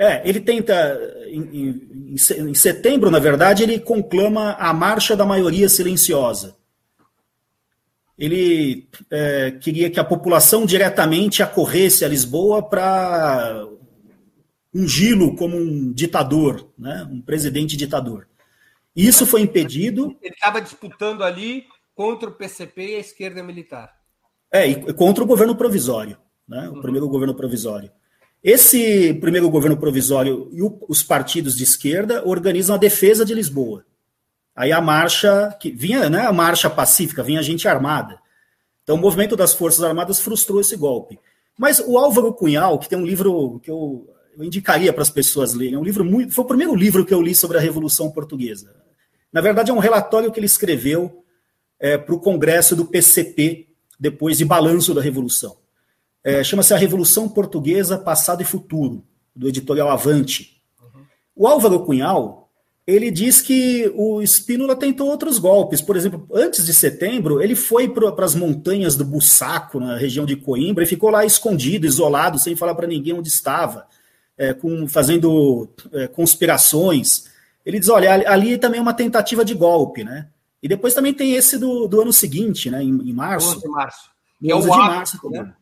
É, 0.02 0.28
ele 0.28 0.40
tenta, 0.40 0.98
em, 1.28 1.42
em, 1.42 2.16
em 2.16 2.54
setembro, 2.54 3.12
na 3.12 3.20
verdade, 3.20 3.64
ele 3.64 3.80
conclama 3.80 4.54
a 4.54 4.74
marcha 4.74 5.16
da 5.16 5.26
maioria 5.26 5.68
silenciosa 5.68 6.58
ele 8.20 8.90
é, 9.10 9.52
queria 9.52 9.90
que 9.90 10.00
a 10.00 10.04
população 10.04 10.66
diretamente 10.66 11.42
acorresse 11.42 12.04
a 12.04 12.08
Lisboa 12.10 12.62
para 12.62 13.66
ungí-lo 14.76 15.36
como 15.38 15.56
um 15.56 15.94
ditador, 15.94 16.70
né, 16.78 17.08
um 17.10 17.22
presidente 17.22 17.78
ditador. 17.78 18.28
Isso 18.94 19.26
foi 19.26 19.42
impedido. 19.42 20.18
Ele 20.22 20.34
estava 20.34 20.60
disputando 20.60 21.24
ali 21.24 21.64
contra 21.96 22.30
o 22.30 22.34
PCP 22.34 22.90
e 22.90 22.96
a 22.96 23.00
esquerda 23.00 23.42
militar. 23.42 23.98
É, 24.52 24.68
e 24.68 24.94
contra 24.94 25.24
o 25.24 25.28
governo 25.28 25.56
provisório, 25.56 26.18
né, 26.46 26.68
o 26.68 26.74
uhum. 26.74 26.82
primeiro 26.82 27.08
governo 27.08 27.34
provisório. 27.34 27.90
Esse 28.44 29.14
primeiro 29.16 29.50
governo 29.50 29.78
provisório 29.78 30.50
e 30.54 30.62
o, 30.62 30.80
os 30.88 31.04
partidos 31.04 31.56
de 31.56 31.64
esquerda 31.64 32.26
organizam 32.26 32.76
a 32.76 32.80
defesa 32.80 33.26
de 33.26 33.34
Lisboa. 33.34 33.86
Aí 34.56 34.72
a 34.72 34.82
marcha, 34.82 35.56
que 35.60 35.72
vinha, 35.72 36.10
né, 36.10 36.26
a 36.26 36.32
marcha 36.32 36.70
pacífica, 36.70 37.24
vinha 37.24 37.44
gente 37.44 37.68
armada. 37.68 38.20
Então 38.84 38.96
o 38.96 39.00
movimento 39.00 39.36
das 39.36 39.54
Forças 39.54 39.84
Armadas 39.84 40.20
frustrou 40.20 40.60
esse 40.62 40.76
golpe. 40.76 41.20
Mas 41.58 41.80
o 41.80 41.98
Álvaro 41.98 42.34
Cunhal, 42.34 42.80
que 42.80 42.88
tem 42.88 42.98
um 42.98 43.06
livro 43.06 43.60
que 43.62 43.70
eu, 43.70 44.10
eu 44.38 44.44
indicaria 44.44 44.94
para 44.94 45.02
as 45.02 45.10
pessoas 45.10 45.54
lerem, 45.54 45.76
é 45.76 45.78
um 45.78 45.84
livro 45.84 46.06
muito, 46.06 46.34
foi 46.34 46.46
o 46.46 46.48
primeiro 46.48 46.74
livro 46.74 47.06
que 47.06 47.14
eu 47.14 47.22
li 47.22 47.36
sobre 47.36 47.58
a 47.58 47.62
Revolução 47.62 48.10
Portuguesa. 48.10 48.74
Na 49.32 49.42
verdade, 49.42 49.70
é 49.70 49.74
um 49.74 49.80
relatório 49.80 50.32
que 50.32 50.40
ele 50.40 50.46
escreveu 50.46 51.24
é, 51.80 51.98
para 51.98 52.16
o 52.16 52.20
Congresso 52.20 52.76
do 52.76 52.86
PCP, 52.86 53.68
depois 54.00 54.38
de 54.38 54.46
Balanço 54.46 54.94
da 54.94 55.02
Revolução. 55.02 55.58
É, 56.30 56.44
Chama-se 56.44 56.76
A 56.76 56.78
Revolução 56.78 57.28
Portuguesa, 57.28 57.98
Passado 57.98 58.44
e 58.44 58.46
Futuro, 58.46 59.04
do 59.36 59.48
editorial 59.48 59.90
Avante. 59.90 60.62
Uhum. 60.80 61.02
O 61.36 61.48
Álvaro 61.48 61.80
Cunhal, 61.80 62.52
ele 62.86 63.10
diz 63.10 63.42
que 63.42 63.92
o 63.96 64.22
Spínola 64.22 64.76
tentou 64.76 65.08
outros 65.08 65.40
golpes. 65.40 65.82
Por 65.82 65.98
exemplo, 65.98 66.28
antes 66.32 66.68
de 66.68 66.72
setembro, 66.72 67.42
ele 67.42 67.56
foi 67.56 67.90
para 67.90 68.24
as 68.24 68.36
montanhas 68.36 68.96
do 68.96 69.04
Bussaco, 69.04 69.80
na 69.80 69.98
região 69.98 70.24
de 70.24 70.36
Coimbra, 70.36 70.84
e 70.84 70.88
ficou 70.88 71.10
lá 71.10 71.26
escondido, 71.26 71.88
isolado, 71.88 72.38
sem 72.38 72.56
falar 72.56 72.76
para 72.76 72.86
ninguém 72.86 73.14
onde 73.14 73.28
estava, 73.28 73.88
é, 74.38 74.54
com, 74.54 74.88
fazendo 74.88 75.68
é, 75.92 76.08
conspirações. 76.08 77.26
Ele 77.66 77.80
diz: 77.80 77.90
olha, 77.90 78.14
ali 78.32 78.56
também 78.56 78.78
é 78.78 78.84
uma 78.84 78.94
tentativa 78.94 79.44
de 79.44 79.56
golpe, 79.56 80.04
né? 80.04 80.28
E 80.62 80.68
depois 80.68 80.94
também 80.94 81.14
tem 81.14 81.34
esse 81.34 81.58
do, 81.58 81.88
do 81.88 82.02
ano 82.02 82.14
seguinte, 82.14 82.70
né, 82.70 82.84
em, 82.84 83.10
em 83.10 83.14
março. 83.14 83.50
11 83.50 83.62
de 83.62 83.68
março. 83.68 84.10
Que 84.40 84.52
é 84.52 84.56
o 84.56 84.62
de 84.62 84.68
março 84.68 85.30
né? 85.32 85.54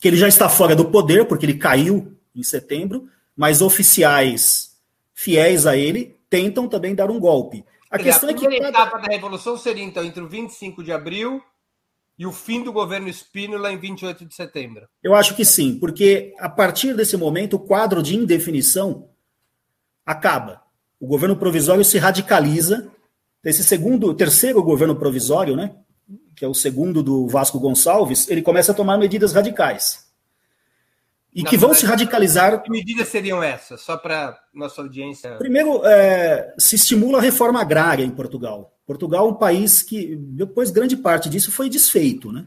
Que 0.00 0.08
ele 0.08 0.16
já 0.16 0.28
está 0.28 0.48
fora 0.48 0.76
do 0.76 0.90
poder, 0.90 1.26
porque 1.26 1.44
ele 1.44 1.58
caiu 1.58 2.16
em 2.34 2.42
setembro, 2.42 3.08
mas 3.36 3.60
oficiais 3.60 4.76
fiéis 5.14 5.66
a 5.66 5.76
ele 5.76 6.16
tentam 6.30 6.68
também 6.68 6.94
dar 6.94 7.10
um 7.10 7.18
golpe. 7.18 7.64
A 7.90 7.98
questão 7.98 8.32
dizer, 8.32 8.46
a 8.46 8.54
é 8.54 8.58
que. 8.58 8.64
A 8.64 8.68
etapa 8.68 8.98
da 8.98 9.08
Revolução 9.08 9.56
seria, 9.56 9.82
então, 9.82 10.04
entre 10.04 10.22
o 10.22 10.28
25 10.28 10.84
de 10.84 10.92
abril 10.92 11.42
e 12.18 12.26
o 12.26 12.32
fim 12.32 12.62
do 12.62 12.72
governo 12.72 13.08
Spínola 13.08 13.72
em 13.72 13.78
28 13.78 14.24
de 14.24 14.34
setembro. 14.34 14.88
Eu 15.02 15.14
acho 15.14 15.34
que 15.34 15.44
sim, 15.44 15.78
porque 15.78 16.34
a 16.38 16.48
partir 16.48 16.94
desse 16.94 17.16
momento 17.16 17.54
o 17.54 17.60
quadro 17.60 18.02
de 18.02 18.16
indefinição 18.16 19.08
acaba. 20.04 20.62
O 21.00 21.06
governo 21.06 21.36
provisório 21.36 21.84
se 21.84 21.96
radicaliza. 21.96 22.90
Esse 23.44 23.62
segundo, 23.62 24.12
terceiro 24.14 24.62
governo 24.62 24.96
provisório, 24.96 25.56
né, 25.56 25.76
que 26.38 26.44
é 26.44 26.48
o 26.48 26.54
segundo 26.54 27.02
do 27.02 27.26
Vasco 27.26 27.58
Gonçalves, 27.58 28.28
ele 28.28 28.42
começa 28.42 28.70
a 28.70 28.74
tomar 28.74 28.96
medidas 28.96 29.32
radicais. 29.32 30.06
E 31.34 31.42
que 31.42 31.56
vão 31.56 31.74
se 31.74 31.84
radicalizar. 31.84 32.62
Que 32.62 32.70
medidas 32.70 33.08
seriam 33.08 33.42
essas, 33.42 33.80
só 33.82 33.96
para 33.96 34.38
nossa 34.54 34.80
audiência? 34.80 35.36
Primeiro, 35.36 35.84
é, 35.84 36.54
se 36.58 36.76
estimula 36.76 37.18
a 37.18 37.20
reforma 37.20 37.60
agrária 37.60 38.04
em 38.04 38.10
Portugal. 38.10 38.72
Portugal 38.86 39.26
é 39.26 39.30
um 39.30 39.34
país 39.34 39.82
que, 39.82 40.16
depois, 40.16 40.70
grande 40.70 40.96
parte 40.96 41.28
disso 41.28 41.52
foi 41.52 41.68
desfeito, 41.68 42.32
né? 42.32 42.46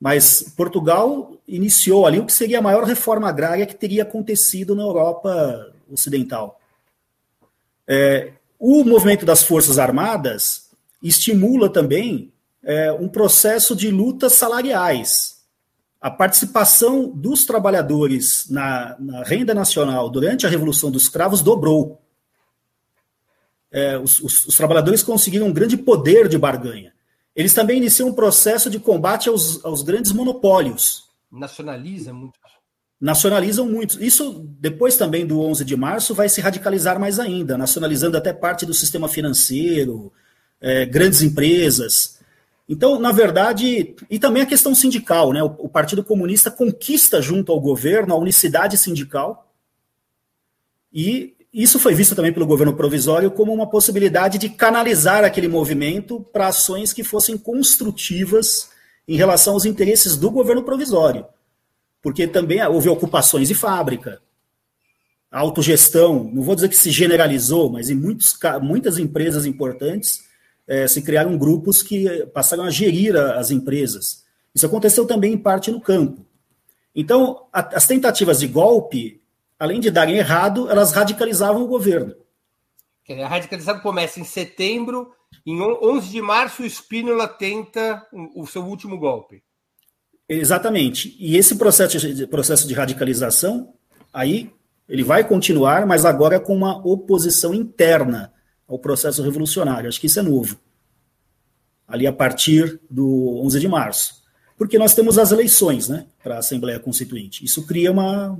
Mas 0.00 0.54
Portugal 0.56 1.32
iniciou 1.46 2.06
ali 2.06 2.18
o 2.20 2.24
que 2.24 2.32
seria 2.32 2.60
a 2.60 2.62
maior 2.62 2.84
reforma 2.84 3.28
agrária 3.28 3.66
que 3.66 3.74
teria 3.74 4.04
acontecido 4.04 4.74
na 4.74 4.82
Europa 4.82 5.72
Ocidental. 5.90 6.60
É, 7.86 8.32
o 8.58 8.84
movimento 8.84 9.26
das 9.26 9.42
Forças 9.42 9.78
Armadas 9.78 10.70
estimula 11.02 11.68
também 11.68 12.32
é, 12.62 12.92
um 12.92 13.08
processo 13.08 13.74
de 13.74 13.90
lutas 13.90 14.34
salariais. 14.34 15.38
A 16.00 16.10
participação 16.10 17.08
dos 17.08 17.44
trabalhadores 17.44 18.48
na, 18.48 18.96
na 18.98 19.22
renda 19.24 19.52
nacional 19.52 20.08
durante 20.08 20.46
a 20.46 20.48
Revolução 20.48 20.90
dos 20.90 21.08
Cravos 21.08 21.42
dobrou. 21.42 22.00
É, 23.70 23.98
os, 23.98 24.20
os, 24.20 24.46
os, 24.46 24.56
trabalhadores 24.56 25.02
conseguiram 25.02 25.48
um 25.48 25.52
grande 25.52 25.76
poder 25.76 26.28
de 26.28 26.38
barganha. 26.38 26.92
Eles 27.34 27.52
também 27.52 27.76
iniciam 27.76 28.08
um 28.08 28.14
processo 28.14 28.70
de 28.70 28.78
combate 28.78 29.28
aos, 29.28 29.64
aos 29.64 29.82
grandes 29.82 30.12
monopólios. 30.12 31.04
Nacionaliza 31.30 32.12
muito. 32.12 32.38
Nacionalizam 33.00 33.68
muito. 33.68 34.02
Isso, 34.02 34.44
depois 34.58 34.96
também 34.96 35.26
do 35.26 35.40
11 35.40 35.64
de 35.64 35.76
março, 35.76 36.14
vai 36.14 36.28
se 36.28 36.40
radicalizar 36.40 36.98
mais 36.98 37.20
ainda, 37.20 37.56
nacionalizando 37.56 38.16
até 38.16 38.32
parte 38.32 38.66
do 38.66 38.74
sistema 38.74 39.08
financeiro, 39.08 40.12
é, 40.60 40.84
grandes 40.86 41.22
empresas. 41.22 42.17
Então, 42.68 43.00
na 43.00 43.10
verdade, 43.10 43.96
e 44.10 44.18
também 44.18 44.42
a 44.42 44.46
questão 44.46 44.74
sindical, 44.74 45.32
né? 45.32 45.42
O, 45.42 45.46
o, 45.46 45.68
Partido 45.68 46.04
Comunista 46.04 46.50
conquista 46.50 47.22
junto 47.22 47.50
ao 47.50 47.60
governo 47.60 48.12
a 48.12 48.18
unicidade 48.18 48.76
sindical, 48.76 49.50
e 50.92 51.34
isso 51.52 51.78
foi 51.78 51.94
visto 51.94 52.14
também 52.14 52.32
pelo 52.32 52.46
governo 52.46 52.76
provisório 52.76 53.30
como 53.30 53.54
uma 53.54 53.68
possibilidade 53.68 54.36
de 54.36 54.50
canalizar 54.50 55.24
aquele 55.24 55.48
movimento 55.48 56.20
para 56.30 56.48
ações 56.48 56.92
que 56.92 57.02
fossem 57.02 57.38
construtivas 57.38 58.68
em 59.06 59.16
relação 59.16 59.54
aos 59.54 59.64
interesses 59.64 60.14
do 60.16 60.30
governo 60.30 60.62
provisório. 60.62 61.24
Porque 62.02 62.26
também 62.26 62.62
houve 62.66 62.90
ocupações 62.90 63.48
de 63.48 63.54
fábrica, 63.54 64.20
autogestão, 65.30 66.30
não 66.32 66.42
vou 66.42 66.54
dizer 66.54 66.68
que 66.68 66.76
se 66.76 66.90
generalizou, 66.90 67.70
mas 67.70 67.88
em 67.88 67.94
muitos, 67.94 68.38
muitas 68.60 68.98
empresas 68.98 69.46
importantes 69.46 70.27
é, 70.68 70.86
se 70.86 71.00
criaram 71.00 71.38
grupos 71.38 71.82
que 71.82 72.26
passaram 72.26 72.64
a 72.64 72.70
gerir 72.70 73.16
as 73.16 73.50
empresas. 73.50 74.24
Isso 74.54 74.66
aconteceu 74.66 75.06
também 75.06 75.32
em 75.32 75.38
parte 75.38 75.70
no 75.70 75.80
campo. 75.80 76.24
Então, 76.94 77.46
a, 77.52 77.76
as 77.76 77.86
tentativas 77.86 78.38
de 78.40 78.46
golpe, 78.46 79.22
além 79.58 79.80
de 79.80 79.90
darem 79.90 80.18
errado, 80.18 80.70
elas 80.70 80.92
radicalizavam 80.92 81.62
o 81.62 81.68
governo. 81.68 82.14
A 83.08 83.26
radicalização 83.26 83.80
começa 83.80 84.20
em 84.20 84.24
setembro, 84.24 85.10
em 85.46 85.58
11 85.60 86.10
de 86.10 86.20
março, 86.20 86.62
o 86.62 86.66
Spínola 86.66 87.26
tenta 87.26 88.06
o 88.34 88.46
seu 88.46 88.62
último 88.62 88.98
golpe. 88.98 89.42
Exatamente. 90.28 91.16
E 91.18 91.36
esse 91.38 91.56
processo 91.56 91.98
de, 91.98 92.26
processo 92.26 92.68
de 92.68 92.74
radicalização, 92.74 93.72
aí 94.12 94.52
ele 94.86 95.02
vai 95.02 95.26
continuar, 95.26 95.86
mas 95.86 96.04
agora 96.04 96.38
com 96.38 96.54
uma 96.54 96.86
oposição 96.86 97.54
interna 97.54 98.32
ao 98.68 98.78
processo 98.78 99.22
revolucionário. 99.22 99.88
Acho 99.88 100.00
que 100.00 100.06
isso 100.06 100.20
é 100.20 100.22
novo. 100.22 100.60
Ali 101.86 102.06
a 102.06 102.12
partir 102.12 102.78
do 102.90 103.40
11 103.42 103.58
de 103.58 103.66
março. 103.66 104.22
Porque 104.58 104.78
nós 104.78 104.94
temos 104.94 105.18
as 105.18 105.32
eleições 105.32 105.88
né, 105.88 106.06
para 106.22 106.36
a 106.36 106.38
Assembleia 106.38 106.78
Constituinte. 106.78 107.44
Isso 107.44 107.66
cria 107.66 107.90
uma. 107.90 108.38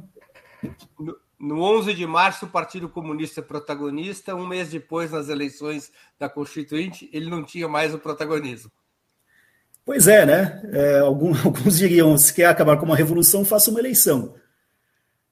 No, 0.98 1.16
no 1.38 1.62
11 1.62 1.94
de 1.94 2.06
março, 2.06 2.44
o 2.44 2.50
Partido 2.50 2.88
Comunista 2.88 3.40
é 3.40 3.42
protagonista. 3.42 4.34
Um 4.34 4.46
mês 4.46 4.68
depois, 4.68 5.12
nas 5.12 5.28
eleições 5.28 5.90
da 6.18 6.28
Constituinte, 6.28 7.08
ele 7.12 7.30
não 7.30 7.42
tinha 7.42 7.68
mais 7.68 7.94
o 7.94 7.98
protagonismo. 7.98 8.70
Pois 9.84 10.06
é, 10.06 10.26
né? 10.26 10.60
É, 10.70 10.98
alguns, 10.98 11.38
alguns 11.46 11.78
diriam: 11.78 12.18
se 12.18 12.34
quer 12.34 12.46
acabar 12.46 12.76
com 12.76 12.84
uma 12.84 12.96
revolução, 12.96 13.44
faça 13.44 13.70
uma 13.70 13.80
eleição. 13.80 14.34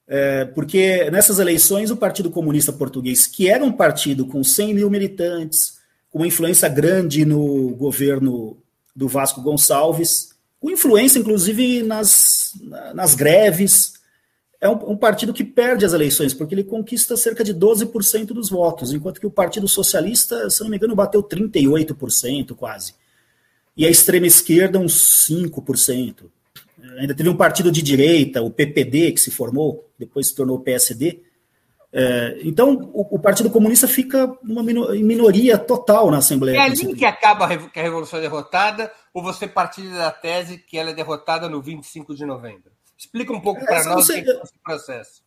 É, 0.09 0.45
porque 0.45 1.11
nessas 1.11 1.39
eleições 1.39 1.91
o 1.91 1.97
Partido 1.97 2.31
Comunista 2.31 2.73
Português, 2.73 3.27
que 3.27 3.49
era 3.49 3.65
um 3.65 3.73
partido 3.73 4.25
com 4.27 4.43
100 4.43 4.75
mil 4.75 4.89
militantes, 4.89 5.79
com 6.11 6.25
influência 6.25 6.69
grande 6.69 7.25
no 7.25 7.75
governo 7.75 8.57
do 8.95 9.09
Vasco 9.09 9.43
Gonçalves, 9.43 10.31
com 10.61 10.71
influência 10.71 11.19
inclusive 11.19 11.83
nas, 11.83 12.53
nas 12.95 13.15
greves, 13.15 13.95
é 14.61 14.69
um, 14.69 14.93
um, 14.93 14.97
partido 14.97 15.35
que 15.35 15.45
perde 15.45 15.85
as 15.85 15.93
eleições, 15.93 16.33
porque 16.33 16.55
ele 16.55 16.65
conquista 16.65 17.17
cerca 17.17 17.45
de 17.45 17.53
12% 17.53 18.29
dos 18.29 18.49
votos, 18.49 18.93
enquanto 18.93 19.21
que 19.21 19.27
o 19.27 19.31
Partido 19.31 19.69
Socialista, 19.69 20.49
se 20.49 20.63
não 20.63 20.71
me 20.71 20.77
engano, 20.77 20.95
bateu 20.95 21.23
38% 21.23 22.55
quase. 22.55 22.95
E 23.77 23.85
a 23.85 23.91
extrema 23.91 24.27
esquerda, 24.27 24.79
uns 24.79 25.27
5% 25.29 26.25
ainda 26.99 27.15
teve 27.15 27.29
um 27.29 27.37
partido 27.37 27.71
de 27.71 27.83
direita, 27.83 28.43
o 28.43 28.51
PPD, 28.51 29.13
que 29.13 29.21
se 29.21 29.31
formou, 29.31 29.91
depois 29.99 30.29
se 30.29 30.35
tornou 30.35 30.57
o 30.57 30.61
PSD. 30.61 31.23
É, 31.93 32.39
então, 32.43 32.91
o, 32.93 33.17
o, 33.17 33.19
Partido 33.19 33.49
Comunista 33.49 33.89
fica 33.89 34.37
numa 34.43 34.61
em 34.95 35.03
minoria 35.03 35.57
total 35.57 36.11
na 36.11 36.19
Assembleia. 36.19 36.59
É 36.59 36.61
ali 36.61 36.95
que 36.95 37.05
acaba 37.05 37.49
que 37.69 37.79
a 37.79 37.83
Revolução 37.83 38.19
é 38.19 38.23
derrotada, 38.23 38.93
ou 39.15 39.23
você 39.23 39.47
partilha 39.47 39.97
da 39.97 40.11
tese 40.11 40.59
que 40.59 40.77
ela 40.77 40.91
é 40.91 40.95
derrotada 40.95 41.49
no 41.49 41.63
25 41.63 42.15
de 42.15 42.27
novembro? 42.27 42.71
Explica 42.99 43.33
um 43.33 43.41
pouco 43.41 43.65
para 43.65 43.81
é, 43.81 43.85
nós 43.85 44.07
você... 44.07 44.21
o 44.21 44.25
que 44.25 44.31
é 44.31 44.43
esse 44.43 44.59
processo. 44.63 45.23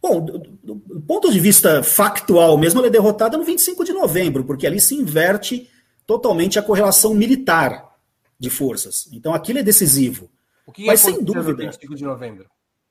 Bom, 0.00 0.20
do, 0.20 0.38
do, 0.38 0.74
do, 0.74 1.00
ponto 1.02 1.30
de 1.30 1.40
vista 1.40 1.82
factual 1.82 2.56
mesmo, 2.56 2.80
ela 2.80 2.88
é 2.88 2.90
derrotada 2.90 3.36
no 3.36 3.44
25 3.44 3.84
de 3.84 3.92
novembro, 3.92 4.44
porque 4.44 4.66
ali 4.66 4.80
se 4.80 4.94
inverte 4.94 5.68
totalmente 6.06 6.58
a 6.58 6.62
correlação 6.62 7.14
militar 7.14 7.94
de 8.38 8.50
forças. 8.50 9.08
Então 9.12 9.34
aquilo 9.34 9.58
é 9.58 9.62
decisivo. 9.62 10.30
O 10.66 10.72
que 10.72 10.86
Mas 10.86 11.00
sem 11.00 11.22
dúvida. 11.22 11.64
25 11.64 11.94
de 11.94 12.04
novembro? 12.04 12.46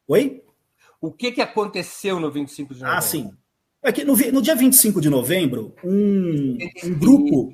Oi? 0.07 0.43
O 1.01 1.11
que, 1.11 1.31
que 1.31 1.41
aconteceu 1.41 2.19
no 2.19 2.31
25 2.31 2.73
de 2.73 2.81
novembro? 2.81 2.97
Ah, 2.97 3.01
sim. 3.01 3.31
É 3.81 3.91
que 3.91 4.05
no, 4.05 4.15
no 4.15 4.41
dia 4.41 4.55
25 4.55 5.01
de 5.01 5.09
novembro, 5.09 5.75
um, 5.83 6.57
um 6.83 6.97
grupo, 6.97 7.53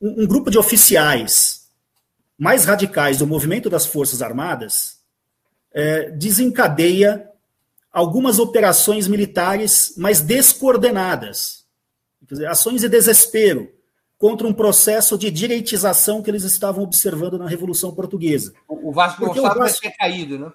um, 0.00 0.22
um 0.22 0.26
grupo 0.26 0.50
de 0.50 0.58
oficiais 0.58 1.70
mais 2.36 2.64
radicais 2.64 3.18
do 3.18 3.26
movimento 3.26 3.70
das 3.70 3.86
Forças 3.86 4.20
Armadas 4.20 5.00
é, 5.72 6.10
desencadeia 6.10 7.28
algumas 7.90 8.38
operações 8.38 9.08
militares 9.08 9.94
mais 9.96 10.20
descoordenadas, 10.20 11.66
dizer, 12.22 12.46
ações 12.46 12.82
de 12.82 12.88
desespero 12.88 13.72
contra 14.18 14.46
um 14.46 14.52
processo 14.52 15.16
de 15.16 15.30
direitização 15.30 16.20
que 16.20 16.30
eles 16.30 16.42
estavam 16.42 16.82
observando 16.82 17.38
na 17.38 17.46
Revolução 17.46 17.94
Portuguesa. 17.94 18.52
O 18.68 18.92
Vasco 18.92 19.24
Gonçalves 19.24 19.58
Vasco, 19.58 19.80
tinha 19.80 19.94
caído, 19.96 20.38
né? 20.38 20.52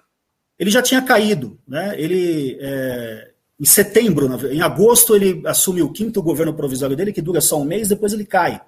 Ele 0.58 0.70
já 0.70 0.82
tinha 0.82 1.02
caído, 1.02 1.58
né? 1.66 1.98
Ele 1.98 2.58
é, 2.60 3.32
em 3.58 3.64
setembro, 3.64 4.28
em 4.52 4.60
agosto, 4.60 5.16
ele 5.16 5.42
assume 5.46 5.80
o 5.80 5.90
quinto 5.90 6.22
governo 6.22 6.54
provisório 6.54 6.94
dele, 6.94 7.12
que 7.12 7.22
dura 7.22 7.40
só 7.40 7.60
um 7.60 7.64
mês, 7.64 7.88
depois 7.88 8.12
ele 8.12 8.26
cai. 8.26 8.60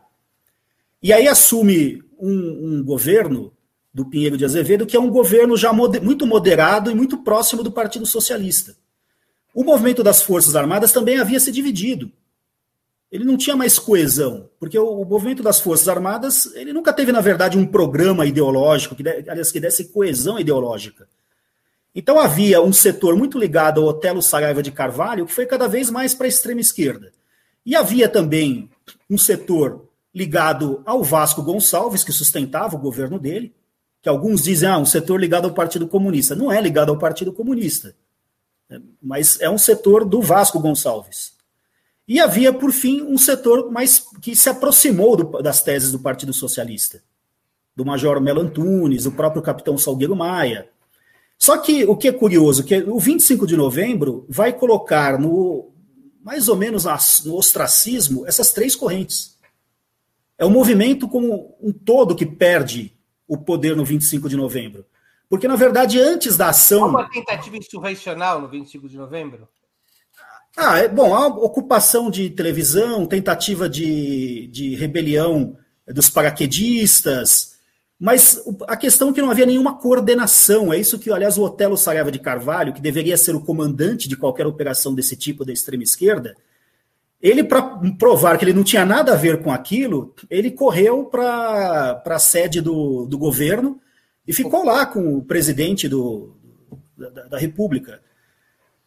E 1.02 1.12
aí 1.12 1.28
assume 1.28 2.02
um, 2.18 2.30
um 2.78 2.84
governo 2.84 3.52
do 3.92 4.06
Pinheiro 4.06 4.36
de 4.36 4.44
Azevedo, 4.44 4.86
que 4.86 4.96
é 4.96 5.00
um 5.00 5.10
governo 5.10 5.56
já 5.56 5.72
moder, 5.72 6.02
muito 6.02 6.26
moderado 6.26 6.90
e 6.90 6.94
muito 6.94 7.18
próximo 7.18 7.62
do 7.62 7.70
Partido 7.70 8.06
Socialista. 8.06 8.76
O 9.54 9.64
movimento 9.64 10.02
das 10.02 10.22
Forças 10.22 10.56
Armadas 10.56 10.92
também 10.92 11.18
havia 11.18 11.40
se 11.40 11.52
dividido. 11.52 12.10
Ele 13.16 13.24
não 13.24 13.38
tinha 13.38 13.56
mais 13.56 13.78
coesão, 13.78 14.50
porque 14.60 14.78
o, 14.78 15.00
o 15.00 15.04
movimento 15.06 15.42
das 15.42 15.58
Forças 15.58 15.88
Armadas 15.88 16.54
ele 16.54 16.70
nunca 16.70 16.92
teve, 16.92 17.10
na 17.10 17.22
verdade, 17.22 17.56
um 17.56 17.66
programa 17.66 18.26
ideológico, 18.26 18.94
que, 18.94 19.08
aliás, 19.08 19.50
que 19.50 19.58
desse 19.58 19.86
coesão 19.86 20.38
ideológica. 20.38 21.08
Então 21.94 22.20
havia 22.20 22.60
um 22.60 22.74
setor 22.74 23.16
muito 23.16 23.38
ligado 23.38 23.80
ao 23.80 23.86
Otelo 23.86 24.20
Saraiva 24.20 24.62
de 24.62 24.70
Carvalho, 24.70 25.24
que 25.24 25.32
foi 25.32 25.46
cada 25.46 25.66
vez 25.66 25.88
mais 25.88 26.14
para 26.14 26.26
a 26.26 26.28
extrema 26.28 26.60
esquerda. 26.60 27.10
E 27.64 27.74
havia 27.74 28.06
também 28.06 28.68
um 29.08 29.16
setor 29.16 29.88
ligado 30.14 30.82
ao 30.84 31.02
Vasco 31.02 31.42
Gonçalves, 31.42 32.04
que 32.04 32.12
sustentava 32.12 32.76
o 32.76 32.78
governo 32.78 33.18
dele, 33.18 33.54
que 34.02 34.10
alguns 34.10 34.42
dizem, 34.42 34.68
ah, 34.68 34.76
um 34.76 34.84
setor 34.84 35.18
ligado 35.18 35.46
ao 35.46 35.54
Partido 35.54 35.88
Comunista. 35.88 36.34
Não 36.36 36.52
é 36.52 36.60
ligado 36.60 36.90
ao 36.90 36.98
Partido 36.98 37.32
Comunista, 37.32 37.96
né? 38.68 38.78
mas 39.00 39.40
é 39.40 39.48
um 39.48 39.56
setor 39.56 40.04
do 40.04 40.20
Vasco 40.20 40.60
Gonçalves. 40.60 41.35
E 42.08 42.20
havia, 42.20 42.52
por 42.52 42.72
fim, 42.72 43.02
um 43.02 43.18
setor 43.18 43.70
mais 43.70 44.06
que 44.20 44.36
se 44.36 44.48
aproximou 44.48 45.16
do, 45.16 45.42
das 45.42 45.62
teses 45.62 45.90
do 45.90 45.98
Partido 45.98 46.32
Socialista, 46.32 47.02
do 47.74 47.84
Major 47.84 48.20
Melo 48.20 48.40
Antunes, 48.40 49.06
o 49.06 49.12
próprio 49.12 49.42
capitão 49.42 49.76
Salgueiro 49.76 50.14
Maia, 50.14 50.70
só 51.38 51.58
que 51.58 51.84
o 51.84 51.96
que 51.96 52.08
é 52.08 52.12
curioso, 52.12 52.64
que 52.64 52.76
o 52.82 52.98
25 52.98 53.46
de 53.46 53.56
novembro 53.56 54.24
vai 54.28 54.52
colocar 54.52 55.18
no 55.18 55.72
mais 56.22 56.48
ou 56.48 56.56
menos 56.56 56.84
no 57.24 57.36
ostracismo 57.36 58.26
essas 58.26 58.52
três 58.52 58.74
correntes. 58.74 59.38
É 60.36 60.44
o 60.44 60.50
movimento 60.50 61.06
como 61.06 61.56
um 61.60 61.72
todo 61.72 62.16
que 62.16 62.26
perde 62.26 62.92
o 63.28 63.38
poder 63.38 63.76
no 63.76 63.84
25 63.84 64.28
de 64.28 64.36
novembro. 64.36 64.84
Porque, 65.28 65.46
na 65.46 65.56
verdade, 65.56 66.00
antes 66.00 66.36
da 66.36 66.48
ação. 66.48 66.84
Há 66.84 66.88
uma 66.88 67.10
tentativa 67.10 67.56
insurrecional 67.56 68.40
no 68.40 68.48
25 68.48 68.88
de 68.88 68.96
novembro? 68.96 69.48
Ah, 70.56 70.78
é, 70.78 70.88
bom, 70.88 71.14
a 71.14 71.26
ocupação 71.26 72.10
de 72.10 72.30
televisão, 72.30 73.04
tentativa 73.04 73.68
de, 73.68 74.46
de 74.48 74.74
rebelião 74.74 75.58
dos 75.86 76.08
paraquedistas, 76.08 77.56
mas 77.98 78.42
a 78.66 78.76
questão 78.76 79.10
é 79.10 79.12
que 79.12 79.20
não 79.20 79.30
havia 79.30 79.44
nenhuma 79.44 79.78
coordenação. 79.78 80.72
É 80.72 80.78
isso 80.78 80.98
que, 80.98 81.10
aliás, 81.10 81.36
o 81.36 81.42
Otelo 81.42 81.76
Saraiva 81.76 82.10
de 82.10 82.18
Carvalho, 82.18 82.72
que 82.72 82.80
deveria 82.80 83.16
ser 83.18 83.34
o 83.34 83.40
comandante 83.40 84.08
de 84.08 84.16
qualquer 84.16 84.46
operação 84.46 84.94
desse 84.94 85.14
tipo 85.14 85.44
da 85.44 85.52
extrema 85.52 85.82
esquerda, 85.82 86.34
ele, 87.20 87.44
para 87.44 87.62
provar 87.98 88.38
que 88.38 88.44
ele 88.44 88.52
não 88.52 88.64
tinha 88.64 88.84
nada 88.84 89.12
a 89.12 89.16
ver 89.16 89.42
com 89.42 89.50
aquilo, 89.50 90.14
ele 90.30 90.50
correu 90.50 91.04
para 91.04 92.02
a 92.04 92.18
sede 92.18 92.60
do, 92.60 93.06
do 93.06 93.18
governo 93.18 93.80
e 94.26 94.32
ficou 94.32 94.64
lá 94.64 94.86
com 94.86 95.16
o 95.16 95.24
presidente 95.24 95.88
do, 95.88 96.34
da, 96.96 97.08
da 97.08 97.38
República, 97.38 98.00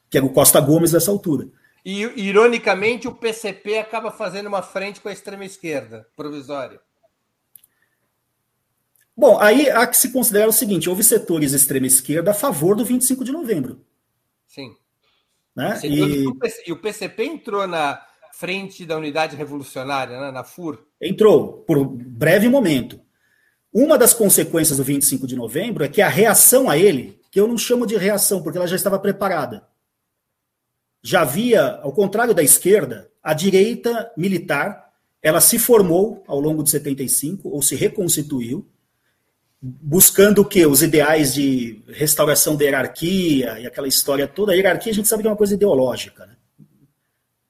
que 0.10 0.18
era 0.18 0.26
o 0.26 0.30
Costa 0.30 0.60
Gomes 0.60 0.94
nessa 0.94 1.12
altura. 1.12 1.48
E, 1.86 2.02
ironicamente, 2.22 3.08
o 3.08 3.16
PCP 3.16 3.78
acaba 3.78 4.12
fazendo 4.12 4.48
uma 4.48 4.62
frente 4.62 5.00
com 5.00 5.10
a 5.10 5.14
extrema 5.14 5.46
esquerda, 5.46 6.08
provisória. 6.16 6.80
Bom, 9.16 9.38
aí 9.40 9.70
há 9.70 9.86
que 9.86 9.98
se 9.98 10.14
considerar 10.14 10.48
o 10.48 10.54
seguinte: 10.54 10.90
houve 10.90 11.04
setores 11.04 11.52
extrema-esquerda 11.52 12.32
a 12.32 12.34
favor 12.34 12.76
do 12.76 12.86
25 12.86 13.24
de 13.24 13.32
novembro. 13.32 13.86
Sim. 14.48 14.76
Né? 15.56 15.78
E... 15.84 16.26
e... 16.66 16.72
o 16.72 16.78
PCP 16.78 17.24
entrou 17.26 17.68
na 17.68 18.02
frente 18.34 18.86
da 18.86 18.96
unidade 18.96 19.36
revolucionária, 19.36 20.18
né? 20.18 20.32
na 20.32 20.46
FUR. 20.46 20.86
Entrou, 21.02 21.64
por 21.64 21.86
breve 21.86 22.48
momento. 22.48 23.02
Uma 23.74 23.98
das 23.98 24.14
consequências 24.14 24.78
do 24.78 24.84
25 24.84 25.28
de 25.28 25.36
novembro 25.36 25.84
é 25.84 25.90
que 25.90 26.02
a 26.02 26.08
reação 26.08 26.70
a 26.70 26.78
ele, 26.78 27.20
que 27.30 27.40
eu 27.40 27.48
não 27.48 27.58
chamo 27.58 27.86
de 27.86 27.98
reação, 27.98 28.42
porque 28.42 28.58
ela 28.58 28.68
já 28.68 28.78
estava 28.78 28.98
preparada. 28.98 29.68
Já 31.02 31.22
havia, 31.22 31.80
ao 31.82 31.92
contrário 31.92 32.34
da 32.34 32.44
esquerda, 32.44 33.10
a 33.24 33.34
direita 33.34 34.12
militar, 34.18 34.90
ela 35.22 35.42
se 35.42 35.60
formou 35.60 36.24
ao 36.28 36.40
longo 36.40 36.64
de 36.64 36.70
75, 36.70 37.50
ou 37.50 37.62
se 37.62 37.76
reconstituiu, 37.76 38.68
buscando 39.62 40.42
o 40.42 40.46
quê? 40.46 40.66
Os 40.66 40.82
ideais 40.82 41.34
de 41.34 41.82
restauração 41.88 42.56
da 42.56 42.64
hierarquia 42.64 43.60
e 43.60 43.68
aquela 43.68 43.88
história 43.88 44.28
toda. 44.28 44.54
A 44.54 44.56
hierarquia 44.56 44.92
a 44.92 44.96
gente 44.96 45.08
sabe 45.08 45.22
que 45.22 45.28
é 45.28 45.32
uma 45.32 45.38
coisa 45.38 45.54
ideológica. 45.54 46.26
Né? 46.26 46.34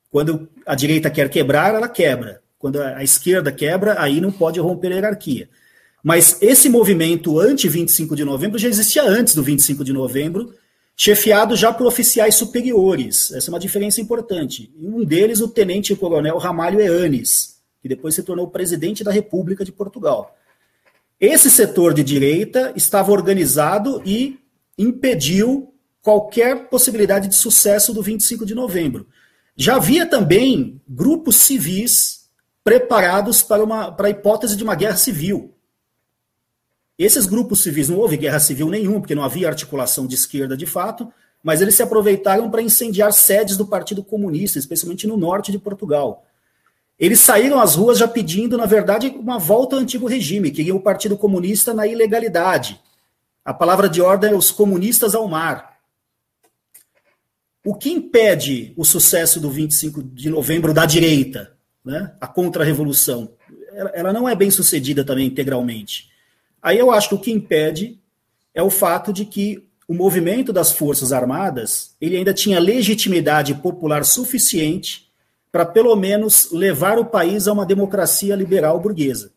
Quando 0.10 0.50
a 0.66 0.74
direita 0.74 1.10
quer 1.10 1.30
quebrar, 1.30 1.76
ela 1.76 1.88
quebra. 1.88 2.41
Quando 2.58 2.82
a 2.82 3.04
esquerda 3.04 3.52
quebra, 3.52 4.02
aí 4.02 4.20
não 4.20 4.32
pode 4.32 4.60
romper 4.60 4.91
a 4.91 4.95
hierarquia. 4.95 5.50
Mas 6.04 6.41
esse 6.41 6.68
movimento 6.68 7.39
anti-25 7.39 8.16
de 8.16 8.24
novembro 8.24 8.58
já 8.58 8.68
existia 8.68 9.04
antes 9.04 9.36
do 9.36 9.43
25 9.43 9.84
de 9.84 9.93
novembro, 9.93 10.54
chefiado 11.02 11.56
já 11.56 11.72
por 11.72 11.88
oficiais 11.88 12.36
superiores. 12.36 13.32
Essa 13.32 13.50
é 13.50 13.54
uma 13.54 13.60
diferença 13.60 14.02
importante. 14.02 14.70
Um 14.78 15.06
deles, 15.06 15.39
o 15.39 15.47
tenente-coronel 15.47 16.38
Ramalho 16.38 16.82
Eanes, 16.82 17.62
que 17.82 17.88
depois 17.88 18.14
se 18.14 18.22
tornou 18.22 18.50
presidente 18.50 19.02
da 19.02 19.10
República 19.10 19.64
de 19.64 19.72
Portugal. 19.72 20.36
Esse 21.18 21.50
setor 21.50 21.93
de 21.93 22.04
direita 22.04 22.74
estava 22.76 23.14
organizado 23.14 24.02
e 24.06 24.39
impediu 24.78 25.74
qualquer 26.02 26.68
possibilidade 26.68 27.30
de 27.30 27.36
sucesso 27.36 27.93
do 27.93 28.02
25 28.02 28.45
de 28.45 28.54
novembro. 28.54 29.08
Já 29.56 29.78
havia 29.78 30.06
também 30.06 30.82
grupos 30.86 31.38
civis 31.38 32.30
preparados 32.62 33.41
para, 33.41 33.64
uma, 33.64 33.89
para 33.89 34.08
a 34.08 34.12
hipótese 34.12 34.58
de 34.58 34.66
uma 34.66 34.76
guerra 34.76 34.97
civil. 34.97 35.56
Esses 37.00 37.26
grupos 37.26 37.64
civis, 37.64 37.88
não 37.88 37.97
houve 37.97 38.18
guerra 38.18 38.41
civil 38.41 38.68
nenhuma, 38.68 39.00
porque 39.00 39.16
não 39.16 39.24
havia 39.24 39.47
articulação 39.47 40.06
de 40.06 40.16
esquerda 40.16 40.58
de 40.58 40.66
fato, 40.66 41.10
mas 41.41 41.62
eles 41.62 41.76
se 41.76 41.82
aproveitaram 41.82 42.52
para 42.52 42.62
incendiar 42.62 43.14
sedes 43.14 43.56
do 43.56 43.66
Partido 43.66 44.04
Comunista, 44.04 44.60
especialmente 44.60 45.08
no 45.08 45.16
norte 45.16 45.50
de 45.50 45.58
Portugal. 45.58 46.26
Eles 47.00 47.22
saíram 47.22 47.62
às 47.62 47.76
ruas 47.76 47.97
já 47.97 48.08
pedindo, 48.10 48.58
na 48.58 48.66
verdade, 48.66 49.08
uma 49.18 49.39
volta 49.39 49.78
ao 49.78 49.82
antigo 49.82 50.06
regime, 50.06 50.52
queriam 50.52 50.76
o 50.76 50.82
Partido 50.82 51.18
Comunista 51.18 51.74
na 51.74 51.88
ilegalidade. 51.88 52.82
A 53.45 53.54
palavra 53.54 53.88
de 53.88 54.02
ordem 54.02 54.32
é 54.32 54.36
os 54.36 54.52
comunistas 54.52 55.16
ao 55.16 55.26
mar. 55.26 55.80
O 57.66 57.76
que 57.76 57.89
impede 57.89 58.74
o 58.76 58.84
sucesso 58.84 59.39
do 59.39 59.50
25 59.50 60.04
de 60.04 60.30
novembro 60.30 60.74
da 60.74 60.86
direita, 60.86 61.54
né, 61.84 62.14
a 62.20 62.28
contra-revolução? 62.28 63.32
Ela 63.93 64.12
não 64.12 64.28
é 64.28 64.36
bem 64.36 64.52
sucedida 64.52 65.06
também 65.06 65.28
integralmente. 65.28 66.09
Aí 66.62 66.78
eu 66.78 66.91
acho 66.91 67.10
que 67.10 67.16
o 67.16 67.20
que 67.20 67.32
impede 67.32 67.99
é 68.53 68.62
o 68.62 68.70
fato 68.70 69.14
de 69.14 69.26
que 69.26 69.68
o 69.88 69.93
movimento 69.93 70.53
das 70.53 70.72
Forças 70.72 71.12
Armadas 71.12 71.95
ele 71.99 72.16
ainda 72.16 72.34
tinha 72.34 72.60
legitimidade 72.60 73.55
popular 73.55 74.05
suficiente 74.05 75.10
para 75.51 75.66
pelo 75.66 75.95
menos 75.95 76.51
levar 76.51 76.99
o 76.99 77.05
país 77.05 77.47
a 77.47 77.53
uma 77.53 77.66
democracia 77.66 78.36
liberal 78.36 78.80
burguesa. 78.80 79.32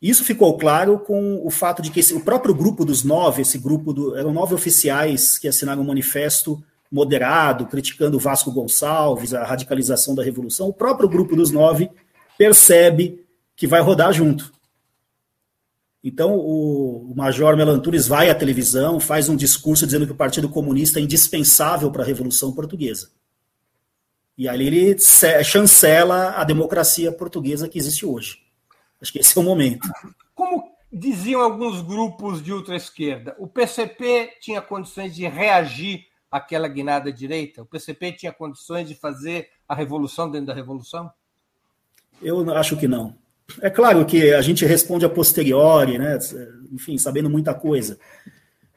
Isso 0.00 0.24
ficou 0.24 0.56
claro 0.56 0.98
com 0.98 1.44
o 1.44 1.50
fato 1.50 1.82
de 1.82 1.90
que 1.90 2.00
esse, 2.00 2.14
o 2.14 2.20
próprio 2.20 2.54
grupo 2.54 2.84
dos 2.84 3.02
nove, 3.02 3.42
esse 3.42 3.58
grupo 3.58 3.92
do, 3.92 4.16
eram 4.16 4.32
nove 4.32 4.54
oficiais 4.54 5.38
que 5.38 5.48
assinaram 5.48 5.82
um 5.82 5.86
manifesto 5.86 6.62
moderado, 6.90 7.66
criticando 7.66 8.18
Vasco 8.18 8.52
Gonçalves, 8.52 9.34
a 9.34 9.44
radicalização 9.44 10.14
da 10.14 10.22
revolução. 10.22 10.68
O 10.68 10.72
próprio 10.72 11.08
grupo 11.08 11.34
dos 11.34 11.50
nove 11.50 11.90
percebe 12.36 13.24
que 13.56 13.66
vai 13.66 13.80
rodar 13.80 14.12
junto. 14.12 14.52
Então, 16.02 16.36
o, 16.36 17.12
Major 17.16 17.56
Melantunes 17.56 18.06
vai 18.06 18.30
à 18.30 18.34
televisão, 18.34 19.00
faz 19.00 19.28
um 19.28 19.36
discurso 19.36 19.84
dizendo 19.84 20.06
que 20.06 20.12
o 20.12 20.16
Partido 20.16 20.48
Comunista 20.48 21.00
é 21.00 21.02
indispensável 21.02 21.90
para 21.90 22.02
a 22.02 22.06
Revolução 22.06 22.52
Portuguesa. 22.52 23.10
E 24.36 24.48
ali 24.48 24.68
ele 24.68 24.96
chancela 25.44 26.30
a 26.36 26.44
democracia 26.44 27.10
portuguesa 27.10 27.68
que 27.68 27.78
existe 27.78 28.06
hoje. 28.06 28.38
Acho 29.02 29.12
que 29.12 29.18
esse 29.18 29.36
é 29.36 29.40
o 29.40 29.44
momento. 29.44 29.88
Como, 30.32 30.70
diziam 30.92 31.40
alguns 31.40 31.82
grupos 31.82 32.40
de 32.42 32.52
ultra-esquerda, 32.52 33.34
o 33.38 33.48
PCP 33.48 34.34
tinha 34.40 34.62
condições 34.62 35.14
de 35.14 35.26
reagir 35.26 36.06
àquela 36.30 36.68
guinada 36.68 37.12
direita? 37.12 37.62
O 37.62 37.66
PCP 37.66 38.12
tinha 38.12 38.32
condições 38.32 38.88
de 38.88 38.94
fazer 38.94 39.48
a 39.68 39.74
revolução 39.74 40.30
dentro 40.30 40.46
da 40.46 40.54
revolução? 40.54 41.10
Eu 42.22 42.48
acho 42.52 42.76
que 42.76 42.86
não. 42.86 43.16
É 43.60 43.70
claro 43.70 44.04
que 44.04 44.32
a 44.32 44.42
gente 44.42 44.64
responde 44.64 45.04
a 45.04 45.08
posteriori, 45.08 45.98
né? 45.98 46.18
enfim, 46.72 46.98
sabendo 46.98 47.30
muita 47.30 47.54
coisa. 47.54 47.98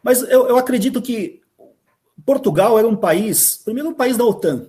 Mas 0.04 0.22
eu, 0.22 0.48
eu 0.48 0.58
acredito 0.58 1.02
que 1.02 1.42
Portugal 2.26 2.80
era 2.80 2.88
um 2.88 2.96
país, 2.96 3.58
primeiro 3.58 3.90
um 3.90 3.94
país 3.94 4.18
da 4.18 4.26
OTAN. 4.26 4.68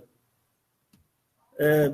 É 1.58 1.92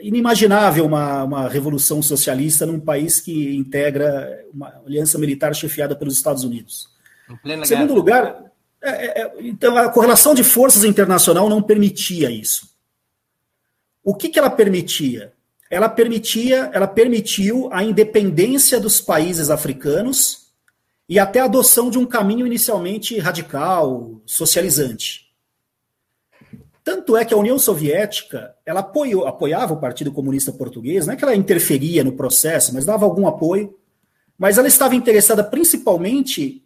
inimaginável 0.00 0.84
uma, 0.84 1.24
uma 1.24 1.48
revolução 1.48 2.00
socialista 2.00 2.64
num 2.64 2.78
país 2.78 3.20
que 3.20 3.56
integra 3.56 4.44
uma 4.52 4.68
aliança 4.86 5.18
militar 5.18 5.54
chefiada 5.54 5.96
pelos 5.96 6.14
Estados 6.14 6.44
Unidos. 6.44 6.88
Em 7.44 7.64
segundo 7.64 7.88
guerra. 7.88 7.94
lugar, 7.94 8.52
é, 8.82 8.90
é, 8.90 9.22
é, 9.22 9.32
então 9.40 9.76
a 9.76 9.88
correlação 9.90 10.34
de 10.34 10.44
forças 10.44 10.84
internacional 10.84 11.48
não 11.48 11.62
permitia 11.62 12.30
isso. 12.30 12.68
O 14.04 14.14
que, 14.14 14.28
que 14.28 14.38
ela 14.38 14.50
permitia? 14.50 15.32
Ela 15.70 15.88
permitia, 15.88 16.70
ela 16.72 16.86
permitiu 16.86 17.68
a 17.72 17.82
independência 17.82 18.80
dos 18.80 19.00
países 19.00 19.50
africanos 19.50 20.48
e 21.08 21.18
até 21.18 21.40
a 21.40 21.44
adoção 21.44 21.90
de 21.90 21.98
um 21.98 22.06
caminho 22.06 22.46
inicialmente 22.46 23.18
radical, 23.18 24.20
socializante. 24.26 25.28
Tanto 26.84 27.16
é 27.16 27.24
que 27.24 27.34
a 27.34 27.36
União 27.36 27.58
Soviética 27.58 28.54
ela 28.64 28.80
apoiou, 28.80 29.26
apoiava 29.26 29.74
o 29.74 29.80
Partido 29.80 30.10
Comunista 30.10 30.50
Português, 30.52 31.06
não 31.06 31.12
é 31.12 31.16
que 31.16 31.24
ela 31.24 31.36
interferia 31.36 32.02
no 32.02 32.12
processo, 32.12 32.72
mas 32.72 32.86
dava 32.86 33.04
algum 33.04 33.26
apoio, 33.26 33.76
mas 34.38 34.56
ela 34.56 34.68
estava 34.68 34.94
interessada 34.94 35.44
principalmente 35.44 36.64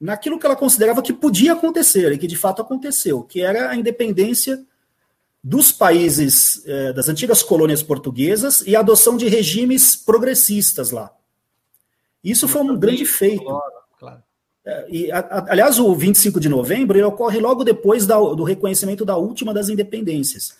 naquilo 0.00 0.38
que 0.38 0.46
ela 0.46 0.54
considerava 0.54 1.02
que 1.02 1.12
podia 1.12 1.54
acontecer 1.54 2.12
e 2.12 2.18
que 2.18 2.26
de 2.26 2.36
fato 2.36 2.62
aconteceu, 2.62 3.22
que 3.22 3.40
era 3.40 3.70
a 3.70 3.76
independência 3.76 4.64
dos 5.44 5.70
países 5.70 6.62
eh, 6.64 6.94
das 6.94 7.06
antigas 7.06 7.42
colônias 7.42 7.82
portuguesas 7.82 8.62
e 8.66 8.74
a 8.74 8.80
adoção 8.80 9.14
de 9.14 9.28
regimes 9.28 9.94
progressistas 9.94 10.90
lá. 10.90 11.12
Isso 12.24 12.48
foi 12.48 12.62
um 12.62 12.74
grande 12.78 13.04
feito. 13.04 13.44
É, 14.64 14.86
e, 14.88 15.12
a, 15.12 15.44
aliás, 15.50 15.78
o 15.78 15.94
25 15.94 16.40
de 16.40 16.48
novembro 16.48 16.96
ele 16.96 17.04
ocorre 17.04 17.38
logo 17.38 17.62
depois 17.62 18.06
da, 18.06 18.16
do 18.16 18.42
reconhecimento 18.42 19.04
da 19.04 19.18
última 19.18 19.52
das 19.52 19.68
independências. 19.68 20.56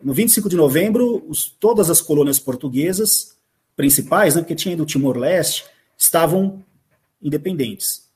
No 0.00 0.14
25 0.14 0.48
de 0.48 0.54
novembro, 0.54 1.24
os, 1.28 1.50
todas 1.50 1.90
as 1.90 2.00
colônias 2.00 2.38
portuguesas 2.38 3.36
principais, 3.74 4.36
né, 4.36 4.42
porque 4.42 4.54
tinha 4.54 4.76
do 4.76 4.86
Timor-Leste, 4.86 5.64
estavam 5.98 6.62
independentes. 7.20 8.08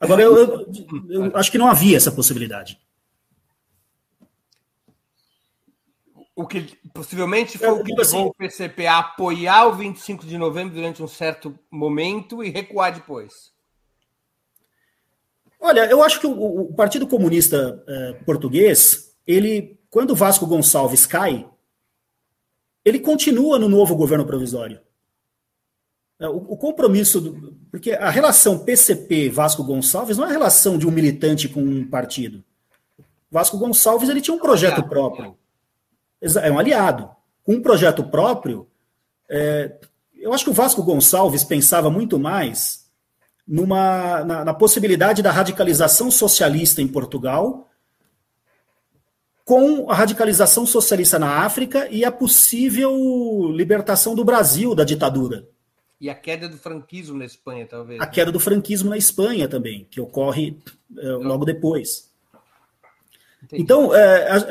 Agora, 0.00 0.22
eu, 0.22 0.36
eu, 0.36 0.66
eu 1.10 1.36
acho 1.36 1.52
que 1.52 1.58
não 1.58 1.68
havia 1.68 1.98
essa 1.98 2.10
possibilidade. 2.10 2.78
O 6.36 6.46
que 6.46 6.76
possivelmente 6.92 7.56
foi 7.56 7.66
é, 7.66 7.72
o 7.72 7.82
que 7.82 7.94
levou 7.94 8.02
assim, 8.02 8.24
o 8.26 8.34
PCP 8.34 8.86
a 8.86 8.98
apoiar 8.98 9.68
o 9.68 9.74
25 9.74 10.26
de 10.26 10.36
novembro 10.36 10.74
durante 10.74 11.02
um 11.02 11.08
certo 11.08 11.58
momento 11.70 12.44
e 12.44 12.50
recuar 12.50 12.92
depois. 12.92 13.50
Olha, 15.58 15.86
eu 15.86 16.02
acho 16.02 16.20
que 16.20 16.26
o, 16.26 16.60
o 16.60 16.74
Partido 16.74 17.06
Comunista 17.06 17.82
é, 17.88 18.12
Português, 18.26 19.16
ele, 19.26 19.80
quando 19.88 20.14
Vasco 20.14 20.46
Gonçalves 20.46 21.06
cai, 21.06 21.48
ele 22.84 23.00
continua 23.00 23.58
no 23.58 23.66
novo 23.66 23.96
governo 23.96 24.26
provisório. 24.26 24.78
É, 26.20 26.28
o, 26.28 26.36
o 26.36 26.56
compromisso, 26.58 27.18
do, 27.18 27.56
porque 27.70 27.92
a 27.92 28.10
relação 28.10 28.58
PCP-Vasco 28.58 29.64
Gonçalves 29.64 30.18
não 30.18 30.24
é 30.26 30.28
a 30.28 30.32
relação 30.32 30.76
de 30.76 30.86
um 30.86 30.90
militante 30.90 31.48
com 31.48 31.62
um 31.62 31.88
partido. 31.88 32.44
Vasco 33.30 33.56
Gonçalves 33.56 34.10
ele 34.10 34.20
tinha 34.20 34.36
um 34.36 34.40
projeto 34.40 34.82
próprio. 34.86 35.34
É 36.34 36.50
um 36.50 36.58
aliado. 36.58 37.08
Com 37.44 37.54
um 37.54 37.62
projeto 37.62 38.02
próprio, 38.02 38.66
é, 39.28 39.78
eu 40.18 40.32
acho 40.32 40.44
que 40.44 40.50
o 40.50 40.54
Vasco 40.54 40.82
Gonçalves 40.82 41.44
pensava 41.44 41.90
muito 41.90 42.18
mais 42.18 42.86
numa, 43.46 44.24
na, 44.24 44.44
na 44.44 44.54
possibilidade 44.54 45.22
da 45.22 45.30
radicalização 45.30 46.10
socialista 46.10 46.82
em 46.82 46.88
Portugal, 46.88 47.68
com 49.44 49.88
a 49.88 49.94
radicalização 49.94 50.66
socialista 50.66 51.20
na 51.20 51.44
África 51.44 51.88
e 51.88 52.04
a 52.04 52.10
possível 52.10 53.52
libertação 53.52 54.14
do 54.14 54.24
Brasil 54.24 54.74
da 54.74 54.82
ditadura. 54.82 55.48
E 56.00 56.10
a 56.10 56.14
queda 56.14 56.48
do 56.48 56.58
franquismo 56.58 57.16
na 57.16 57.24
Espanha, 57.24 57.64
talvez. 57.64 58.00
A 58.00 58.04
né? 58.04 58.10
queda 58.10 58.32
do 58.32 58.40
franquismo 58.40 58.90
na 58.90 58.98
Espanha 58.98 59.48
também, 59.48 59.86
que 59.88 60.00
ocorre 60.00 60.58
é, 60.98 61.08
logo 61.10 61.44
depois. 61.44 62.10
Entendi. 63.42 63.62
Então, 63.62 63.94
é, 63.94 64.42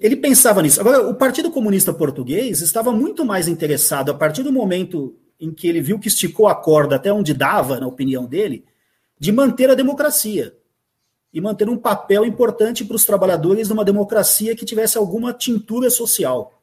ele 0.00 0.16
pensava 0.16 0.62
nisso. 0.62 0.80
Agora, 0.80 1.08
o 1.08 1.14
Partido 1.14 1.50
Comunista 1.50 1.92
Português 1.92 2.60
estava 2.60 2.92
muito 2.92 3.24
mais 3.24 3.48
interessado, 3.48 4.10
a 4.10 4.14
partir 4.14 4.42
do 4.42 4.52
momento 4.52 5.16
em 5.40 5.52
que 5.52 5.66
ele 5.66 5.80
viu 5.80 5.98
que 5.98 6.08
esticou 6.08 6.46
a 6.46 6.54
corda 6.54 6.96
até 6.96 7.12
onde 7.12 7.34
dava, 7.34 7.80
na 7.80 7.86
opinião 7.86 8.26
dele, 8.26 8.64
de 9.18 9.32
manter 9.32 9.70
a 9.70 9.74
democracia 9.74 10.54
e 11.32 11.40
manter 11.40 11.68
um 11.68 11.78
papel 11.78 12.24
importante 12.26 12.84
para 12.84 12.96
os 12.96 13.04
trabalhadores 13.04 13.68
numa 13.68 13.84
democracia 13.84 14.54
que 14.54 14.64
tivesse 14.64 14.98
alguma 14.98 15.32
tintura 15.32 15.88
social. 15.88 16.62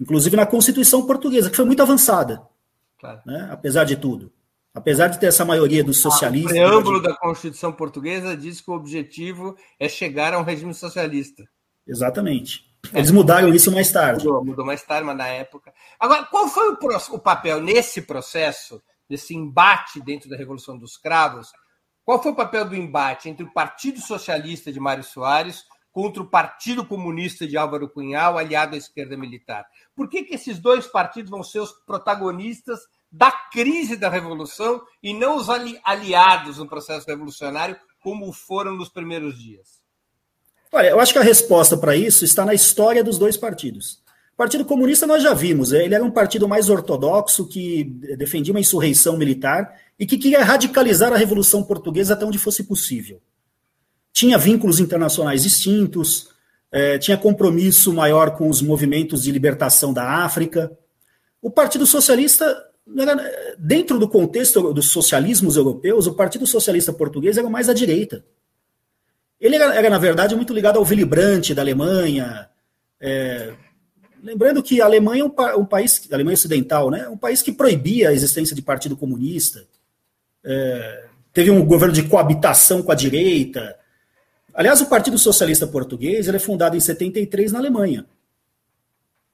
Inclusive 0.00 0.36
na 0.36 0.46
Constituição 0.46 1.04
Portuguesa, 1.04 1.50
que 1.50 1.56
foi 1.56 1.64
muito 1.64 1.82
avançada, 1.82 2.42
claro. 3.00 3.20
né, 3.26 3.48
apesar 3.50 3.84
de 3.84 3.96
tudo. 3.96 4.32
Apesar 4.78 5.08
de 5.08 5.18
ter 5.18 5.26
essa 5.26 5.44
maioria 5.44 5.82
dos 5.82 5.98
socialistas. 5.98 6.52
O 6.52 6.54
preâmbulo 6.54 7.02
da 7.02 7.16
Constituição 7.16 7.72
Portuguesa 7.72 8.36
diz 8.36 8.60
que 8.60 8.70
o 8.70 8.74
objetivo 8.74 9.56
é 9.78 9.88
chegar 9.88 10.32
a 10.32 10.38
um 10.38 10.44
regime 10.44 10.72
socialista. 10.72 11.42
Exatamente. 11.84 12.64
Eles 12.94 13.10
mudaram 13.10 13.48
isso 13.52 13.72
mais 13.72 13.90
tarde. 13.90 14.24
Mudou, 14.24 14.44
mudou 14.44 14.64
mais 14.64 14.82
tarde, 14.84 15.04
mas 15.04 15.16
na 15.16 15.26
época. 15.26 15.74
Agora, 15.98 16.24
qual 16.26 16.48
foi 16.48 16.70
o, 16.70 16.78
o 17.10 17.18
papel 17.18 17.60
nesse 17.60 18.02
processo, 18.02 18.80
desse 19.08 19.34
embate 19.34 20.00
dentro 20.00 20.30
da 20.30 20.36
Revolução 20.36 20.78
dos 20.78 20.96
Cravos? 20.96 21.50
Qual 22.04 22.22
foi 22.22 22.30
o 22.30 22.36
papel 22.36 22.64
do 22.64 22.76
embate 22.76 23.28
entre 23.28 23.44
o 23.44 23.52
Partido 23.52 24.00
Socialista 24.00 24.72
de 24.72 24.78
Mário 24.78 25.02
Soares 25.02 25.64
contra 25.90 26.22
o 26.22 26.30
Partido 26.30 26.86
Comunista 26.86 27.48
de 27.48 27.56
Álvaro 27.56 27.88
Cunhal, 27.88 28.38
aliado 28.38 28.76
à 28.76 28.78
esquerda 28.78 29.16
militar? 29.16 29.66
Por 29.94 30.08
que, 30.08 30.22
que 30.22 30.36
esses 30.36 30.60
dois 30.60 30.86
partidos 30.86 31.30
vão 31.30 31.42
ser 31.42 31.58
os 31.58 31.72
protagonistas 31.84 32.78
da 33.10 33.30
crise 33.30 33.96
da 33.96 34.08
Revolução 34.08 34.82
e 35.02 35.14
não 35.14 35.36
os 35.36 35.48
ali, 35.48 35.80
aliados 35.84 36.58
no 36.58 36.68
processo 36.68 37.06
revolucionário, 37.06 37.76
como 38.00 38.32
foram 38.32 38.76
nos 38.76 38.88
primeiros 38.88 39.38
dias? 39.38 39.78
Olha, 40.70 40.88
eu 40.88 41.00
acho 41.00 41.12
que 41.12 41.18
a 41.18 41.22
resposta 41.22 41.76
para 41.76 41.96
isso 41.96 42.24
está 42.24 42.44
na 42.44 42.54
história 42.54 43.02
dos 43.02 43.18
dois 43.18 43.36
partidos. 43.36 44.02
O 44.34 44.36
Partido 44.36 44.64
Comunista 44.64 45.06
nós 45.06 45.22
já 45.22 45.34
vimos, 45.34 45.72
ele 45.72 45.94
era 45.94 46.04
um 46.04 46.10
partido 46.10 46.46
mais 46.46 46.68
ortodoxo 46.68 47.48
que 47.48 47.84
defendia 48.16 48.52
uma 48.52 48.60
insurreição 48.60 49.16
militar 49.16 49.80
e 49.98 50.06
que 50.06 50.16
queria 50.16 50.44
radicalizar 50.44 51.12
a 51.12 51.16
Revolução 51.16 51.64
Portuguesa 51.64 52.14
até 52.14 52.24
onde 52.24 52.38
fosse 52.38 52.62
possível. 52.62 53.20
Tinha 54.12 54.38
vínculos 54.38 54.78
internacionais 54.78 55.42
distintos, 55.42 56.28
é, 56.70 56.98
tinha 56.98 57.16
compromisso 57.16 57.92
maior 57.92 58.36
com 58.36 58.48
os 58.48 58.60
movimentos 58.62 59.22
de 59.22 59.32
libertação 59.32 59.92
da 59.92 60.24
África. 60.24 60.70
O 61.40 61.50
Partido 61.50 61.86
Socialista, 61.86 62.67
dentro 63.58 63.98
do 63.98 64.08
contexto 64.08 64.72
dos 64.72 64.90
socialismos 64.90 65.56
europeus, 65.56 66.06
o 66.06 66.14
Partido 66.14 66.46
Socialista 66.46 66.92
Português 66.92 67.36
era 67.36 67.48
mais 67.48 67.68
à 67.68 67.74
direita. 67.74 68.24
Ele 69.40 69.56
era, 69.56 69.74
era, 69.74 69.90
na 69.90 69.98
verdade, 69.98 70.34
muito 70.34 70.52
ligado 70.52 70.78
ao 70.78 70.84
Willy 70.84 71.04
Brandt, 71.04 71.54
da 71.54 71.62
Alemanha. 71.62 72.48
É, 73.00 73.52
lembrando 74.22 74.62
que 74.62 74.80
a 74.80 74.84
Alemanha 74.84 75.22
é 75.22 75.24
um, 75.24 75.60
um, 75.60 75.64
país, 75.64 76.08
a 76.10 76.14
Alemanha 76.14 76.34
Ocidental, 76.34 76.90
né, 76.90 77.08
um 77.08 77.16
país 77.16 77.42
que 77.42 77.52
proibia 77.52 78.08
a 78.08 78.12
existência 78.12 78.56
de 78.56 78.62
partido 78.62 78.96
comunista. 78.96 79.64
É, 80.44 81.04
teve 81.32 81.50
um 81.50 81.64
governo 81.64 81.94
de 81.94 82.02
coabitação 82.04 82.82
com 82.82 82.90
a 82.90 82.96
direita. 82.96 83.76
Aliás, 84.52 84.80
o 84.80 84.86
Partido 84.86 85.18
Socialista 85.18 85.66
Português 85.66 86.28
é 86.28 86.38
fundado 86.38 86.76
em 86.76 86.80
73 86.80 87.52
na 87.52 87.60
Alemanha, 87.60 88.06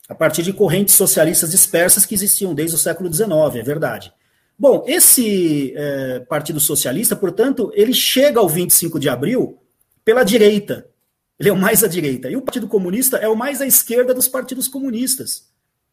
a 0.09 0.15
partir 0.15 0.43
de 0.43 0.53
correntes 0.53 0.95
socialistas 0.95 1.51
dispersas 1.51 2.05
que 2.05 2.15
existiam 2.15 2.55
desde 2.55 2.77
o 2.77 2.79
século 2.79 3.13
XIX, 3.13 3.31
é 3.57 3.63
verdade. 3.63 4.13
Bom, 4.59 4.85
esse 4.87 5.73
é, 5.77 6.21
Partido 6.21 6.61
Socialista, 6.61 7.17
portanto, 7.17 7.73
ele 7.75 7.93
chega 7.93 8.39
ao 8.39 8.49
25 8.49 9.01
de 9.01 9.09
abril 9.09 9.59
pela 10.05 10.23
direita. 10.23 10.87
Ele 11.39 11.49
é 11.49 11.53
o 11.53 11.57
mais 11.57 11.83
à 11.83 11.89
direita. 11.89 12.31
E 12.31 12.37
o 12.37 12.43
Partido 12.43 12.69
Comunista 12.69 13.17
é 13.17 13.29
o 13.29 13.35
mais 13.35 13.61
à 13.61 13.67
esquerda 13.67 14.15
dos 14.15 14.29
partidos 14.29 14.69
comunistas 14.69 15.49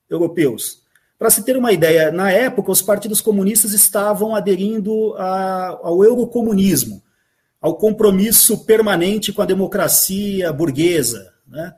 europeus. 0.09 0.81
Para 1.17 1.29
se 1.29 1.43
ter 1.43 1.55
uma 1.55 1.71
ideia, 1.71 2.11
na 2.11 2.31
época, 2.31 2.71
os 2.71 2.81
partidos 2.81 3.21
comunistas 3.21 3.73
estavam 3.73 4.35
aderindo 4.35 5.15
a, 5.15 5.79
ao 5.83 6.03
eurocomunismo, 6.03 7.01
ao 7.59 7.75
compromisso 7.75 8.65
permanente 8.65 9.31
com 9.31 9.41
a 9.41 9.45
democracia 9.45 10.51
burguesa. 10.51 11.33
Né? 11.47 11.73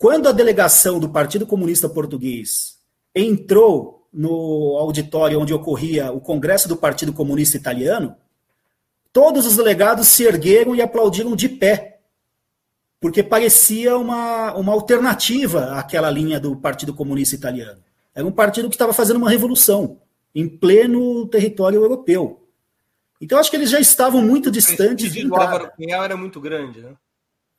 Quando 0.00 0.30
a 0.30 0.32
delegação 0.32 0.98
do 0.98 1.10
Partido 1.10 1.46
Comunista 1.46 1.86
Português 1.86 2.78
entrou 3.14 4.08
no 4.10 4.78
auditório 4.78 5.38
onde 5.38 5.52
ocorria 5.52 6.10
o 6.10 6.22
Congresso 6.22 6.66
do 6.66 6.74
Partido 6.74 7.12
Comunista 7.12 7.58
Italiano, 7.58 8.16
todos 9.12 9.44
os 9.44 9.58
delegados 9.58 10.08
se 10.08 10.24
ergueram 10.24 10.74
e 10.74 10.80
aplaudiram 10.80 11.36
de 11.36 11.50
pé, 11.50 12.00
porque 12.98 13.22
parecia 13.22 13.94
uma, 13.98 14.54
uma 14.54 14.72
alternativa 14.72 15.78
àquela 15.78 16.10
linha 16.10 16.40
do 16.40 16.56
Partido 16.56 16.94
Comunista 16.94 17.34
Italiano. 17.36 17.82
Era 18.14 18.26
um 18.26 18.32
partido 18.32 18.70
que 18.70 18.76
estava 18.76 18.94
fazendo 18.94 19.18
uma 19.18 19.28
revolução 19.28 20.00
em 20.34 20.48
pleno 20.48 21.26
território 21.26 21.82
europeu. 21.82 22.48
Então, 23.20 23.38
acho 23.38 23.50
que 23.50 23.56
eles 23.56 23.68
já 23.68 23.78
estavam 23.78 24.22
muito 24.22 24.50
distantes. 24.50 25.14
O 25.26 25.34
Álvaro 25.34 25.70
Cunhal 25.76 26.04
era 26.04 26.16
muito 26.16 26.40
grande, 26.40 26.80
né? 26.80 26.94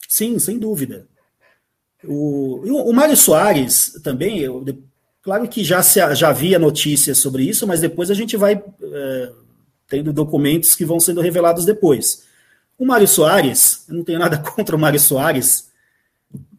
Sim, 0.10 0.39
sem 0.39 0.58
dúvida. 0.58 1.08
O, 2.04 2.89
o 2.89 2.93
Mário 2.93 3.16
Soares 3.16 3.99
também, 4.04 4.39
eu, 4.39 4.66
claro 5.22 5.47
que 5.47 5.64
já, 5.64 5.84
se, 5.84 5.99
já 6.16 6.30
havia 6.30 6.58
notícias 6.58 7.18
sobre 7.18 7.43
isso, 7.43 7.68
mas 7.68 7.82
depois 7.82 8.10
a 8.10 8.14
gente 8.14 8.36
vai 8.36 8.62
é, 8.82 9.32
tendo 9.88 10.14
documentos 10.14 10.76
que 10.76 10.86
vão 10.86 10.99
sendo 10.99 11.22
revelados 11.22 11.66
depois. 11.66 12.24
O 12.78 12.86
Mário 12.86 13.08
Soares, 13.08 13.86
eu 13.88 13.95
não 13.95 14.04
tenho 14.04 14.20
nada 14.20 14.38
contra 14.41 14.76
o 14.76 14.80
Mário 14.80 14.99
Soares, 14.99 15.70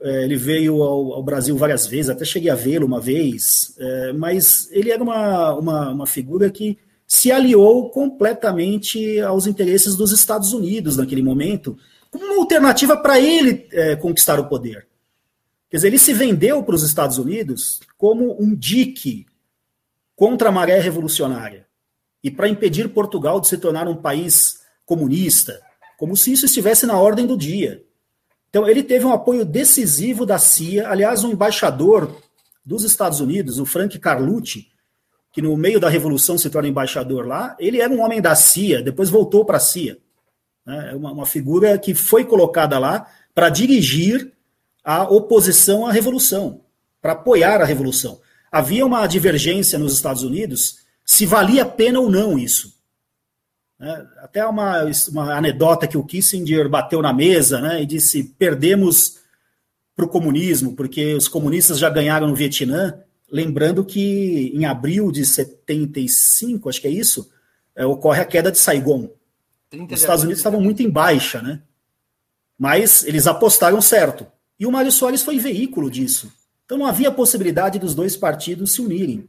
é, 0.03 0.25
ele 0.25 0.37
veio 0.37 0.83
ao, 0.83 1.15
ao, 1.15 1.23
Brasil 1.23 1.57
várias 1.57 1.87
vezes, 1.87 2.11
até 2.11 2.25
cheguei 2.25 2.51
a 2.51 2.55
vê-lo 2.55 2.87
uma 2.87 3.01
vez, 3.01 3.75
é, 3.79 4.13
mas 4.13 4.69
ele 4.71 4.91
era 4.91 5.03
uma, 5.03 5.55
uma, 5.55 5.91
uma, 5.91 6.07
figura 6.07 6.51
que 6.51 6.77
se 7.07 7.33
aliou 7.33 7.89
completamente 7.91 9.21
aos 9.21 9.47
interesses 9.47 9.97
dos 9.97 10.13
Estados 10.13 10.53
Unidos 10.53 10.97
naquele 10.97 11.23
momento, 11.23 11.77
como 12.11 12.25
uma 12.27 12.37
alternativa 12.37 12.97
para 12.97 13.19
ele 13.19 13.67
é, 13.73 13.97
conquistar 13.97 14.39
o 14.39 14.49
poder. 14.49 14.87
Quer 15.73 15.79
dizer, 15.79 15.89
ele 15.89 15.99
se 15.99 16.13
vendeu 16.13 16.63
para 16.63 16.75
os 16.75 16.83
Estados 16.83 17.17
Unidos 17.17 17.81
como 17.97 18.37
um 18.39 18.55
dique 18.55 19.25
contra 20.15 20.51
a 20.51 20.53
maré 20.53 20.79
revolucionária 20.79 21.67
e 22.23 22.31
para 22.31 22.47
impedir 22.47 22.91
Portugal 22.91 23.41
de 23.41 23.49
se 23.49 23.57
tornar 23.57 23.89
um 23.89 23.97
país 23.97 24.61
comunista, 24.85 25.63
como 25.97 26.15
se 26.15 26.31
isso 26.31 26.45
estivesse 26.45 26.85
na 26.85 26.99
ordem 26.99 27.27
do 27.27 27.39
dia. 27.39 27.83
Então, 28.51 28.69
ele 28.69 28.83
teve 28.83 29.07
um 29.07 29.15
apoio 29.15 29.47
decisivo 29.47 30.27
da 30.27 30.39
CIA. 30.39 30.91
Aliás, 30.91 31.25
um 31.25 31.33
embaixador 31.33 32.21
dos 32.63 32.85
Estados 32.85 33.21
Unidos, 33.21 33.59
o 33.59 33.65
Frank 33.65 33.99
Carlucci, 33.99 34.69
que 35.33 35.41
no 35.41 35.57
meio 35.57 35.81
da 35.81 35.89
Revolução 35.89 36.37
se 36.37 36.51
torna 36.51 36.69
embaixador 36.69 37.27
lá, 37.27 37.57
ele 37.59 37.81
era 37.81 37.91
um 37.91 38.03
homem 38.03 38.21
da 38.21 38.35
CIA, 38.35 38.83
depois 38.83 39.09
voltou 39.09 39.43
para 39.43 39.57
a 39.57 39.61
CIA. 39.61 39.97
Né? 40.67 40.91
É 40.93 40.95
uma, 40.95 41.13
uma 41.13 41.25
figura 41.25 41.79
que 41.79 41.95
foi 41.95 42.27
colocada 42.27 42.79
lá 42.79 43.11
para 43.35 43.49
dirigir 43.49 44.31
a 44.85 45.05
oposição 45.05 45.87
à 45.87 45.93
Revolução, 45.93 46.61
para 47.01 47.13
apoiar 47.13 47.61
a 47.61 47.65
Revolução. 47.65 48.21
Havia 48.51 48.85
uma 48.85 49.07
divergência 49.07 49.79
nos 49.79 49.95
Estados 49.95 50.23
Unidos 50.23 50.83
se 51.05 51.27
valia 51.27 51.63
a 51.63 51.67
pena 51.67 52.01
ou 52.01 52.11
não 52.11 52.39
isso. 52.39 52.75
Né? 53.79 54.07
Até 54.19 54.47
uma, 54.47 54.85
uma 55.11 55.35
anedota 55.35 55.87
que 55.87 55.99
o 55.99 56.05
Kissinger 56.05 56.69
bateu 56.69 57.03
na 57.03 57.13
mesa 57.13 57.61
né, 57.61 57.83
e 57.83 57.87
disse: 57.87 58.25
perdemos 58.39 59.21
para 59.95 60.05
o 60.05 60.09
comunismo, 60.09 60.75
porque 60.75 61.15
os 61.15 61.29
comunistas 61.29 61.79
já 61.79 61.91
ganharam 61.91 62.29
no 62.29 62.35
Vietnã. 62.35 62.99
Lembrando 63.31 63.85
que 63.85 64.53
em 64.55 64.67
abril 64.67 65.11
de 65.11 65.25
75, 65.25 66.69
acho 66.69 66.81
que 66.81 66.87
é 66.87 66.91
isso, 66.91 67.31
é, 67.75 67.85
ocorre 67.87 68.21
a 68.21 68.27
queda 68.27 68.53
de 68.53 68.59
Saigon. 68.59 69.11
Os 69.91 70.01
Estados 70.01 70.23
Unidos 70.23 70.41
estavam 70.41 70.61
muito 70.61 70.83
em 70.83 70.91
baixa, 70.91 71.41
né? 71.41 71.63
Mas 72.59 73.05
eles 73.05 73.27
apostaram 73.27 73.81
certo. 73.81 74.27
E 74.63 74.67
o 74.67 74.71
Mário 74.71 74.93
Soares 74.93 75.25
foi 75.25 75.41
veículo 75.41 75.91
disso. 75.91 76.33
Então 76.65 76.79
não 76.79 76.87
havia 76.87 77.11
possibilidade 77.11 77.81
dos 77.81 77.97
dois 77.97 78.17
partidos 78.17 78.71
se 78.73 78.81
unirem. 78.81 79.29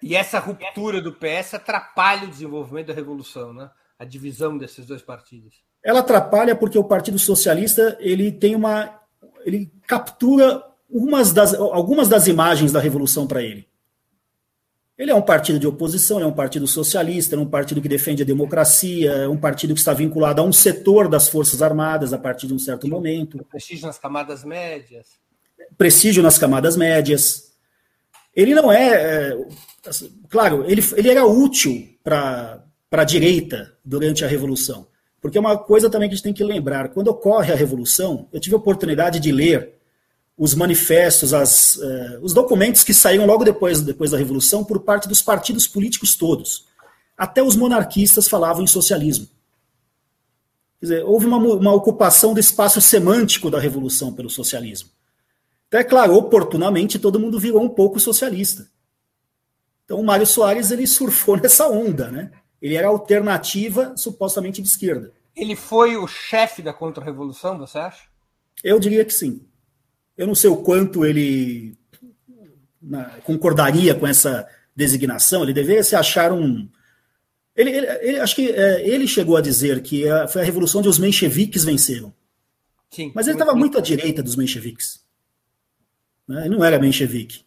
E 0.00 0.14
essa 0.14 0.38
ruptura 0.38 1.02
do 1.02 1.12
PS 1.12 1.54
atrapalha 1.54 2.28
o 2.28 2.30
desenvolvimento 2.30 2.86
da 2.86 2.94
revolução, 2.94 3.52
né? 3.52 3.68
A 3.98 4.04
divisão 4.04 4.56
desses 4.56 4.86
dois 4.86 5.02
partidos. 5.02 5.56
Ela 5.82 5.98
atrapalha 5.98 6.54
porque 6.54 6.78
o 6.78 6.84
Partido 6.84 7.18
Socialista 7.18 7.96
ele 7.98 8.30
tem 8.30 8.54
uma, 8.54 8.96
ele 9.44 9.72
captura 9.88 10.62
umas 10.88 11.32
das, 11.32 11.52
algumas 11.52 12.08
das 12.08 12.28
imagens 12.28 12.70
da 12.70 12.78
revolução 12.78 13.26
para 13.26 13.42
ele. 13.42 13.68
Ele 14.96 15.10
é 15.10 15.14
um 15.14 15.22
partido 15.22 15.58
de 15.58 15.66
oposição, 15.66 16.20
é 16.20 16.26
um 16.26 16.32
partido 16.32 16.66
socialista, 16.66 17.34
é 17.34 17.38
um 17.38 17.46
partido 17.46 17.80
que 17.80 17.88
defende 17.88 18.22
a 18.22 18.26
democracia, 18.26 19.10
é 19.10 19.28
um 19.28 19.36
partido 19.36 19.74
que 19.74 19.80
está 19.80 19.92
vinculado 19.92 20.40
a 20.40 20.44
um 20.44 20.52
setor 20.52 21.08
das 21.08 21.28
Forças 21.28 21.60
Armadas 21.60 22.12
a 22.12 22.18
partir 22.18 22.46
de 22.46 22.54
um 22.54 22.58
certo 22.58 22.86
momento. 22.86 23.44
Prestígio 23.50 23.86
nas 23.86 23.98
camadas 23.98 24.44
médias. 24.44 25.06
Prestígio 25.76 26.22
nas 26.22 26.38
camadas 26.38 26.76
médias. 26.76 27.52
Ele 28.36 28.54
não 28.54 28.72
é, 28.72 29.32
é 29.32 29.46
Assim, 29.86 30.10
claro, 30.30 30.64
ele, 30.66 30.82
ele 30.96 31.10
era 31.10 31.26
útil 31.26 31.86
para 32.02 32.64
a 32.90 33.04
direita 33.04 33.76
durante 33.84 34.24
a 34.24 34.28
Revolução. 34.28 34.86
Porque 35.20 35.36
é 35.36 35.40
uma 35.40 35.58
coisa 35.58 35.90
também 35.90 36.08
que 36.08 36.14
a 36.14 36.16
gente 36.16 36.24
tem 36.24 36.32
que 36.32 36.44
lembrar: 36.44 36.88
quando 36.88 37.08
ocorre 37.08 37.52
a 37.52 37.56
Revolução, 37.56 38.28
eu 38.32 38.40
tive 38.40 38.54
a 38.54 38.58
oportunidade 38.58 39.20
de 39.20 39.30
ler 39.30 39.74
os 40.36 40.54
manifestos, 40.54 41.32
as, 41.32 41.76
uh, 41.76 42.18
os 42.20 42.34
documentos 42.34 42.82
que 42.82 42.92
saíram 42.92 43.26
logo 43.26 43.44
depois, 43.44 43.80
depois 43.80 44.10
da 44.10 44.18
Revolução 44.18 44.64
por 44.64 44.80
parte 44.80 45.08
dos 45.08 45.22
partidos 45.22 45.66
políticos 45.66 46.16
todos. 46.16 46.66
Até 47.16 47.42
os 47.42 47.54
monarquistas 47.54 48.26
falavam 48.26 48.64
em 48.64 48.66
socialismo. 48.66 49.28
Quer 50.80 50.86
dizer, 50.86 51.04
houve 51.04 51.26
uma, 51.26 51.38
uma 51.38 51.72
ocupação 51.72 52.34
do 52.34 52.40
espaço 52.40 52.80
semântico 52.80 53.50
da 53.50 53.60
Revolução 53.60 54.12
pelo 54.12 54.28
socialismo. 54.28 54.90
Então, 55.68 55.80
é 55.80 55.84
claro, 55.84 56.14
oportunamente 56.14 56.98
todo 56.98 57.20
mundo 57.20 57.38
virou 57.38 57.62
um 57.62 57.68
pouco 57.68 58.00
socialista. 58.00 58.68
Então 59.84 60.00
o 60.00 60.04
Mário 60.04 60.26
Soares 60.26 60.70
ele 60.70 60.86
surfou 60.86 61.36
nessa 61.40 61.68
onda, 61.68 62.10
né? 62.10 62.30
Ele 62.60 62.74
era 62.74 62.88
alternativa 62.88 63.94
supostamente 63.96 64.62
de 64.62 64.68
esquerda. 64.68 65.12
Ele 65.36 65.54
foi 65.54 65.96
o 65.96 66.06
chefe 66.06 66.62
da 66.62 66.72
contra-revolução, 66.72 67.58
você 67.58 67.78
acha? 67.78 68.04
Eu 68.62 68.78
diria 68.78 69.04
que 69.04 69.12
sim. 69.12 69.44
Eu 70.16 70.26
não 70.26 70.34
sei 70.34 70.50
o 70.50 70.56
quanto 70.56 71.04
ele 71.04 71.76
na, 72.80 73.04
concordaria 73.20 73.94
com 73.94 74.06
essa 74.06 74.48
designação. 74.74 75.42
Ele 75.42 75.52
deveria 75.52 75.82
se 75.82 75.96
achar 75.96 76.32
um. 76.32 76.68
Ele, 77.56 77.70
ele, 77.70 77.86
ele 78.00 78.20
acho 78.20 78.34
que 78.34 78.50
é, 78.50 78.88
ele 78.88 79.06
chegou 79.06 79.36
a 79.36 79.40
dizer 79.40 79.82
que 79.82 80.08
a, 80.08 80.26
foi 80.28 80.42
a 80.42 80.44
revolução 80.44 80.80
onde 80.80 80.88
os 80.88 80.98
mencheviques 80.98 81.64
venceram. 81.64 82.12
Sim, 82.90 83.12
Mas 83.14 83.26
ele 83.26 83.36
estava 83.36 83.56
muito 83.56 83.78
à 83.78 83.80
direita 83.80 84.22
dos 84.22 84.36
mencheviques. 84.36 85.04
Né? 86.28 86.46
Ele 86.46 86.56
não 86.56 86.64
era 86.64 86.78
menchevique. 86.78 87.44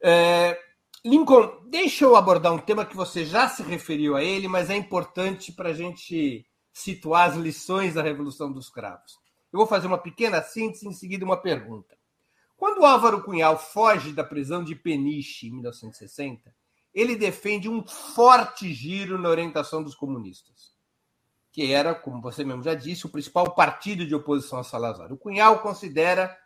É, 0.02 0.58
Lincoln, 1.04 1.68
deixa 1.68 2.04
eu 2.04 2.16
abordar 2.16 2.52
um 2.52 2.58
tema 2.58 2.84
que 2.84 2.96
você 2.96 3.24
já 3.24 3.48
se 3.48 3.62
referiu 3.62 4.16
a 4.16 4.22
ele, 4.22 4.48
mas 4.48 4.70
é 4.70 4.76
importante 4.76 5.52
para 5.52 5.70
a 5.70 5.74
gente 5.74 6.46
situar 6.72 7.30
as 7.30 7.36
lições 7.36 7.94
da 7.94 8.02
Revolução 8.02 8.50
dos 8.50 8.68
Cravos. 8.68 9.18
Eu 9.52 9.58
vou 9.58 9.66
fazer 9.66 9.86
uma 9.86 9.98
pequena 9.98 10.42
síntese 10.42 10.84
e 10.84 10.88
em 10.88 10.92
seguida 10.92 11.24
uma 11.24 11.36
pergunta. 11.36 11.96
Quando 12.56 12.84
Álvaro 12.84 13.22
Cunhal 13.22 13.58
foge 13.58 14.12
da 14.12 14.24
prisão 14.24 14.64
de 14.64 14.74
Peniche 14.74 15.48
em 15.48 15.52
1960, 15.52 16.54
ele 16.94 17.16
defende 17.16 17.68
um 17.68 17.86
forte 17.86 18.72
giro 18.72 19.18
na 19.18 19.28
orientação 19.28 19.82
dos 19.82 19.94
comunistas, 19.94 20.72
que 21.52 21.72
era, 21.72 21.94
como 21.94 22.22
você 22.22 22.44
mesmo 22.44 22.62
já 22.62 22.74
disse, 22.74 23.06
o 23.06 23.10
principal 23.10 23.54
partido 23.54 24.06
de 24.06 24.14
oposição 24.14 24.58
a 24.58 24.64
Salazar. 24.64 25.12
O 25.12 25.18
Cunhal 25.18 25.60
considera, 25.60 26.36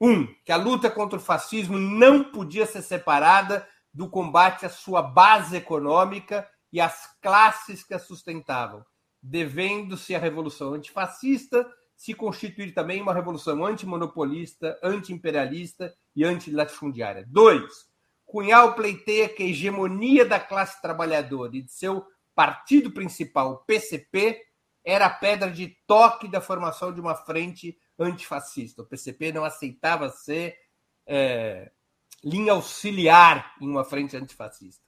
um, 0.00 0.26
que 0.44 0.50
a 0.50 0.56
luta 0.56 0.90
contra 0.90 1.18
o 1.18 1.22
fascismo 1.22 1.78
não 1.78 2.24
podia 2.24 2.64
ser 2.64 2.82
separada 2.82 3.68
do 3.92 4.08
combate 4.08 4.64
à 4.64 4.68
sua 4.68 5.02
base 5.02 5.56
econômica 5.56 6.48
e 6.72 6.80
às 6.80 7.06
classes 7.20 7.82
que 7.82 7.92
a 7.92 7.98
sustentavam, 7.98 8.84
devendo-se 9.22 10.14
a 10.14 10.18
revolução 10.18 10.74
antifascista 10.74 11.68
se 11.96 12.14
constituir 12.14 12.72
também 12.72 13.02
uma 13.02 13.12
revolução 13.12 13.62
antimonopolista, 13.62 14.78
antiimperialista 14.82 15.94
e 16.16 16.24
antilatifundiária. 16.24 17.26
Dois, 17.28 17.90
Cunhal 18.24 18.74
pleiteia 18.74 19.28
que 19.28 19.42
a 19.42 19.46
hegemonia 19.46 20.24
da 20.24 20.40
classe 20.40 20.80
trabalhadora 20.80 21.56
e 21.56 21.62
de 21.62 21.70
seu 21.70 22.06
partido 22.34 22.90
principal, 22.92 23.50
o 23.52 23.56
PCP, 23.66 24.40
era 24.82 25.06
a 25.06 25.10
pedra 25.10 25.50
de 25.50 25.76
toque 25.86 26.26
da 26.26 26.40
formação 26.40 26.90
de 26.90 27.00
uma 27.00 27.14
frente 27.14 27.76
antifascista. 28.00 28.82
O 28.82 28.86
PCP 28.86 29.32
não 29.32 29.44
aceitava 29.44 30.08
ser 30.08 30.56
é, 31.06 31.70
linha 32.24 32.52
auxiliar 32.52 33.54
em 33.60 33.68
uma 33.68 33.84
frente 33.84 34.16
antifascista. 34.16 34.82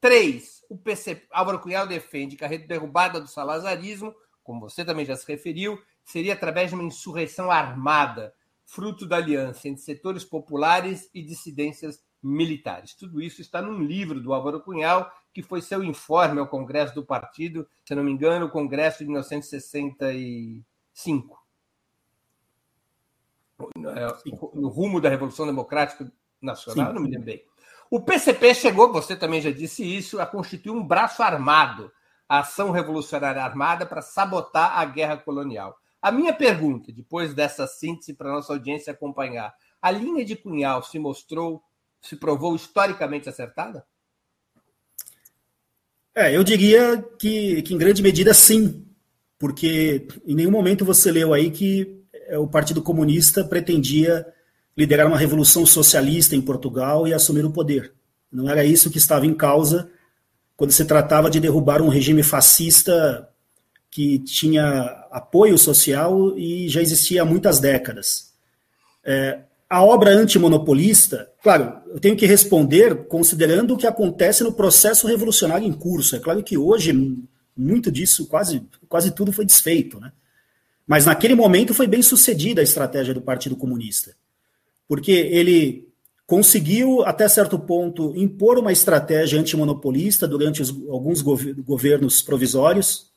Três, 0.00 0.64
o 0.68 0.78
PC, 0.78 1.26
Álvaro 1.30 1.58
Cunhal 1.58 1.86
defende 1.86 2.36
que 2.36 2.44
a 2.44 2.48
derrubada 2.48 3.20
do 3.20 3.26
salazarismo, 3.26 4.14
como 4.44 4.60
você 4.60 4.84
também 4.84 5.04
já 5.04 5.16
se 5.16 5.26
referiu, 5.26 5.82
seria 6.04 6.34
através 6.34 6.70
de 6.70 6.76
uma 6.76 6.84
insurreição 6.84 7.50
armada, 7.50 8.32
fruto 8.64 9.04
da 9.06 9.16
aliança 9.16 9.68
entre 9.68 9.82
setores 9.82 10.24
populares 10.24 11.10
e 11.12 11.22
dissidências 11.22 12.00
militares. 12.22 12.94
Tudo 12.94 13.20
isso 13.20 13.40
está 13.40 13.60
num 13.60 13.82
livro 13.82 14.20
do 14.20 14.32
Álvaro 14.32 14.60
Cunhal, 14.60 15.10
que 15.32 15.42
foi 15.42 15.60
seu 15.62 15.82
informe 15.82 16.38
ao 16.38 16.46
Congresso 16.48 16.94
do 16.94 17.04
Partido, 17.04 17.68
se 17.84 17.92
não 17.94 18.04
me 18.04 18.12
engano, 18.12 18.46
o 18.46 18.50
Congresso 18.50 18.98
de 18.98 19.06
1965. 19.06 21.47
No 24.54 24.68
rumo 24.68 25.00
da 25.00 25.08
Revolução 25.08 25.46
Democrática 25.46 26.10
Nacional, 26.40 26.88
Sim. 26.88 26.94
não 26.94 27.02
me 27.02 27.10
lembro 27.10 27.26
bem. 27.26 27.42
O 27.90 28.00
PCP 28.00 28.54
chegou, 28.54 28.92
você 28.92 29.16
também 29.16 29.40
já 29.40 29.50
disse 29.50 29.82
isso, 29.82 30.20
a 30.20 30.26
constituir 30.26 30.72
um 30.72 30.86
braço 30.86 31.22
armado, 31.22 31.90
a 32.28 32.40
ação 32.40 32.70
revolucionária 32.70 33.42
armada 33.42 33.86
para 33.86 34.02
sabotar 34.02 34.78
a 34.78 34.84
guerra 34.84 35.16
colonial. 35.16 35.76
A 36.00 36.12
minha 36.12 36.32
pergunta, 36.32 36.92
depois 36.92 37.34
dessa 37.34 37.66
síntese 37.66 38.14
para 38.14 38.30
nossa 38.30 38.52
audiência 38.52 38.92
acompanhar, 38.92 39.54
a 39.80 39.90
linha 39.90 40.24
de 40.24 40.36
Cunhal 40.36 40.82
se 40.82 40.98
mostrou, 40.98 41.62
se 42.00 42.16
provou 42.16 42.54
historicamente 42.54 43.28
acertada? 43.28 43.84
É, 46.14 46.36
eu 46.36 46.44
diria 46.44 47.02
que, 47.18 47.62
que 47.62 47.74
em 47.74 47.78
grande 47.78 48.02
medida 48.02 48.34
sim, 48.34 48.86
porque 49.38 50.06
em 50.26 50.34
nenhum 50.34 50.50
momento 50.50 50.84
você 50.84 51.10
leu 51.10 51.32
aí 51.32 51.50
que 51.50 52.04
é, 52.07 52.07
o 52.36 52.46
Partido 52.46 52.82
Comunista 52.82 53.44
pretendia 53.44 54.26
liderar 54.76 55.06
uma 55.06 55.16
revolução 55.16 55.64
socialista 55.64 56.36
em 56.36 56.40
Portugal 56.40 57.06
e 57.06 57.14
assumir 57.14 57.44
o 57.44 57.50
poder. 57.50 57.92
Não 58.30 58.48
era 58.48 58.64
isso 58.64 58.90
que 58.90 58.98
estava 58.98 59.26
em 59.26 59.34
causa 59.34 59.90
quando 60.56 60.72
se 60.72 60.84
tratava 60.84 61.30
de 61.30 61.40
derrubar 61.40 61.80
um 61.80 61.88
regime 61.88 62.22
fascista 62.22 63.28
que 63.90 64.18
tinha 64.18 64.62
apoio 65.10 65.56
social 65.56 66.36
e 66.36 66.68
já 66.68 66.82
existia 66.82 67.22
há 67.22 67.24
muitas 67.24 67.58
décadas. 67.58 68.32
É, 69.04 69.40
a 69.70 69.82
obra 69.82 70.10
antimonopolista, 70.10 71.30
claro, 71.42 71.80
eu 71.88 72.00
tenho 72.00 72.16
que 72.16 72.26
responder 72.26 73.06
considerando 73.06 73.74
o 73.74 73.76
que 73.76 73.86
acontece 73.86 74.42
no 74.44 74.52
processo 74.52 75.06
revolucionário 75.06 75.66
em 75.66 75.72
curso. 75.72 76.16
É 76.16 76.18
claro 76.18 76.42
que 76.42 76.56
hoje 76.56 76.92
muito 77.56 77.90
disso, 77.90 78.26
quase, 78.26 78.62
quase 78.88 79.10
tudo 79.10 79.32
foi 79.32 79.44
desfeito, 79.44 79.98
né? 79.98 80.12
Mas 80.88 81.06
naquele 81.06 81.36
momento 81.36 81.72
foi 81.72 81.86
bem 81.86 82.02
sucedida 82.02 82.60
a 82.60 82.64
estratégia 82.64 83.14
do 83.14 83.20
Partido 83.20 83.54
Comunista 83.54 84.16
porque 84.88 85.12
ele 85.12 85.86
conseguiu, 86.26 87.02
até 87.04 87.28
certo 87.28 87.58
ponto, 87.58 88.14
impor 88.16 88.58
uma 88.58 88.72
estratégia 88.72 89.38
antimonopolista 89.38 90.26
durante 90.26 90.62
os, 90.62 90.70
alguns 90.88 91.20
governos 91.20 92.22
provisórios, 92.22 93.10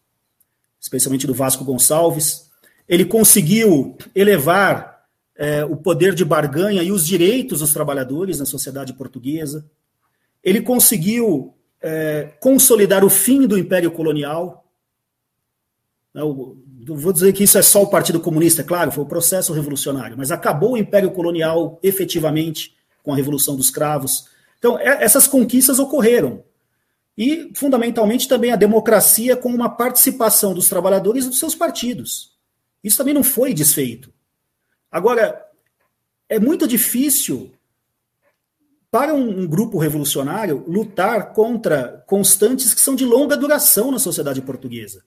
especialmente 0.79 1.25
do 1.25 1.33
Vasco 1.33 1.63
Gonçalves. 1.63 2.49
Ele 2.87 3.05
conseguiu 3.05 3.95
elevar 4.13 5.05
é, 5.35 5.63
o 5.63 5.77
poder 5.77 6.13
de 6.13 6.25
barganha 6.25 6.83
e 6.83 6.91
os 6.91 7.05
direitos 7.05 7.59
dos 7.59 7.73
trabalhadores 7.73 8.39
na 8.39 8.45
sociedade 8.45 8.93
portuguesa. 8.93 9.65
Ele 10.43 10.61
conseguiu 10.61 11.53
é, 11.81 12.31
consolidar 12.39 13.03
o 13.03 13.09
fim 13.09 13.47
do 13.47 13.57
Império 13.57 13.91
Colonial. 13.91 14.60
O, 16.15 16.57
vou 16.87 17.13
dizer 17.13 17.31
que 17.33 17.43
isso 17.43 17.57
é 17.57 17.61
só 17.61 17.83
o 17.83 17.89
Partido 17.89 18.19
Comunista, 18.19 18.61
é 18.61 18.65
claro, 18.65 18.91
foi 18.91 19.03
o 19.03 19.07
processo 19.07 19.53
revolucionário, 19.53 20.17
mas 20.17 20.31
acabou 20.31 20.73
o 20.73 20.77
Império 20.77 21.11
Colonial 21.11 21.79
efetivamente 21.81 22.75
com 23.01 23.13
a 23.13 23.15
Revolução 23.15 23.55
dos 23.55 23.69
Cravos. 23.69 24.27
Então, 24.59 24.77
é, 24.77 25.03
essas 25.03 25.27
conquistas 25.27 25.79
ocorreram. 25.79 26.43
E, 27.17 27.51
fundamentalmente, 27.55 28.27
também 28.27 28.51
a 28.51 28.55
democracia 28.55 29.35
com 29.35 29.49
uma 29.49 29.69
participação 29.69 30.53
dos 30.53 30.69
trabalhadores 30.69 31.25
dos 31.25 31.39
seus 31.39 31.53
partidos. 31.55 32.31
Isso 32.83 32.97
também 32.97 33.13
não 33.13 33.23
foi 33.23 33.53
desfeito. 33.53 34.11
Agora, 34.91 35.45
é 36.27 36.39
muito 36.39 36.67
difícil 36.67 37.51
para 38.89 39.13
um 39.13 39.47
grupo 39.47 39.77
revolucionário 39.77 40.63
lutar 40.67 41.31
contra 41.33 42.03
constantes 42.07 42.73
que 42.73 42.81
são 42.81 42.95
de 42.95 43.05
longa 43.05 43.37
duração 43.37 43.91
na 43.91 43.99
sociedade 43.99 44.41
portuguesa. 44.41 45.03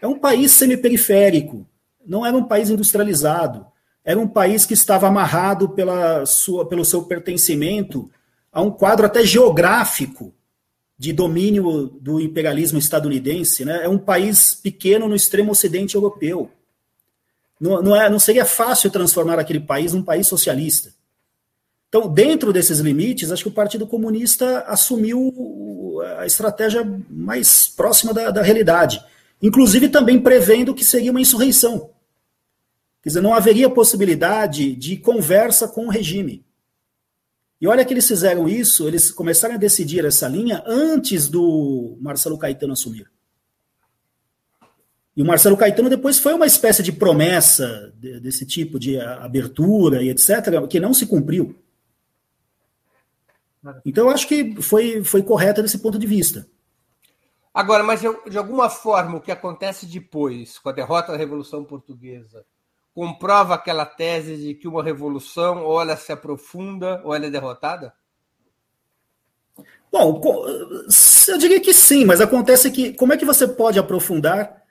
É 0.00 0.06
um 0.06 0.18
país 0.18 0.52
semiperiférico, 0.52 1.66
não 2.06 2.24
era 2.24 2.36
um 2.36 2.44
país 2.44 2.70
industrializado, 2.70 3.66
era 4.04 4.20
um 4.20 4.28
país 4.28 4.66
que 4.66 4.74
estava 4.74 5.06
amarrado 5.08 5.70
pela 5.70 6.26
sua, 6.26 6.66
pelo 6.66 6.84
seu 6.84 7.04
pertencimento 7.04 8.10
a 8.52 8.60
um 8.60 8.70
quadro 8.70 9.06
até 9.06 9.24
geográfico 9.24 10.34
de 10.98 11.12
domínio 11.12 11.86
do 12.00 12.20
imperialismo 12.20 12.78
estadunidense. 12.78 13.64
Né? 13.64 13.84
É 13.84 13.88
um 13.88 13.98
país 13.98 14.54
pequeno 14.54 15.08
no 15.08 15.16
extremo 15.16 15.52
ocidente 15.52 15.94
europeu. 15.94 16.50
Não, 17.58 17.82
não, 17.82 17.96
é, 17.96 18.10
não 18.10 18.18
seria 18.18 18.44
fácil 18.44 18.90
transformar 18.90 19.38
aquele 19.38 19.60
país 19.60 19.94
num 19.94 20.02
país 20.02 20.26
socialista. 20.26 20.92
Então, 21.88 22.08
dentro 22.08 22.52
desses 22.52 22.80
limites, 22.80 23.32
acho 23.32 23.44
que 23.44 23.48
o 23.48 23.52
Partido 23.52 23.86
Comunista 23.86 24.64
assumiu 24.66 26.00
a 26.18 26.26
estratégia 26.26 26.84
mais 27.08 27.68
próxima 27.68 28.12
da, 28.12 28.30
da 28.30 28.42
realidade 28.42 29.02
inclusive 29.44 29.90
também 29.90 30.18
prevendo 30.18 30.74
que 30.74 30.82
seria 30.82 31.10
uma 31.10 31.20
insurreição. 31.20 31.90
Quer 33.02 33.10
dizer, 33.10 33.20
não 33.20 33.34
haveria 33.34 33.68
possibilidade 33.68 34.74
de 34.74 34.96
conversa 34.96 35.68
com 35.68 35.86
o 35.86 35.90
regime. 35.90 36.42
E 37.60 37.66
olha 37.66 37.84
que 37.84 37.92
eles 37.92 38.08
fizeram 38.08 38.48
isso, 38.48 38.88
eles 38.88 39.10
começaram 39.10 39.54
a 39.54 39.58
decidir 39.58 40.02
essa 40.06 40.26
linha 40.26 40.64
antes 40.66 41.28
do 41.28 41.98
Marcelo 42.00 42.38
Caetano 42.38 42.72
assumir. 42.72 43.10
E 45.14 45.22
o 45.22 45.26
Marcelo 45.26 45.58
Caetano 45.58 45.90
depois 45.90 46.18
foi 46.18 46.32
uma 46.32 46.46
espécie 46.46 46.82
de 46.82 46.90
promessa 46.90 47.92
desse 48.00 48.46
tipo 48.46 48.78
de 48.78 48.98
abertura 48.98 50.02
e 50.02 50.08
etc., 50.08 50.66
que 50.68 50.80
não 50.80 50.94
se 50.94 51.06
cumpriu. 51.06 51.54
Então, 53.84 54.06
eu 54.06 54.10
acho 54.10 54.26
que 54.26 54.60
foi, 54.62 55.04
foi 55.04 55.22
correta 55.22 55.62
desse 55.62 55.78
ponto 55.78 55.98
de 55.98 56.06
vista. 56.06 56.46
Agora, 57.54 57.84
mas 57.84 58.00
de 58.00 58.36
alguma 58.36 58.68
forma, 58.68 59.16
o 59.16 59.20
que 59.20 59.30
acontece 59.30 59.86
depois, 59.86 60.58
com 60.58 60.70
a 60.70 60.72
derrota 60.72 61.12
da 61.12 61.18
Revolução 61.18 61.64
Portuguesa, 61.64 62.44
comprova 62.92 63.54
aquela 63.54 63.86
tese 63.86 64.36
de 64.36 64.54
que 64.54 64.66
uma 64.66 64.82
revolução 64.82 65.64
ou 65.64 65.80
ela 65.80 65.96
se 65.96 66.10
aprofunda 66.10 67.00
ou 67.04 67.14
ela 67.14 67.26
é 67.26 67.30
derrotada? 67.30 67.94
Bom, 69.90 70.20
eu 71.28 71.38
diria 71.38 71.60
que 71.60 71.72
sim, 71.72 72.04
mas 72.04 72.20
acontece 72.20 72.72
que 72.72 72.92
como 72.94 73.12
é 73.12 73.16
que 73.16 73.24
você 73.24 73.46
pode 73.46 73.78
aprofundar 73.78 74.62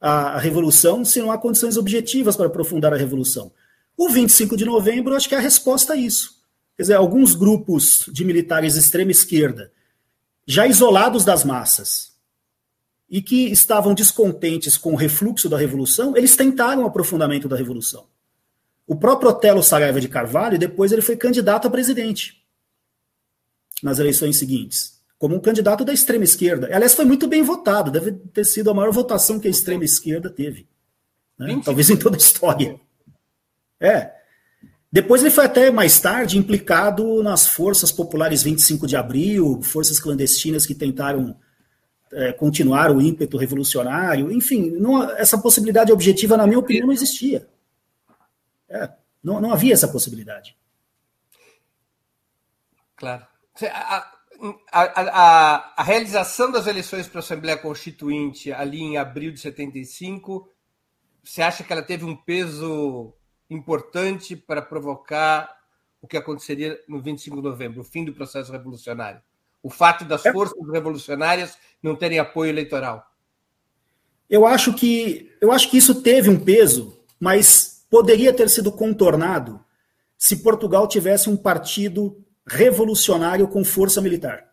a, 0.00 0.36
revolução 0.38 1.04
se 1.04 1.20
não 1.20 1.30
há 1.30 1.38
condições 1.38 1.76
objetivas 1.76 2.36
para 2.36 2.46
aprofundar 2.46 2.92
a 2.92 2.96
revolução? 2.96 3.52
O 3.96 4.08
25 4.08 4.56
de 4.56 4.64
novembro, 4.64 5.14
acho 5.14 5.28
que 5.28 5.36
é 5.36 5.38
a 5.38 5.40
resposta 5.40 5.92
a 5.92 5.96
isso. 5.96 6.42
Quer 6.76 6.82
dizer, 6.82 6.94
alguns 6.94 7.36
grupos 7.36 8.08
de 8.12 8.24
militares 8.24 8.74
extrema 8.74 9.12
esquerda, 9.12 9.70
já 10.44 10.66
isolados 10.66 11.24
das 11.24 11.44
massas, 11.44 12.11
e 13.12 13.20
que 13.20 13.52
estavam 13.52 13.92
descontentes 13.92 14.78
com 14.78 14.94
o 14.94 14.96
refluxo 14.96 15.46
da 15.46 15.58
Revolução, 15.58 16.16
eles 16.16 16.34
tentaram 16.34 16.82
o 16.82 16.86
aprofundamento 16.86 17.46
da 17.46 17.54
Revolução. 17.54 18.06
O 18.86 18.96
próprio 18.96 19.28
Otelo 19.28 19.62
Saraiva 19.62 20.00
de 20.00 20.08
Carvalho, 20.08 20.58
depois 20.58 20.92
ele 20.92 21.02
foi 21.02 21.14
candidato 21.14 21.68
a 21.68 21.70
presidente 21.70 22.42
nas 23.82 23.98
eleições 23.98 24.38
seguintes, 24.38 24.98
como 25.18 25.36
um 25.36 25.40
candidato 25.40 25.84
da 25.84 25.92
extrema 25.92 26.24
esquerda. 26.24 26.74
Aliás, 26.74 26.94
foi 26.94 27.04
muito 27.04 27.28
bem 27.28 27.42
votado, 27.42 27.90
deve 27.90 28.12
ter 28.12 28.46
sido 28.46 28.70
a 28.70 28.74
maior 28.74 28.90
votação 28.90 29.38
que 29.38 29.46
a 29.46 29.50
extrema 29.50 29.84
esquerda 29.84 30.30
teve. 30.30 30.66
Né? 31.38 31.60
Talvez 31.62 31.90
em 31.90 31.96
toda 31.98 32.16
a 32.16 32.18
história. 32.18 32.80
É. 33.78 34.10
Depois 34.90 35.20
ele 35.20 35.30
foi 35.30 35.44
até 35.44 35.70
mais 35.70 36.00
tarde 36.00 36.38
implicado 36.38 37.22
nas 37.22 37.46
forças 37.46 37.92
populares 37.92 38.42
25 38.42 38.86
de 38.86 38.96
abril, 38.96 39.60
forças 39.62 40.00
clandestinas 40.00 40.64
que 40.64 40.74
tentaram 40.74 41.36
é, 42.12 42.32
continuar 42.32 42.90
o 42.90 43.00
ímpeto 43.00 43.36
revolucionário. 43.36 44.30
Enfim, 44.30 44.70
não, 44.70 45.10
essa 45.12 45.38
possibilidade 45.38 45.92
objetiva, 45.92 46.36
na 46.36 46.46
minha 46.46 46.58
opinião, 46.58 46.86
não 46.86 46.94
existia. 46.94 47.48
É, 48.68 48.90
não, 49.22 49.40
não 49.40 49.52
havia 49.52 49.72
essa 49.72 49.88
possibilidade. 49.88 50.56
Claro. 52.96 53.26
A, 53.62 54.12
a, 54.70 54.82
a, 54.82 55.74
a 55.76 55.82
realização 55.82 56.50
das 56.50 56.66
eleições 56.66 57.06
para 57.06 57.18
a 57.18 57.22
Assembleia 57.22 57.56
Constituinte 57.56 58.52
ali 58.52 58.80
em 58.80 58.96
abril 58.96 59.32
de 59.32 59.40
75, 59.40 60.48
você 61.22 61.42
acha 61.42 61.62
que 61.62 61.72
ela 61.72 61.82
teve 61.82 62.04
um 62.04 62.16
peso 62.16 63.12
importante 63.48 64.34
para 64.34 64.62
provocar 64.62 65.56
o 66.00 66.08
que 66.08 66.16
aconteceria 66.16 66.80
no 66.88 67.00
25 67.00 67.36
de 67.36 67.42
novembro, 67.42 67.80
o 67.80 67.84
fim 67.84 68.04
do 68.04 68.12
processo 68.12 68.50
revolucionário? 68.50 69.22
O 69.62 69.70
fato 69.70 70.04
das 70.04 70.24
é. 70.26 70.32
forças 70.32 70.58
revolucionárias 70.70 71.56
não 71.82 71.94
terem 71.94 72.18
apoio 72.18 72.50
eleitoral? 72.50 73.06
Eu 74.28 74.46
acho 74.46 74.72
que 74.72 75.30
eu 75.40 75.52
acho 75.52 75.70
que 75.70 75.76
isso 75.76 76.02
teve 76.02 76.30
um 76.30 76.38
peso, 76.38 76.98
mas 77.20 77.84
poderia 77.90 78.32
ter 78.32 78.48
sido 78.48 78.72
contornado 78.72 79.60
se 80.16 80.36
Portugal 80.36 80.88
tivesse 80.88 81.28
um 81.28 81.36
partido 81.36 82.16
revolucionário 82.46 83.46
com 83.48 83.64
força 83.64 84.00
militar. 84.00 84.52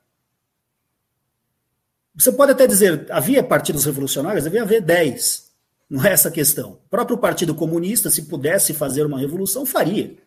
Você 2.16 2.32
pode 2.32 2.52
até 2.52 2.68
dizer, 2.68 3.08
havia 3.10 3.44
partidos 3.44 3.86
revolucionários, 3.86 4.44
devia 4.44 4.64
haver 4.64 4.82
10. 4.82 5.50
Não 5.90 6.04
é 6.04 6.12
essa 6.12 6.28
a 6.28 6.32
questão. 6.32 6.72
O 6.72 6.90
próprio 6.90 7.18
Partido 7.18 7.56
Comunista, 7.56 8.10
se 8.10 8.24
pudesse 8.24 8.74
fazer 8.74 9.06
uma 9.06 9.18
revolução, 9.18 9.66
faria. 9.66 10.18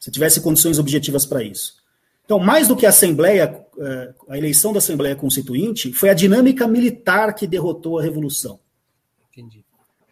Se 0.00 0.10
tivesse 0.10 0.40
condições 0.40 0.78
objetivas 0.78 1.26
para 1.26 1.42
isso. 1.42 1.74
Então, 2.24 2.38
mais 2.38 2.66
do 2.66 2.76
que 2.76 2.86
a 2.86 2.88
Assembleia, 2.88 3.61
a 4.28 4.36
eleição 4.36 4.72
da 4.72 4.78
Assembleia 4.78 5.16
Constituinte, 5.16 5.92
foi 5.92 6.10
a 6.10 6.14
dinâmica 6.14 6.66
militar 6.66 7.34
que 7.34 7.46
derrotou 7.46 7.98
a 7.98 8.02
revolução. 8.02 8.60
Entendi. 9.30 9.64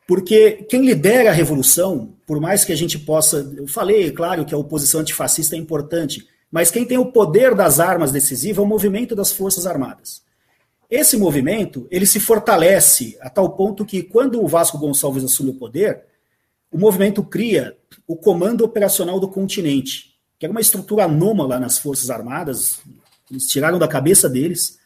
Porque 0.06 0.66
quem 0.68 0.84
lidera 0.84 1.30
a 1.30 1.32
revolução, 1.32 2.14
por 2.26 2.40
mais 2.40 2.64
que 2.64 2.72
a 2.72 2.76
gente 2.76 2.98
possa. 2.98 3.48
Eu 3.56 3.68
falei, 3.68 4.10
claro, 4.10 4.44
que 4.44 4.54
a 4.54 4.58
oposição 4.58 5.00
antifascista 5.00 5.54
é 5.54 5.58
importante, 5.58 6.26
mas 6.50 6.70
quem 6.70 6.84
tem 6.84 6.98
o 6.98 7.12
poder 7.12 7.54
das 7.54 7.78
armas 7.78 8.10
decisivo 8.10 8.60
é 8.60 8.64
o 8.64 8.68
movimento 8.68 9.14
das 9.14 9.30
Forças 9.30 9.66
Armadas. 9.66 10.22
Esse 10.90 11.16
movimento 11.16 11.86
ele 11.92 12.06
se 12.06 12.18
fortalece 12.18 13.16
a 13.20 13.30
tal 13.30 13.50
ponto 13.50 13.84
que, 13.84 14.02
quando 14.02 14.42
o 14.42 14.48
Vasco 14.48 14.78
Gonçalves 14.78 15.22
assume 15.22 15.50
o 15.50 15.54
poder, 15.54 16.02
o 16.72 16.78
movimento 16.78 17.22
cria 17.22 17.76
o 18.04 18.16
Comando 18.16 18.64
Operacional 18.64 19.20
do 19.20 19.28
Continente, 19.28 20.16
que 20.36 20.44
era 20.44 20.50
uma 20.50 20.60
estrutura 20.60 21.04
anômala 21.04 21.60
nas 21.60 21.78
Forças 21.78 22.10
Armadas, 22.10 22.80
eles 23.30 23.46
tiraram 23.46 23.78
da 23.78 23.88
cabeça 23.88 24.28
deles, 24.28 24.78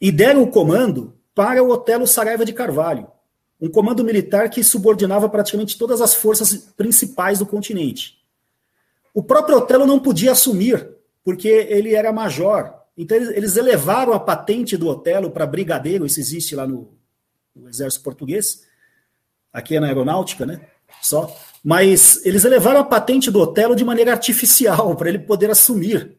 e 0.00 0.10
deram 0.10 0.42
o 0.42 0.50
comando 0.50 1.14
para 1.34 1.62
o 1.62 1.70
Otelo 1.70 2.06
Saraiva 2.06 2.44
de 2.44 2.52
Carvalho, 2.52 3.08
um 3.60 3.68
comando 3.68 4.04
militar 4.04 4.50
que 4.50 4.62
subordinava 4.62 5.28
praticamente 5.28 5.78
todas 5.78 6.00
as 6.00 6.14
forças 6.14 6.56
principais 6.76 7.38
do 7.38 7.46
continente. 7.46 8.18
O 9.14 9.22
próprio 9.22 9.58
Otelo 9.58 9.86
não 9.86 10.00
podia 10.00 10.32
assumir, 10.32 10.88
porque 11.24 11.48
ele 11.48 11.94
era 11.94 12.12
major. 12.12 12.74
Então 12.96 13.16
eles 13.16 13.56
elevaram 13.56 14.12
a 14.12 14.20
patente 14.20 14.76
do 14.76 14.88
Otelo 14.88 15.30
para 15.30 15.46
brigadeiro, 15.46 16.04
isso 16.04 16.18
existe 16.18 16.56
lá 16.56 16.66
no, 16.66 16.92
no 17.54 17.68
exército 17.68 18.02
português, 18.02 18.66
aqui 19.52 19.76
é 19.76 19.80
na 19.80 19.86
aeronáutica, 19.86 20.44
né? 20.44 20.60
Só. 21.00 21.34
Mas 21.64 22.24
eles 22.26 22.44
elevaram 22.44 22.80
a 22.80 22.84
patente 22.84 23.30
do 23.30 23.40
Otelo 23.40 23.76
de 23.76 23.84
maneira 23.84 24.12
artificial, 24.12 24.94
para 24.96 25.08
ele 25.08 25.20
poder 25.20 25.50
assumir, 25.50 26.18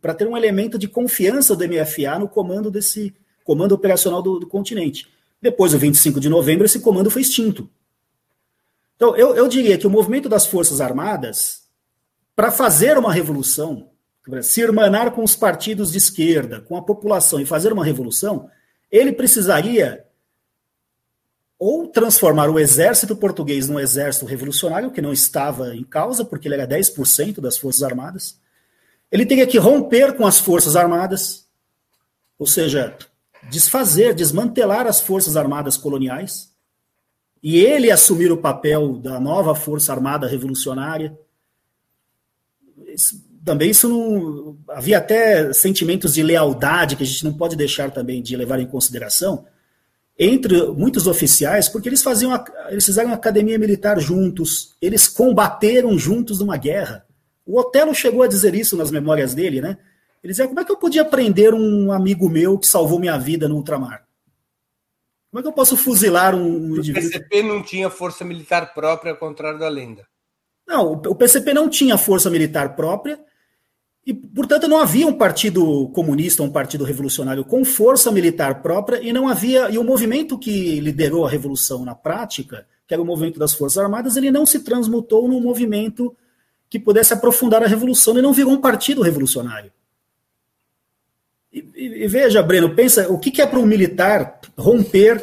para 0.00 0.14
ter 0.14 0.26
um 0.26 0.36
elemento 0.36 0.78
de 0.78 0.88
confiança 0.88 1.54
do 1.54 1.64
MFA 1.66 2.18
no 2.18 2.28
comando 2.28 2.70
desse 2.70 3.14
comando 3.44 3.72
operacional 3.72 4.22
do, 4.22 4.38
do 4.38 4.46
continente. 4.46 5.08
Depois 5.40 5.72
do 5.72 5.78
25 5.78 6.20
de 6.20 6.28
novembro, 6.28 6.64
esse 6.64 6.80
comando 6.80 7.10
foi 7.10 7.22
extinto. 7.22 7.68
Então, 8.94 9.16
eu, 9.16 9.34
eu 9.34 9.48
diria 9.48 9.76
que 9.76 9.86
o 9.86 9.90
movimento 9.90 10.28
das 10.28 10.46
Forças 10.46 10.80
Armadas, 10.80 11.64
para 12.36 12.52
fazer 12.52 12.96
uma 12.96 13.12
revolução, 13.12 13.90
se 14.42 14.60
irmanar 14.60 15.10
com 15.10 15.24
os 15.24 15.34
partidos 15.34 15.90
de 15.90 15.98
esquerda, 15.98 16.60
com 16.60 16.76
a 16.76 16.82
população 16.82 17.40
e 17.40 17.46
fazer 17.46 17.72
uma 17.72 17.84
revolução, 17.84 18.48
ele 18.90 19.12
precisaria 19.12 20.04
ou 21.58 21.86
transformar 21.86 22.50
o 22.50 22.58
exército 22.58 23.14
português 23.14 23.68
num 23.68 23.78
exército 23.78 24.26
revolucionário, 24.26 24.90
que 24.90 25.00
não 25.00 25.12
estava 25.12 25.74
em 25.74 25.84
causa, 25.84 26.24
porque 26.24 26.48
ele 26.48 26.54
era 26.54 26.66
10% 26.66 27.40
das 27.40 27.56
Forças 27.56 27.82
Armadas. 27.82 28.40
Ele 29.12 29.26
teria 29.26 29.46
que 29.46 29.58
romper 29.58 30.16
com 30.16 30.26
as 30.26 30.40
Forças 30.40 30.74
Armadas, 30.74 31.46
ou 32.38 32.46
seja, 32.46 32.96
desfazer, 33.50 34.14
desmantelar 34.14 34.86
as 34.86 35.00
forças 35.00 35.36
armadas 35.36 35.76
coloniais 35.76 36.50
e 37.42 37.58
ele 37.58 37.90
assumir 37.90 38.30
o 38.30 38.36
papel 38.36 38.96
da 38.96 39.20
nova 39.20 39.54
força 39.54 39.92
armada 39.92 40.26
revolucionária. 40.26 41.16
Isso, 42.86 43.22
também 43.44 43.70
isso 43.70 43.88
não 43.88 44.58
havia 44.68 44.98
até 44.98 45.52
sentimentos 45.52 46.14
de 46.14 46.22
lealdade 46.22 46.96
que 46.96 47.02
a 47.02 47.06
gente 47.06 47.24
não 47.24 47.34
pode 47.34 47.56
deixar 47.56 47.90
também 47.90 48.22
de 48.22 48.36
levar 48.36 48.60
em 48.60 48.66
consideração 48.66 49.44
entre 50.18 50.66
muitos 50.72 51.06
oficiais, 51.06 51.68
porque 51.68 51.88
eles 51.88 52.02
faziam 52.02 52.32
eles 52.68 52.84
fizeram 52.84 53.12
academia 53.12 53.58
militar 53.58 53.98
juntos, 53.98 54.76
eles 54.80 55.08
combateram 55.08 55.98
juntos 55.98 56.38
numa 56.38 56.56
guerra. 56.56 57.04
O 57.46 57.58
Otelo 57.58 57.94
chegou 57.94 58.22
a 58.22 58.28
dizer 58.28 58.54
isso 58.54 58.76
nas 58.76 58.90
memórias 58.90 59.34
dele, 59.34 59.60
né? 59.60 59.78
Ele 60.22 60.32
dizia: 60.32 60.46
como 60.46 60.60
é 60.60 60.64
que 60.64 60.70
eu 60.70 60.76
podia 60.76 61.04
prender 61.04 61.52
um 61.54 61.90
amigo 61.90 62.28
meu 62.28 62.58
que 62.58 62.66
salvou 62.66 62.98
minha 62.98 63.18
vida 63.18 63.48
no 63.48 63.56
ultramar? 63.56 64.06
Como 65.30 65.40
é 65.40 65.42
que 65.42 65.48
eu 65.48 65.52
posso 65.52 65.76
fuzilar 65.76 66.34
um 66.34 66.76
indivíduo? 66.76 67.08
O 67.08 67.10
PCP 67.10 67.42
não 67.42 67.62
tinha 67.62 67.88
força 67.88 68.24
militar 68.24 68.74
própria, 68.74 69.12
ao 69.12 69.18
contrário 69.18 69.58
da 69.58 69.68
lenda. 69.68 70.06
Não, 70.66 70.92
o 70.92 71.14
PCP 71.14 71.52
não 71.54 71.68
tinha 71.68 71.98
força 71.98 72.30
militar 72.30 72.76
própria 72.76 73.18
e, 74.06 74.12
portanto, 74.12 74.68
não 74.68 74.78
havia 74.78 75.06
um 75.06 75.12
partido 75.12 75.88
comunista, 75.88 76.42
um 76.42 76.50
partido 76.50 76.84
revolucionário 76.84 77.44
com 77.44 77.64
força 77.64 78.12
militar 78.12 78.62
própria 78.62 79.00
e 79.02 79.12
não 79.12 79.26
havia 79.26 79.70
e 79.70 79.78
o 79.78 79.84
movimento 79.84 80.38
que 80.38 80.80
liderou 80.80 81.24
a 81.24 81.30
revolução 81.30 81.84
na 81.84 81.94
prática, 81.94 82.66
que 82.86 82.94
era 82.94 83.02
o 83.02 83.06
movimento 83.06 83.38
das 83.38 83.54
Forças 83.54 83.78
Armadas, 83.78 84.16
ele 84.16 84.30
não 84.30 84.44
se 84.44 84.60
transmutou 84.60 85.26
num 85.26 85.40
movimento 85.40 86.14
que 86.72 86.78
pudesse 86.78 87.12
aprofundar 87.12 87.62
a 87.62 87.66
revolução 87.66 88.16
e 88.16 88.22
não 88.22 88.32
virou 88.32 88.50
um 88.50 88.60
partido 88.60 89.02
revolucionário. 89.02 89.70
E, 91.52 91.58
e, 91.76 92.08
veja, 92.08 92.42
Breno, 92.42 92.74
pensa, 92.74 93.12
o 93.12 93.18
que, 93.18 93.30
que 93.30 93.42
é 93.42 93.46
para 93.46 93.58
um 93.58 93.66
militar 93.66 94.40
romper 94.56 95.22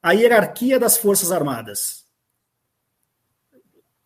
a 0.00 0.12
hierarquia 0.12 0.78
das 0.78 0.96
Forças 0.96 1.32
Armadas? 1.32 2.04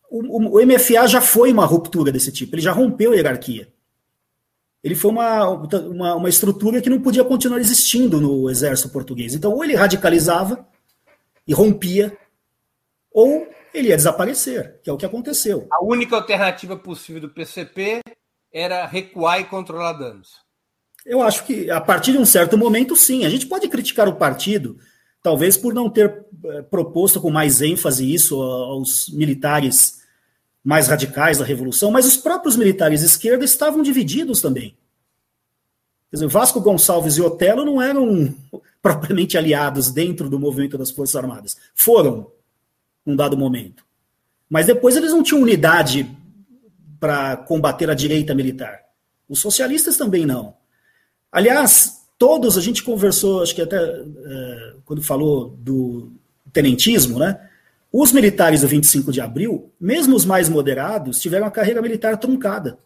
O, 0.09 0.17
o, 0.17 0.59
o, 0.59 0.65
MFA 0.65 1.05
já 1.05 1.21
foi 1.21 1.53
uma 1.53 1.63
ruptura 1.63 2.11
desse 2.11 2.31
tipo, 2.31 2.55
ele 2.55 2.63
já 2.63 2.71
rompeu 2.71 3.11
a 3.11 3.15
hierarquia. 3.17 3.71
Ele 4.83 4.95
foi 4.95 5.11
uma, 5.11 5.47
uma, 5.49 6.15
uma 6.15 6.29
estrutura 6.29 6.81
que 6.81 6.89
não 6.89 6.99
podia 6.99 7.23
continuar 7.23 7.59
existindo 7.59 8.19
no 8.19 8.49
exército 8.49 8.89
português. 8.89 9.35
Então, 9.35 9.53
ou 9.53 9.63
ele 9.63 9.75
radicalizava 9.75 10.67
e 11.47 11.53
rompia, 11.53 12.17
ou 13.11 13.47
ele 13.73 13.89
ia 13.89 13.95
desaparecer, 13.95 14.79
que 14.83 14.89
é 14.89 14.93
o 14.93 14.97
que 14.97 15.05
aconteceu. 15.05 15.67
A 15.71 15.83
única 15.83 16.15
alternativa 16.15 16.75
possível 16.77 17.21
do 17.21 17.29
PCP 17.29 18.01
era 18.51 18.85
recuar 18.85 19.39
e 19.39 19.45
controlar 19.45 19.93
danos. 19.93 20.43
Eu 21.05 21.21
acho 21.21 21.45
que 21.45 21.69
a 21.69 21.81
partir 21.81 22.13
de 22.13 22.17
um 22.17 22.25
certo 22.25 22.57
momento, 22.57 22.95
sim. 22.95 23.25
A 23.25 23.29
gente 23.29 23.47
pode 23.47 23.67
criticar 23.67 24.07
o 24.07 24.15
partido, 24.15 24.77
talvez 25.21 25.57
por 25.57 25.73
não 25.73 25.89
ter 25.89 26.25
eh, 26.45 26.61
proposto 26.61 27.19
com 27.19 27.29
mais 27.29 27.61
ênfase 27.61 28.13
isso 28.13 28.41
aos 28.41 29.09
militares 29.09 30.01
mais 30.63 30.87
radicais 30.87 31.39
da 31.39 31.45
Revolução, 31.45 31.91
mas 31.91 32.05
os 32.05 32.15
próprios 32.15 32.55
militares 32.55 33.01
de 33.01 33.07
esquerda 33.07 33.43
estavam 33.43 33.83
divididos 33.83 34.39
também. 34.39 34.77
Quer 36.09 36.17
dizer, 36.17 36.27
Vasco 36.27 36.61
Gonçalves 36.61 37.17
e 37.17 37.21
Otelo 37.21 37.65
não 37.65 37.81
eram 37.81 38.33
propriamente 38.81 39.37
aliados 39.37 39.91
dentro 39.91 40.29
do 40.29 40.39
movimento 40.39 40.77
das 40.77 40.91
Forças 40.91 41.15
Armadas. 41.15 41.57
Foram, 41.75 42.31
num 43.05 43.15
dado 43.15 43.37
momento. 43.37 43.85
Mas 44.49 44.67
depois 44.67 44.95
eles 44.95 45.11
não 45.11 45.23
tinham 45.23 45.41
unidade 45.41 46.09
para 46.99 47.35
combater 47.37 47.89
a 47.89 47.93
direita 47.93 48.33
militar. 48.35 48.81
Os 49.27 49.39
socialistas 49.39 49.97
também 49.97 50.25
não. 50.25 50.55
Aliás, 51.31 52.05
todos, 52.17 52.57
a 52.57 52.61
gente 52.61 52.83
conversou, 52.83 53.41
acho 53.41 53.55
que 53.55 53.61
até 53.61 53.77
é, 53.77 54.73
quando 54.85 55.01
falou 55.01 55.49
do 55.49 56.11
tenentismo, 56.51 57.17
né? 57.19 57.49
Os 57.91 58.11
militares 58.11 58.61
do 58.61 58.67
25 58.67 59.11
de 59.11 59.21
abril, 59.21 59.71
mesmo 59.79 60.15
os 60.15 60.25
mais 60.25 60.49
moderados, 60.49 61.19
tiveram 61.19 61.45
a 61.45 61.51
carreira 61.51 61.81
militar 61.81 62.17
truncada. 62.17 62.77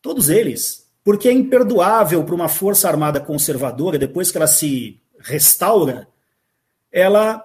Todos 0.00 0.28
eles. 0.28 0.86
Porque 1.04 1.28
é 1.28 1.32
imperdoável 1.32 2.24
para 2.24 2.34
uma 2.34 2.48
força 2.48 2.88
armada 2.88 3.20
conservadora, 3.20 3.98
depois 3.98 4.30
que 4.30 4.36
ela 4.36 4.48
se 4.48 5.00
restaura, 5.20 6.08
ela 6.90 7.44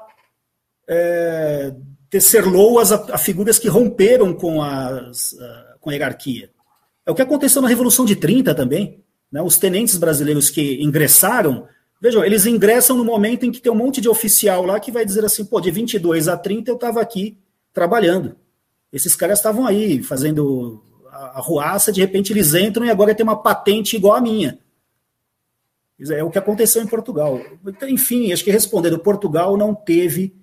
é, 0.94 1.74
tecer 2.10 2.46
loas 2.46 2.92
a, 2.92 2.96
a, 3.14 3.18
figuras 3.18 3.58
que 3.58 3.70
romperam 3.70 4.34
com, 4.34 4.62
as, 4.62 5.34
a, 5.40 5.76
com 5.80 5.90
a 5.90 5.94
hierarquia. 5.94 6.52
É 7.06 7.12
o 7.12 7.16
que 7.16 7.22
aconteceu 7.22 7.62
na 7.62 7.70
Revolução 7.70 8.04
de 8.04 8.18
30 8.18 8.54
também. 8.54 9.02
Né? 9.32 9.42
Os 9.42 9.58
tenentes 9.58 9.96
brasileiros 9.98 10.50
que 10.50 10.84
ingressaram, 10.84 11.66
vejam, 12.02 12.26
eles 12.26 12.46
ingressam 12.46 12.98
no 12.98 13.06
momento 13.06 13.46
em 13.46 13.52
que 13.52 13.62
tem 13.62 13.72
um 13.72 13.76
monte 13.76 14.02
de 14.02 14.10
oficial 14.10 14.66
lá 14.66 14.82
que 14.82 14.92
vai 14.92 15.06
dizer 15.06 15.24
assim, 15.24 15.46
pô, 15.46 15.62
de 15.62 15.72
22 15.72 16.28
a 16.28 16.36
30 16.36 16.70
eu 16.70 16.76
estava 16.76 17.00
aqui 17.00 17.38
trabalhando. 17.74 18.36
Esses 18.92 19.16
caras 19.16 19.40
estavam 19.40 19.66
aí 19.66 20.04
fazendo 20.04 20.84
a, 21.10 21.40
ruaça, 21.40 21.94
de 21.94 22.02
repente 22.02 22.34
eles 22.34 22.54
entram 22.54 22.86
e 22.86 22.90
agora 22.90 23.16
tem 23.16 23.24
uma 23.24 23.42
patente 23.42 23.96
igual 23.96 24.16
a 24.16 24.22
minha. 24.22 24.60
É 26.10 26.24
o 26.24 26.32
que 26.32 26.40
aconteceu 26.40 26.82
em 26.82 26.88
Portugal. 26.88 27.40
Então, 27.66 27.88
enfim, 27.88 28.34
acho 28.34 28.44
que 28.44 28.52
respondendo, 28.52 29.00
Portugal 29.00 29.56
não 29.56 29.74
teve 29.74 30.41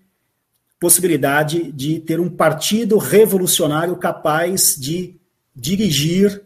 possibilidade 0.80 1.72
de 1.72 2.00
ter 2.00 2.20
um 2.20 2.30
partido 2.30 2.98
revolucionário 2.98 3.96
capaz 3.96 4.76
de 4.76 5.18
dirigir 5.54 6.44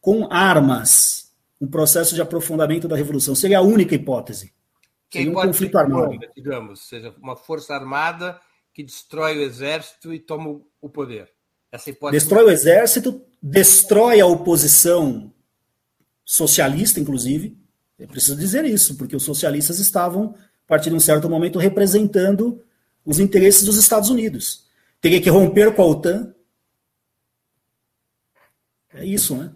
com 0.00 0.30
armas 0.30 1.20
um 1.60 1.66
processo 1.66 2.14
de 2.14 2.22
aprofundamento 2.22 2.88
da 2.88 2.96
revolução. 2.96 3.34
Seria 3.34 3.58
a 3.58 3.62
única 3.62 3.94
hipótese. 3.94 4.52
Que 5.10 5.18
Seria 5.18 5.32
um 5.32 5.34
conflito 5.34 5.76
armado. 5.76 6.18
Digamos, 6.34 6.88
seja 6.88 7.14
uma 7.20 7.36
força 7.36 7.74
armada 7.74 8.40
que 8.72 8.82
destrói 8.82 9.38
o 9.38 9.42
exército 9.42 10.14
e 10.14 10.18
toma 10.18 10.60
o 10.80 10.88
poder. 10.88 11.28
Essa 11.70 11.90
hipótese 11.90 12.22
destrói 12.22 12.44
o 12.44 12.50
exército, 12.50 13.22
destrói 13.42 14.20
a 14.20 14.26
oposição 14.26 15.32
socialista, 16.24 17.00
inclusive, 17.00 17.58
é 17.98 18.06
preciso 18.06 18.36
dizer 18.36 18.64
isso, 18.64 18.96
porque 18.96 19.14
os 19.14 19.22
socialistas 19.22 19.78
estavam, 19.78 20.34
a 20.64 20.68
partir 20.68 20.88
de 20.88 20.96
um 20.96 21.00
certo 21.00 21.28
momento, 21.28 21.58
representando 21.58 22.62
os 23.04 23.18
interesses 23.18 23.64
dos 23.64 23.76
Estados 23.76 24.10
Unidos. 24.10 24.68
Teria 25.00 25.20
que 25.20 25.30
romper 25.30 25.74
com 25.74 25.82
a 25.82 25.86
OTAN. 25.86 26.34
É 28.92 29.04
isso, 29.04 29.36
né? 29.36 29.54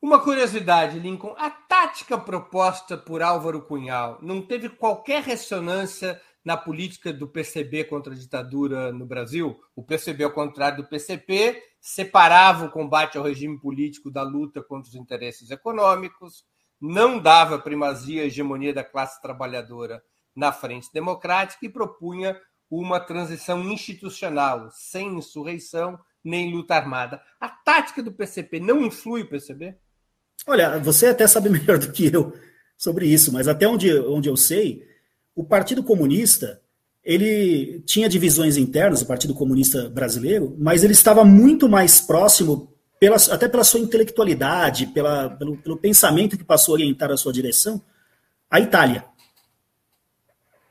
Uma 0.00 0.18
curiosidade, 0.18 0.98
Lincoln: 0.98 1.34
a 1.36 1.50
tática 1.50 2.16
proposta 2.16 2.96
por 2.96 3.22
Álvaro 3.22 3.62
Cunhal 3.62 4.18
não 4.22 4.40
teve 4.40 4.68
qualquer 4.68 5.22
ressonância 5.22 6.20
na 6.42 6.56
política 6.56 7.12
do 7.12 7.28
PCB 7.28 7.84
contra 7.84 8.14
a 8.14 8.16
ditadura 8.16 8.92
no 8.92 9.04
Brasil? 9.04 9.60
O 9.76 9.82
PCB, 9.82 10.24
ao 10.24 10.30
contrário 10.30 10.78
do 10.78 10.88
PCP, 10.88 11.62
separava 11.80 12.64
o 12.66 12.70
combate 12.70 13.18
ao 13.18 13.24
regime 13.24 13.60
político 13.60 14.10
da 14.10 14.22
luta 14.22 14.62
contra 14.62 14.88
os 14.88 14.94
interesses 14.94 15.50
econômicos, 15.50 16.44
não 16.80 17.18
dava 17.18 17.58
primazia 17.58 18.22
à 18.22 18.24
hegemonia 18.24 18.72
da 18.72 18.82
classe 18.82 19.20
trabalhadora 19.20 20.02
na 20.34 20.52
frente 20.52 20.88
democrática 20.92 21.64
e 21.66 21.68
propunha 21.68 22.36
uma 22.70 23.00
transição 23.00 23.62
institucional, 23.64 24.70
sem 24.70 25.16
insurreição 25.16 25.98
nem 26.24 26.52
luta 26.52 26.74
armada. 26.74 27.20
A 27.40 27.48
tática 27.48 28.02
do 28.02 28.12
PCP 28.12 28.60
não 28.60 28.84
influi 28.84 29.22
o 29.22 29.28
PCB? 29.28 29.74
Olha, 30.46 30.78
você 30.78 31.06
até 31.06 31.26
sabe 31.26 31.48
melhor 31.50 31.78
do 31.78 31.90
que 31.92 32.12
eu 32.12 32.32
sobre 32.76 33.06
isso, 33.06 33.32
mas 33.32 33.48
até 33.48 33.66
onde, 33.66 33.92
onde 34.00 34.28
eu 34.28 34.36
sei, 34.36 34.86
o 35.34 35.44
Partido 35.44 35.82
Comunista 35.82 36.60
ele 37.02 37.80
tinha 37.86 38.08
divisões 38.08 38.56
internas, 38.56 39.02
o 39.02 39.06
Partido 39.06 39.34
Comunista 39.34 39.88
Brasileiro, 39.88 40.54
mas 40.58 40.84
ele 40.84 40.92
estava 40.92 41.24
muito 41.24 41.68
mais 41.68 42.00
próximo 42.00 42.72
pela, 42.98 43.16
até 43.16 43.48
pela 43.48 43.64
sua 43.64 43.80
intelectualidade, 43.80 44.86
pela, 44.88 45.30
pelo, 45.30 45.56
pelo 45.56 45.76
pensamento 45.78 46.36
que 46.36 46.44
passou 46.44 46.74
a 46.74 46.76
orientar 46.76 47.10
a 47.10 47.16
sua 47.16 47.32
direção, 47.32 47.82
a 48.50 48.60
Itália. 48.60 49.04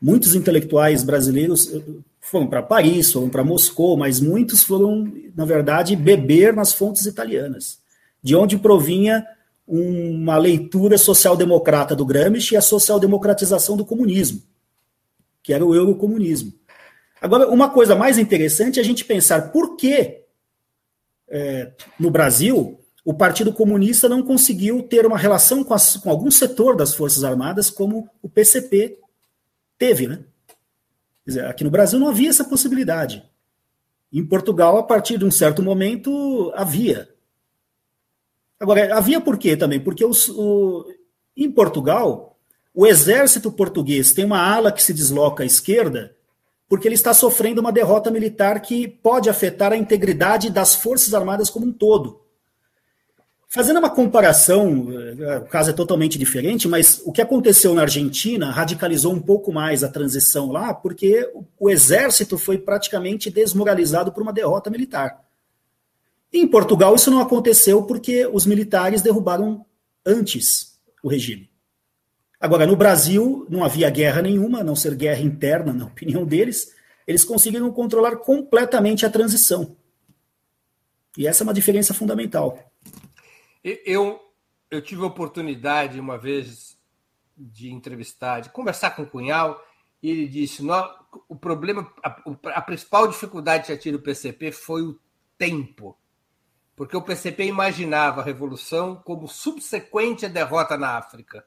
Muitos 0.02 0.36
intelectuais 0.36 1.04
brasileiros 1.04 1.74
eh, 1.74 1.82
foram 2.22 2.48
para 2.48 2.64
Paris, 2.64 3.12
foram 3.12 3.30
para 3.30 3.44
Moscou, 3.44 3.98
mas 3.98 4.20
muitos 4.20 4.64
foram, 4.64 5.12
na 5.36 5.46
verdade, 5.46 5.96
beber 5.96 6.54
nas 6.54 6.74
fontes 6.74 7.06
italianas, 7.06 7.80
de 8.22 8.36
onde 8.36 8.58
provinha 8.58 9.26
uma 9.68 10.38
leitura 10.38 10.98
social-democrata 10.98 11.96
do 11.96 12.06
Gramsci 12.06 12.54
e 12.54 12.58
a 12.58 12.62
social-democratização 12.62 13.78
do 13.78 13.86
comunismo, 13.86 14.42
que 15.44 15.54
era 15.54 15.66
o 15.66 15.76
eurocomunismo. 15.76 16.54
Agora, 17.22 17.50
uma 17.50 17.70
coisa 17.70 17.96
mais 17.96 18.18
interessante 18.18 18.80
é 18.80 18.82
a 18.82 18.86
gente 18.86 19.06
pensar 19.06 19.52
por 19.52 19.76
que 19.76 20.24
é, 21.30 21.72
no 22.00 22.10
Brasil, 22.10 22.80
o 23.06 23.14
Partido 23.14 23.54
Comunista 23.54 24.10
não 24.10 24.24
conseguiu 24.24 24.84
ter 24.84 25.06
uma 25.06 25.18
relação 25.18 25.64
com, 25.64 25.74
as, 25.74 25.98
com 25.98 26.10
algum 26.10 26.32
setor 26.32 26.76
das 26.76 26.94
Forças 26.94 27.24
Armadas 27.24 27.70
como 27.70 28.10
o 28.22 28.30
PCP 28.30 28.98
teve, 29.80 30.08
né? 30.08 30.20
Dizer, 31.26 31.46
aqui 31.46 31.64
no 31.64 31.72
Brasil 31.72 32.00
não 32.00 32.10
havia 32.10 32.30
essa 32.30 32.44
possibilidade. 32.44 33.24
Em 34.14 34.24
Portugal, 34.24 34.78
a 34.78 34.84
partir 34.84 35.18
de 35.18 35.26
um 35.26 35.32
certo 35.32 35.64
momento, 35.64 36.52
havia. 36.56 37.10
Agora, 38.60 38.96
havia 38.96 39.20
por 39.20 39.38
quê 39.38 39.58
também? 39.58 39.80
Porque 39.80 40.06
os, 40.06 40.30
o, 40.30 40.86
em 41.36 41.50
Portugal, 41.50 42.38
o 42.74 42.86
exército 42.86 43.52
português 43.52 44.14
tem 44.14 44.26
uma 44.26 44.40
ala 44.40 44.72
que 44.72 44.84
se 44.84 44.94
desloca 44.94 45.42
à 45.42 45.46
esquerda 45.46 46.16
porque 46.70 46.88
ele 46.88 46.96
está 46.96 47.16
sofrendo 47.16 47.60
uma 47.60 47.72
derrota 47.72 48.12
militar 48.12 48.62
que 48.62 48.88
pode 48.88 49.28
afetar 49.28 49.74
a 49.74 49.78
integridade 49.78 50.52
das 50.52 50.76
Forças 50.76 51.16
Armadas 51.16 51.50
como 51.50 51.66
um 51.66 51.74
todo. 51.74 52.22
Fazendo 53.52 53.80
uma 53.80 53.90
comparação, 53.90 54.88
eh, 54.92 55.40
o 55.40 55.46
caso 55.46 55.72
é 55.72 55.74
totalmente 55.74 56.20
diferente, 56.20 56.68
mas 56.68 57.02
o 57.04 57.12
que 57.12 57.20
aconteceu 57.20 57.74
na 57.74 57.82
Argentina 57.82 58.52
radicalizou 58.52 59.12
um 59.12 59.20
pouco 59.20 59.52
mais 59.52 59.84
a 59.84 59.90
transição 59.90 60.52
lá, 60.52 60.72
porque 60.72 61.28
o 61.60 61.68
exército 61.68 62.38
foi 62.38 62.60
praticamente 62.60 63.32
desmoralizado 63.32 64.12
por 64.12 64.22
uma 64.22 64.32
derrota 64.32 64.70
militar. 64.70 65.26
Em 66.32 66.48
Portugal, 66.48 66.94
isso 66.94 67.10
não 67.10 67.20
aconteceu 67.22 67.82
porque 67.82 68.28
os 68.28 68.46
militares 68.46 69.02
derrubaram 69.02 69.66
antes 70.06 70.80
o 71.02 71.10
regime. 71.10 71.50
Agora, 72.40 72.68
no 72.68 72.76
Brasil, 72.76 73.48
não 73.50 73.64
havia 73.64 73.90
guerra 73.90 74.22
nenhuma, 74.22 74.60
a 74.60 74.64
não 74.64 74.76
ser 74.76 74.94
guerra 74.94 75.22
interna, 75.22 75.74
na 75.74 75.86
opinião 75.90 76.24
deles, 76.24 76.72
eles 77.08 77.26
conseguiram 77.26 77.72
controlar 77.72 78.18
completamente 78.18 79.08
a 79.08 79.10
transição. 79.10 79.76
E 81.18 81.26
essa 81.26 81.42
é 81.42 81.46
uma 81.46 81.54
diferença 81.54 81.96
fundamental. 81.96 82.72
Eu, 83.86 84.20
eu 84.70 84.82
tive 84.82 85.02
a 85.04 85.08
oportunidade, 85.08 86.00
uma 86.00 86.18
vez, 86.18 86.78
de 87.38 87.72
entrevistar, 87.72 88.42
de 88.42 88.50
conversar 88.50 88.92
com 88.92 89.04
o 89.04 89.08
Cunhal, 89.08 89.62
e 90.02 90.10
ele 90.10 90.28
disse: 90.28 90.62
o 91.28 91.36
problema, 91.36 91.92
a, 92.04 92.22
a 92.56 92.62
principal 92.62 93.08
dificuldade 93.08 93.68
que 93.68 93.78
tido 93.78 93.96
o 93.96 94.02
PCP 94.02 94.52
foi 94.52 94.84
o 94.84 95.00
tempo, 95.38 95.98
porque 96.76 96.96
o 96.96 97.02
PCP 97.02 97.46
imaginava 97.46 98.22
a 98.22 98.24
revolução 98.24 98.96
como 98.96 99.28
subsequente 99.28 100.26
à 100.26 100.30
derrota 100.30 100.78
na 100.78 100.98
África 100.98 101.46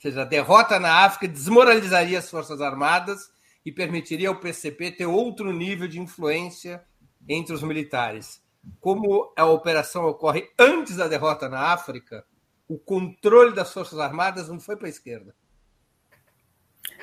seja, 0.00 0.22
a 0.22 0.24
derrota 0.24 0.80
na 0.80 1.04
África 1.04 1.28
desmoralizaria 1.28 2.18
as 2.18 2.30
Forças 2.30 2.60
Armadas 2.60 3.30
e 3.64 3.70
permitiria 3.70 4.30
ao 4.30 4.40
PCP 4.40 4.92
ter 4.92 5.06
outro 5.06 5.52
nível 5.52 5.86
de 5.86 6.00
influência 6.00 6.82
entre 7.28 7.54
os 7.54 7.62
militares. 7.62 8.42
Como 8.80 9.32
a 9.36 9.46
operação 9.46 10.04
ocorre 10.06 10.48
antes 10.58 10.96
da 10.96 11.08
derrota 11.08 11.48
na 11.48 11.72
África, 11.72 12.24
o 12.68 12.78
controle 12.78 13.54
das 13.54 13.72
Forças 13.72 13.98
Armadas 13.98 14.48
não 14.48 14.60
foi 14.60 14.76
para 14.76 14.86
a 14.86 14.90
esquerda. 14.90 15.34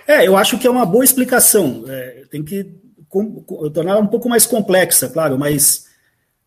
É, 0.07 0.25
eu 0.25 0.37
acho 0.37 0.57
que 0.57 0.65
é 0.65 0.69
uma 0.69 0.85
boa 0.85 1.03
explicação. 1.03 1.83
É, 1.87 2.25
tem 2.31 2.43
que 2.43 2.63
tornar 3.73 3.97
um 3.97 4.07
pouco 4.07 4.29
mais 4.29 4.45
complexa, 4.45 5.09
claro, 5.09 5.37
mas 5.37 5.87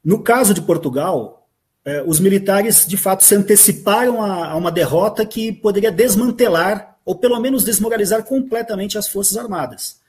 no 0.05 0.23
caso 0.23 0.55
de 0.55 0.63
Portugal, 0.63 1.49
é, 1.85 2.03
os 2.03 2.21
militares 2.21 2.87
de 2.87 2.97
fato 2.97 3.25
se 3.25 3.35
anteciparam 3.35 4.23
a, 4.23 4.51
a, 4.51 4.57
uma 4.57 4.71
derrota 4.71 5.25
que 5.27 5.53
poderia 5.53 5.91
desmantelar 5.91 6.99
ou 7.05 7.15
pelo 7.17 7.41
menos 7.41 7.65
desmoralizar 7.65 8.23
completamente 8.25 8.97
as 8.97 9.09
Forças 9.09 9.37
Armadas. 9.37 10.01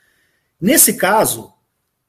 Nesse 0.60 0.94
caso, 0.94 1.54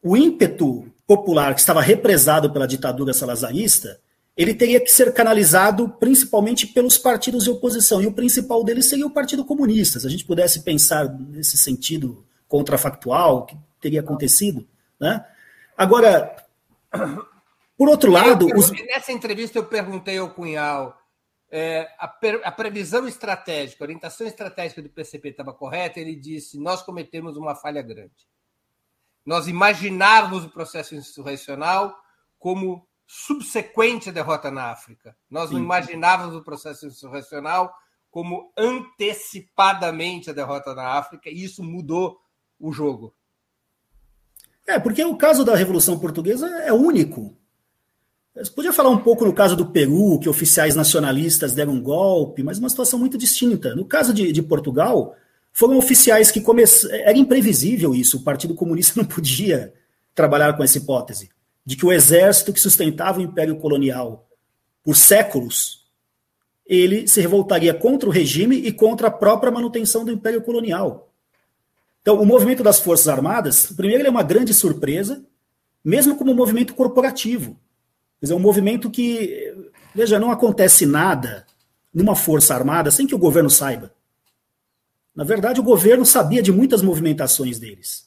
o 0.03 0.17
ímpeto 0.17 0.92
popular 1.13 1.55
que 1.55 1.61
estava 1.61 1.83
represado 1.83 2.51
pela 2.51 2.67
ditadura 2.67 3.13
salazarista, 3.13 4.01
ele 4.35 4.55
teria 4.55 4.81
que 4.81 4.91
ser 4.91 5.13
canalizado 5.13 5.91
principalmente 6.01 6.67
pelos 6.67 6.97
partidos 6.97 7.45
de 7.45 7.51
oposição, 7.51 8.01
e 8.01 8.07
o 8.07 8.15
principal 8.15 8.65
deles 8.65 8.89
seria 8.89 9.07
o 9.07 9.11
Partido 9.11 9.45
Comunista. 9.45 10.01
Se 10.01 10.07
a 10.07 10.11
gente 10.11 10.25
pudesse 10.25 10.63
pensar 10.63 11.07
nesse 11.07 11.59
sentido 11.59 12.25
contrafactual, 12.49 13.37
o 13.37 13.43
que 13.45 13.57
teria 13.79 14.01
acontecido. 14.01 14.67
Né? 14.99 15.23
Agora, 15.77 16.35
por 17.77 17.91
outro 17.91 18.11
lado. 18.11 18.49
Eu, 18.49 18.57
os... 18.57 18.71
Nessa 18.71 19.13
entrevista 19.13 19.59
eu 19.59 19.65
perguntei 19.67 20.17
ao 20.17 20.31
Cunhal 20.31 20.97
é, 21.51 21.87
a, 21.99 22.11
a, 22.45 22.53
previsão 22.53 23.07
estratégica, 23.07 23.85
a 23.85 23.87
orientação 23.87 24.27
estratégica 24.27 24.81
do 24.81 24.89
PCP 24.89 25.29
estava 25.29 25.53
correta, 25.53 26.01
ele 26.01 26.17
disse: 26.17 26.59
nós 26.59 26.83
cometemos 26.83 27.37
uma 27.37 27.55
falha 27.55 27.83
grande. 27.83 28.32
Nós 29.25 29.47
imaginarmos 29.47 30.45
o 30.45 30.51
processo 30.51 30.95
insurrecional 30.95 31.97
como 32.39 32.87
subsequente 33.07 34.09
à 34.09 34.13
derrota 34.13 34.51
na 34.51 34.71
África. 34.71 35.17
Nós 35.31 35.49
Sim. 35.49 35.57
não 35.57 35.63
imaginávamos 35.63 36.35
o 36.35 36.43
processo 36.43 36.87
insurrecional 36.87 37.73
como 38.11 38.53
antecipadamente 38.59 40.29
a 40.29 40.33
derrota 40.33 40.75
na 40.75 40.99
África, 40.99 41.31
e 41.31 41.45
isso 41.45 41.63
mudou 41.63 42.19
o 42.61 42.71
jogo. 42.71 43.15
É, 44.67 44.79
porque 44.79 45.05
o 45.05 45.17
caso 45.17 45.45
da 45.45 45.57
Revolução 45.57 45.99
Portuguesa 45.99 46.47
é 46.61 46.73
único. 46.73 47.37
Você 48.35 48.51
podia 48.51 48.73
falar 48.73 48.91
um 48.91 48.99
pouco 48.99 49.25
no 49.25 49.33
caso 49.33 49.57
do 49.57 49.67
Peru, 49.67 50.19
que 50.19 50.29
oficiais 50.29 50.75
nacionalistas 50.75 51.55
deram 51.55 51.73
um 51.73 51.83
golpe, 51.83 52.43
mas 52.43 52.59
uma 52.59 52.69
situação 52.69 52.99
muito 52.99 53.19
distinta. 53.19 53.75
No 53.75 53.85
caso 53.85 54.15
de, 54.15 54.33
de 54.33 54.43
Portugal, 54.43 55.15
foram 55.53 55.77
oficiais 55.77 56.31
que 56.31 56.41
começaram. 56.41 56.95
Era 56.95 57.19
imprevisível 57.19 57.95
isso, 57.95 58.19
o 58.19 58.23
Partido 58.23 58.55
Comunista 58.55 58.99
não 59.01 59.07
podia 59.07 59.73
trabalhar 60.15 60.55
com 60.55 60.63
essa 60.63 60.79
hipótese 60.79 61.31
de 61.65 61.77
que 61.77 61.87
o 61.87 61.93
exército 61.93 62.53
que 62.53 62.61
sustentava 62.61 63.21
o 63.21 63.23
Império 63.23 63.57
Colonial 63.57 64.29
por 64.83 64.97
séculos, 64.97 65.87
ele 66.67 67.07
se 67.07 67.21
revoltaria 67.21 67.73
contra 67.73 68.09
o 68.09 68.13
regime 68.13 68.57
e 68.57 68.73
contra 68.73 69.09
a 69.09 69.11
própria 69.11 69.53
manutenção 69.53 70.05
do 70.05 70.11
Império 70.11 70.43
Colonial. 70.43 71.13
Então, 72.01 72.21
o 72.21 72.27
movimento 72.27 72.65
das 72.65 72.81
Forças 72.81 73.07
Armadas, 73.07 73.67
primeiro, 73.77 74.05
é 74.05 74.11
uma 74.11 74.25
grande 74.25 74.53
surpresa, 74.53 75.25
mesmo 75.85 76.17
como 76.17 76.33
um 76.33 76.35
movimento 76.35 76.75
corporativo. 76.75 77.53
Quer 78.19 78.27
dizer, 78.27 78.35
um 78.35 78.41
movimento 78.41 78.91
que, 78.91 79.55
veja, 79.95 80.19
não 80.19 80.33
acontece 80.33 80.85
nada 80.85 81.47
numa 81.95 82.17
força 82.17 82.55
armada 82.55 82.91
sem 82.91 83.07
que 83.07 83.15
o 83.15 83.19
governo 83.19 83.51
saiba. 83.51 83.93
Na 85.15 85.25
verdade, 85.25 85.61
o 85.61 85.63
governo 85.63 86.05
sabia 86.07 86.43
de 86.43 86.53
muitas 86.53 86.83
movimentações 86.83 87.59
deles. 87.59 88.05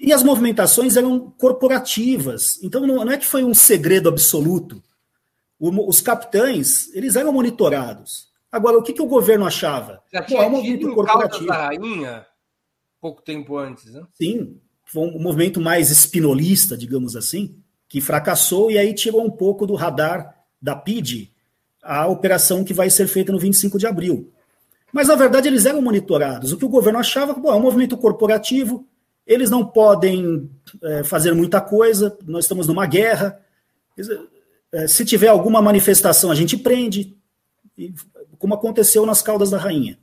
E 0.00 0.12
as 0.12 0.22
movimentações 0.22 0.96
eram 0.96 1.30
corporativas. 1.30 2.62
Então, 2.62 2.86
não 2.86 3.10
é 3.10 3.18
que 3.18 3.26
foi 3.26 3.42
um 3.42 3.54
segredo 3.54 4.08
absoluto. 4.08 4.82
Os 5.58 6.00
capitães, 6.00 6.94
eles 6.94 7.16
eram 7.16 7.32
monitorados. 7.32 8.28
Agora, 8.52 8.78
o 8.78 8.82
que, 8.82 8.92
que 8.92 9.02
o 9.02 9.06
governo 9.06 9.46
achava? 9.46 10.02
Já 10.12 10.22
tinha 10.22 10.38
Pô, 10.38 10.44
é 10.44 10.46
um 10.46 10.50
movimento 10.50 10.94
corporativo. 10.94 11.46
da 11.46 11.66
rainha 11.66 12.26
pouco 13.00 13.20
tempo 13.20 13.58
antes, 13.58 13.92
né? 13.92 14.02
Sim, 14.14 14.60
foi 14.84 15.08
um 15.08 15.18
movimento 15.18 15.60
mais 15.60 15.90
espinolista, 15.90 16.76
digamos 16.76 17.16
assim 17.16 17.56
que 17.94 18.00
fracassou 18.00 18.72
e 18.72 18.76
aí 18.76 18.92
tirou 18.92 19.24
um 19.24 19.30
pouco 19.30 19.64
do 19.68 19.76
radar 19.76 20.34
da 20.60 20.74
PID 20.74 21.32
a 21.80 22.08
operação 22.08 22.64
que 22.64 22.74
vai 22.74 22.90
ser 22.90 23.06
feita 23.06 23.30
no 23.30 23.38
25 23.38 23.78
de 23.78 23.86
abril. 23.86 24.32
Mas, 24.94 25.08
na 25.08 25.16
verdade, 25.16 25.48
eles 25.48 25.66
eram 25.66 25.82
monitorados. 25.82 26.52
O 26.52 26.56
que 26.56 26.64
o 26.64 26.68
governo 26.68 27.00
achava 27.00 27.34
bom, 27.34 27.50
é 27.50 27.56
um 27.56 27.60
movimento 27.60 27.96
corporativo, 27.96 28.86
eles 29.26 29.50
não 29.50 29.66
podem 29.66 30.48
é, 30.80 31.02
fazer 31.02 31.34
muita 31.34 31.60
coisa, 31.60 32.16
nós 32.24 32.44
estamos 32.44 32.68
numa 32.68 32.86
guerra. 32.86 33.40
É, 34.70 34.86
se 34.86 35.04
tiver 35.04 35.26
alguma 35.26 35.60
manifestação, 35.60 36.30
a 36.30 36.34
gente 36.36 36.56
prende, 36.56 37.12
como 38.38 38.54
aconteceu 38.54 39.04
nas 39.04 39.20
Caldas 39.20 39.50
da 39.50 39.58
Rainha. 39.58 39.98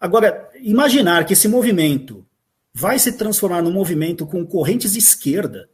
Agora, 0.00 0.48
imaginar 0.60 1.26
que 1.26 1.32
esse 1.32 1.48
movimento 1.48 2.24
vai 2.72 2.96
se 2.96 3.10
transformar 3.10 3.60
num 3.60 3.72
movimento 3.72 4.24
com 4.24 4.46
correntes 4.46 4.92
de 4.92 5.00
esquerda, 5.00 5.68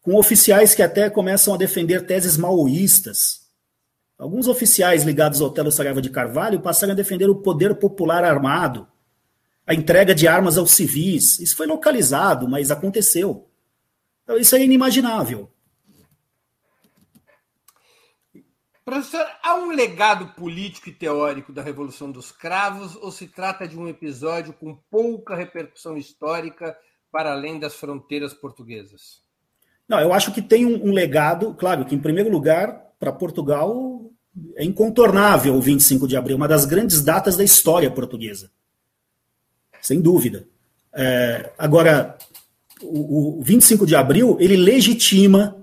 com 0.00 0.16
oficiais 0.16 0.74
que 0.74 0.82
até 0.82 1.08
começam 1.08 1.54
a 1.54 1.56
defender 1.56 2.06
teses 2.06 2.36
maoístas. 2.36 3.41
Alguns 4.22 4.46
oficiais 4.46 5.02
ligados 5.02 5.40
ao 5.40 5.50
Telo 5.50 5.72
Saraiva 5.72 6.00
de 6.00 6.08
Carvalho 6.08 6.60
passaram 6.60 6.92
a 6.92 6.96
defender 6.96 7.28
o 7.28 7.42
poder 7.42 7.74
popular 7.74 8.22
armado, 8.22 8.86
a 9.66 9.74
entrega 9.74 10.14
de 10.14 10.28
armas 10.28 10.56
aos 10.56 10.70
civis. 10.70 11.40
Isso 11.40 11.56
foi 11.56 11.66
localizado, 11.66 12.48
mas 12.48 12.70
aconteceu. 12.70 13.50
Então, 14.22 14.36
isso 14.38 14.54
é 14.54 14.62
inimaginável. 14.62 15.50
Professor, 18.84 19.26
há 19.42 19.56
um 19.56 19.72
legado 19.72 20.28
político 20.34 20.88
e 20.88 20.92
teórico 20.92 21.52
da 21.52 21.60
Revolução 21.60 22.08
dos 22.08 22.30
Cravos 22.30 22.94
ou 22.94 23.10
se 23.10 23.26
trata 23.26 23.66
de 23.66 23.76
um 23.76 23.88
episódio 23.88 24.52
com 24.52 24.78
pouca 24.88 25.34
repercussão 25.34 25.96
histórica 25.96 26.78
para 27.10 27.32
além 27.32 27.58
das 27.58 27.74
fronteiras 27.74 28.32
portuguesas? 28.32 29.20
Não, 29.88 29.98
eu 29.98 30.12
acho 30.12 30.32
que 30.32 30.40
tem 30.40 30.64
um, 30.64 30.90
um 30.90 30.92
legado, 30.92 31.54
claro, 31.54 31.84
que 31.84 31.96
em 31.96 32.00
primeiro 32.00 32.30
lugar, 32.30 32.92
para 33.00 33.12
Portugal, 33.12 34.11
é 34.56 34.64
incontornável 34.64 35.54
o 35.54 35.60
25 35.60 36.08
de 36.08 36.16
abril, 36.16 36.36
uma 36.36 36.48
das 36.48 36.64
grandes 36.64 37.02
datas 37.02 37.36
da 37.36 37.44
história 37.44 37.90
portuguesa. 37.90 38.50
Sem 39.80 40.00
dúvida. 40.00 40.46
É, 40.94 41.52
agora, 41.58 42.16
o, 42.82 43.40
o 43.40 43.42
25 43.42 43.86
de 43.86 43.94
abril, 43.94 44.36
ele 44.40 44.56
legitima 44.56 45.56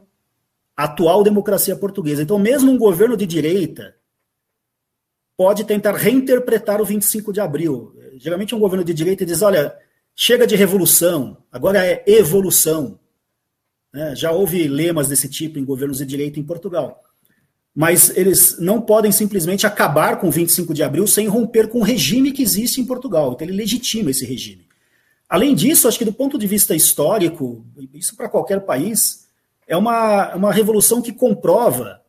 a 0.75 0.83
atual 0.83 1.23
democracia 1.23 1.75
portuguesa. 1.75 2.21
Então, 2.21 2.37
mesmo 2.37 2.71
um 2.71 2.77
governo 2.77 3.17
de 3.17 3.25
direita 3.25 3.95
pode 5.35 5.63
tentar 5.63 5.95
reinterpretar 5.95 6.81
o 6.81 6.85
25 6.85 7.31
de 7.31 7.39
abril. 7.39 7.95
Geralmente, 8.17 8.53
um 8.53 8.59
governo 8.59 8.83
de 8.83 8.93
direita 8.93 9.25
diz: 9.25 9.41
olha, 9.41 9.75
chega 10.15 10.45
de 10.45 10.55
revolução, 10.55 11.37
agora 11.51 11.85
é 11.85 12.03
evolução. 12.05 12.99
Né? 13.93 14.15
Já 14.15 14.31
houve 14.31 14.67
lemas 14.67 15.07
desse 15.07 15.29
tipo 15.29 15.57
em 15.57 15.65
governos 15.65 15.99
de 15.99 16.05
direita 16.05 16.39
em 16.39 16.43
Portugal. 16.43 17.01
Mas 17.79 18.09
eles 18.17 18.59
não 18.59 18.81
podem 18.81 19.09
simplesmente 19.09 19.65
acabar 19.65 20.19
com 20.19 20.27
o 20.27 20.31
25 20.31 20.73
de 20.73 20.83
abril 20.83 21.07
sem 21.07 21.29
romper 21.29 21.69
com 21.69 21.79
o 21.79 21.81
regime 21.81 22.33
que 22.33 22.43
existe 22.43 22.81
em 22.81 22.85
Portugal. 22.85 23.31
Então 23.31 23.47
ele 23.47 23.55
legitima 23.55 24.11
esse 24.11 24.25
regime. 24.25 24.67
Além 25.29 25.55
disso, 25.55 25.87
acho 25.87 25.97
que 25.97 26.03
do 26.03 26.11
ponto 26.11 26.37
de 26.37 26.45
vista 26.45 26.75
histórico, 26.75 27.65
isso 27.93 28.17
para 28.17 28.27
qualquer 28.27 28.65
país, 28.65 29.29
é 29.65 29.77
uma, 29.77 30.35
uma 30.35 30.51
revolução 30.51 31.01
que 31.01 31.13
comprova 31.13 32.01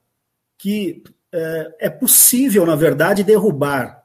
que 0.58 1.04
é, 1.30 1.76
é 1.82 1.88
possível, 1.88 2.66
na 2.66 2.74
verdade, 2.74 3.22
derrubar 3.22 4.04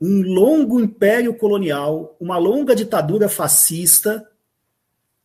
um 0.00 0.22
longo 0.22 0.78
império 0.78 1.34
colonial, 1.34 2.16
uma 2.20 2.38
longa 2.38 2.76
ditadura 2.76 3.28
fascista, 3.28 4.24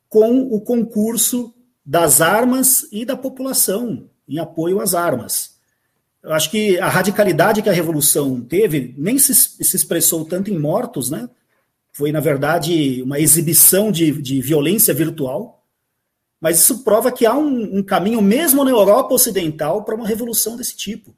com 0.09 0.41
o 0.41 0.59
concurso 0.59 1.53
das 1.85 2.19
armas 2.19 2.87
e 2.91 3.05
da 3.05 3.15
população 3.15 4.09
em 4.31 4.39
apoio 4.39 4.79
às 4.79 4.95
armas. 4.95 5.55
Eu 6.23 6.31
acho 6.33 6.49
que 6.49 6.79
a 6.79 6.87
radicalidade 6.87 7.61
que 7.61 7.69
a 7.69 7.73
revolução 7.73 8.41
teve 8.41 8.95
nem 8.97 9.17
se, 9.17 9.33
se 9.33 9.75
expressou 9.75 10.23
tanto 10.23 10.49
em 10.49 10.57
mortos, 10.57 11.09
né? 11.09 11.29
Foi, 11.91 12.11
na 12.11 12.21
verdade, 12.21 13.01
uma 13.03 13.19
exibição 13.19 13.91
de, 13.91 14.11
de 14.21 14.41
violência 14.41 14.93
virtual, 14.93 15.65
mas 16.39 16.59
isso 16.59 16.83
prova 16.83 17.11
que 17.11 17.25
há 17.25 17.35
um, 17.35 17.79
um 17.79 17.83
caminho, 17.83 18.21
mesmo 18.21 18.63
na 18.63 18.71
Europa 18.71 19.13
Ocidental, 19.13 19.83
para 19.83 19.95
uma 19.95 20.07
revolução 20.07 20.55
desse 20.55 20.75
tipo. 20.77 21.13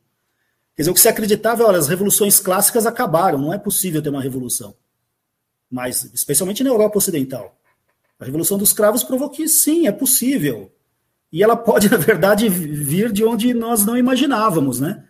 Quer 0.76 0.82
dizer, 0.82 0.92
o 0.92 0.94
que 0.96 1.00
se 1.00 1.08
acreditava, 1.08 1.64
olha, 1.64 1.78
as 1.78 1.88
revoluções 1.88 2.40
clássicas 2.40 2.88
acabaram, 2.88 3.38
não 3.38 3.54
é 3.54 3.60
possível 3.60 4.02
ter 4.02 4.10
uma 4.10 4.22
revolução. 4.22 4.76
Mas, 5.70 6.04
especialmente 6.14 6.64
na 6.64 6.70
Europa 6.70 6.98
Ocidental. 6.98 7.56
A 8.20 8.26
Revolução 8.26 8.58
dos 8.58 8.74
Cravos 8.74 9.04
provou 9.04 9.30
que 9.30 9.48
sim, 9.48 9.86
é 9.88 9.92
possível. 9.92 10.72
E 11.34 11.42
ela 11.42 11.58
pode, 11.58 11.90
na 11.92 11.98
verdade, 11.98 12.48
vir 12.48 13.12
de 13.12 13.26
onde 13.26 13.56
nós 13.56 13.84
não 13.84 13.98
imaginávamos, 13.98 14.80
né? 14.80 15.04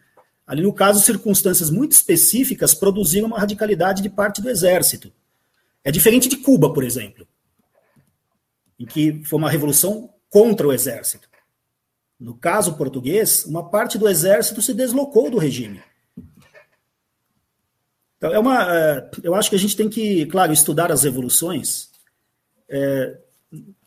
Ali, 0.47 0.61
no 0.61 0.73
caso, 0.73 1.03
circunstâncias 1.03 1.69
muito 1.69 1.91
específicas 1.91 2.73
produziram 2.73 3.27
uma 3.27 3.39
radicalidade 3.39 4.01
de 4.01 4.09
parte 4.09 4.41
do 4.41 4.49
exército. 4.49 5.11
É 5.83 5.91
diferente 5.91 6.29
de 6.29 6.37
Cuba, 6.37 6.73
por 6.73 6.83
exemplo, 6.83 7.27
em 8.79 8.85
que 8.85 9.21
foi 9.25 9.37
uma 9.37 9.49
revolução 9.49 10.09
contra 10.29 10.67
o 10.67 10.73
exército. 10.73 11.29
No 12.19 12.35
caso 12.35 12.77
português, 12.77 13.45
uma 13.45 13.69
parte 13.69 13.97
do 13.97 14.07
exército 14.07 14.61
se 14.61 14.73
deslocou 14.73 15.29
do 15.29 15.37
regime. 15.37 15.81
Então, 18.17 18.31
é 18.33 18.39
uma, 18.39 18.73
é, 18.73 19.11
eu 19.23 19.35
acho 19.35 19.49
que 19.49 19.55
a 19.57 19.59
gente 19.59 19.75
tem 19.75 19.89
que, 19.89 20.25
claro, 20.27 20.53
estudar 20.53 20.89
as 20.89 21.03
revoluções 21.03 21.89
é, 22.69 23.17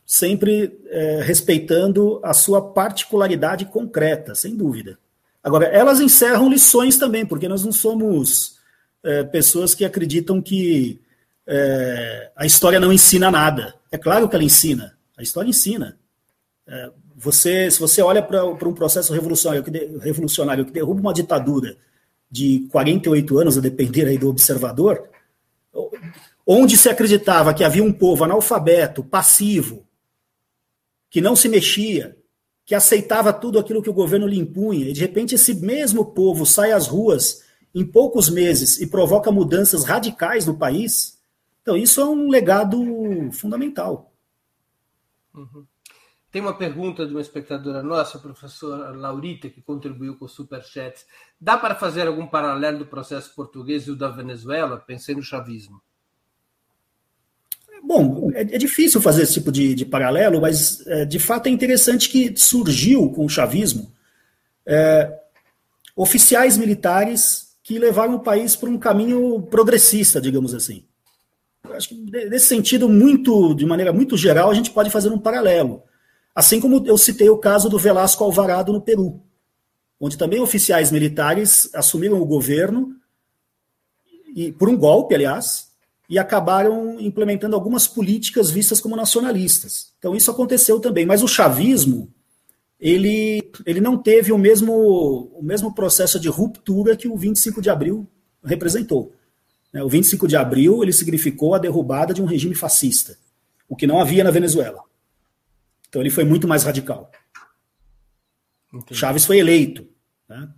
sempre 0.06 0.78
é, 0.86 1.20
respeitando 1.22 2.20
a 2.22 2.32
sua 2.32 2.62
particularidade 2.62 3.64
concreta, 3.64 4.36
sem 4.36 4.56
dúvida. 4.56 4.96
Agora, 5.42 5.66
elas 5.66 6.00
encerram 6.00 6.48
lições 6.48 6.96
também, 6.96 7.26
porque 7.26 7.48
nós 7.48 7.64
não 7.64 7.72
somos 7.72 8.56
é, 9.02 9.24
pessoas 9.24 9.74
que 9.74 9.84
acreditam 9.84 10.40
que 10.40 11.00
é, 11.44 12.30
a 12.36 12.46
história 12.46 12.78
não 12.78 12.92
ensina 12.92 13.30
nada. 13.30 13.74
É 13.90 13.98
claro 13.98 14.28
que 14.28 14.36
ela 14.36 14.44
ensina, 14.44 14.96
a 15.16 15.22
história 15.22 15.48
ensina. 15.48 15.98
É, 16.68 16.90
você, 17.16 17.70
se 17.70 17.80
você 17.80 18.00
olha 18.00 18.22
para 18.22 18.44
um 18.44 18.74
processo 18.74 19.12
revolucionário 19.12 19.64
que, 19.64 19.70
de, 19.70 19.98
revolucionário 19.98 20.64
que 20.64 20.72
derruba 20.72 21.00
uma 21.00 21.14
ditadura 21.14 21.76
de 22.30 22.66
48 22.70 23.38
anos, 23.38 23.58
a 23.58 23.60
depender 23.60 24.06
aí 24.06 24.18
do 24.18 24.28
observador, 24.28 25.08
onde 26.46 26.76
se 26.76 26.88
acreditava 26.88 27.54
que 27.54 27.64
havia 27.64 27.82
um 27.82 27.92
povo 27.92 28.24
analfabeto, 28.24 29.02
passivo, 29.02 29.85
que 31.10 31.20
não 31.20 31.36
se 31.36 31.48
mexia, 31.48 32.16
que 32.64 32.74
aceitava 32.74 33.32
tudo 33.32 33.58
aquilo 33.58 33.82
que 33.82 33.90
o 33.90 33.94
governo 33.94 34.26
lhe 34.26 34.38
impunha, 34.38 34.88
e 34.88 34.92
de 34.92 35.00
repente 35.00 35.34
esse 35.34 35.54
mesmo 35.54 36.04
povo 36.12 36.44
sai 36.44 36.72
às 36.72 36.86
ruas 36.86 37.44
em 37.74 37.84
poucos 37.84 38.28
meses 38.28 38.80
e 38.80 38.86
provoca 38.86 39.30
mudanças 39.30 39.84
radicais 39.84 40.46
no 40.46 40.56
país, 40.56 41.20
então 41.62 41.76
isso 41.76 42.00
é 42.00 42.04
um 42.04 42.28
legado 42.28 42.78
fundamental. 43.32 44.12
Uhum. 45.34 45.66
Tem 46.30 46.42
uma 46.42 46.56
pergunta 46.56 47.06
de 47.06 47.12
uma 47.12 47.20
espectadora 47.20 47.82
nossa, 47.82 48.18
a 48.18 48.20
professora 48.20 48.90
Laurita, 48.90 49.48
que 49.48 49.62
contribuiu 49.62 50.18
com 50.18 50.26
o 50.26 50.28
Superchat. 50.28 51.06
Dá 51.40 51.56
para 51.56 51.74
fazer 51.74 52.06
algum 52.06 52.26
paralelo 52.26 52.80
do 52.80 52.86
processo 52.86 53.34
português 53.34 53.86
e 53.86 53.90
o 53.90 53.96
da 53.96 54.08
Venezuela? 54.08 54.76
Pensei 54.76 55.14
no 55.14 55.22
chavismo. 55.22 55.80
Bom, 57.86 58.32
é, 58.34 58.40
é 58.40 58.58
difícil 58.58 59.00
fazer 59.00 59.22
esse 59.22 59.34
tipo 59.34 59.52
de, 59.52 59.72
de 59.72 59.86
paralelo, 59.86 60.40
mas 60.40 60.84
é, 60.88 61.04
de 61.04 61.20
fato 61.20 61.46
é 61.46 61.50
interessante 61.50 62.08
que 62.08 62.36
surgiu 62.36 63.10
com 63.10 63.24
o 63.24 63.28
chavismo 63.28 63.92
é, 64.66 65.16
oficiais 65.94 66.58
militares 66.58 67.54
que 67.62 67.78
levaram 67.78 68.16
o 68.16 68.20
país 68.20 68.56
para 68.56 68.68
um 68.68 68.76
caminho 68.76 69.40
progressista, 69.42 70.20
digamos 70.20 70.52
assim. 70.52 70.84
acho 71.70 71.90
que 71.90 71.94
nesse 71.94 72.46
sentido, 72.46 72.88
muito, 72.88 73.54
de 73.54 73.64
maneira 73.64 73.92
muito 73.92 74.16
geral, 74.16 74.50
a 74.50 74.54
gente 74.54 74.72
pode 74.72 74.90
fazer 74.90 75.10
um 75.10 75.18
paralelo. 75.18 75.82
Assim 76.34 76.60
como 76.60 76.84
eu 76.86 76.98
citei 76.98 77.28
o 77.30 77.38
caso 77.38 77.68
do 77.68 77.78
Velasco 77.78 78.24
Alvarado 78.24 78.72
no 78.72 78.80
Peru, 78.80 79.22
onde 80.00 80.18
também 80.18 80.40
oficiais 80.40 80.90
militares 80.90 81.70
assumiram 81.72 82.20
o 82.20 82.26
governo, 82.26 82.96
e 84.34 84.50
por 84.50 84.68
um 84.68 84.76
golpe, 84.76 85.14
aliás, 85.14 85.65
e 86.08 86.18
acabaram 86.18 87.00
implementando 87.00 87.56
algumas 87.56 87.86
políticas 87.86 88.50
vistas 88.50 88.80
como 88.80 88.96
nacionalistas. 88.96 89.92
Então 89.98 90.14
isso 90.14 90.30
aconteceu 90.30 90.78
também, 90.80 91.04
mas 91.04 91.22
o 91.22 91.28
chavismo 91.28 92.12
ele, 92.78 93.50
ele 93.64 93.80
não 93.80 93.96
teve 93.96 94.32
o 94.32 94.38
mesmo, 94.38 95.30
o 95.34 95.42
mesmo 95.42 95.74
processo 95.74 96.20
de 96.20 96.28
ruptura 96.28 96.96
que 96.96 97.08
o 97.08 97.16
25 97.16 97.60
de 97.60 97.70
abril 97.70 98.06
representou. 98.44 99.14
Né, 99.72 99.82
o 99.82 99.88
25 99.88 100.28
de 100.28 100.36
abril 100.36 100.82
ele 100.82 100.92
significou 100.92 101.54
a 101.54 101.58
derrubada 101.58 102.14
de 102.14 102.22
um 102.22 102.26
regime 102.26 102.54
fascista, 102.54 103.18
o 103.68 103.74
que 103.74 103.86
não 103.86 104.00
havia 104.00 104.22
na 104.22 104.30
Venezuela. 104.30 104.82
Então 105.88 106.00
ele 106.00 106.10
foi 106.10 106.24
muito 106.24 106.46
mais 106.46 106.62
radical. 106.62 107.10
Entendi. 108.72 108.98
Chaves 108.98 109.24
foi 109.24 109.38
eleito. 109.38 109.88
Né? 110.28 110.48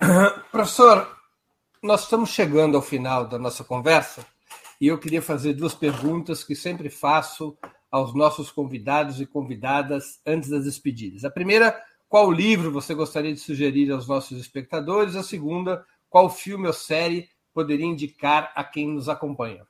Professor, 0.52 1.17
nós 1.82 2.02
estamos 2.02 2.30
chegando 2.30 2.76
ao 2.76 2.82
final 2.82 3.26
da 3.26 3.38
nossa 3.38 3.62
conversa 3.62 4.26
e 4.80 4.86
eu 4.86 4.98
queria 4.98 5.22
fazer 5.22 5.54
duas 5.54 5.74
perguntas 5.74 6.44
que 6.44 6.54
sempre 6.54 6.88
faço 6.90 7.56
aos 7.90 8.14
nossos 8.14 8.50
convidados 8.50 9.20
e 9.20 9.26
convidadas 9.26 10.20
antes 10.26 10.50
das 10.50 10.64
despedidas. 10.64 11.24
A 11.24 11.30
primeira, 11.30 11.80
qual 12.08 12.30
livro 12.30 12.70
você 12.70 12.94
gostaria 12.94 13.32
de 13.32 13.40
sugerir 13.40 13.90
aos 13.90 14.06
nossos 14.06 14.38
espectadores? 14.40 15.16
A 15.16 15.22
segunda, 15.22 15.84
qual 16.08 16.30
filme 16.30 16.66
ou 16.66 16.72
série 16.72 17.28
poderia 17.52 17.86
indicar 17.86 18.52
a 18.54 18.62
quem 18.62 18.88
nos 18.88 19.08
acompanha? 19.08 19.66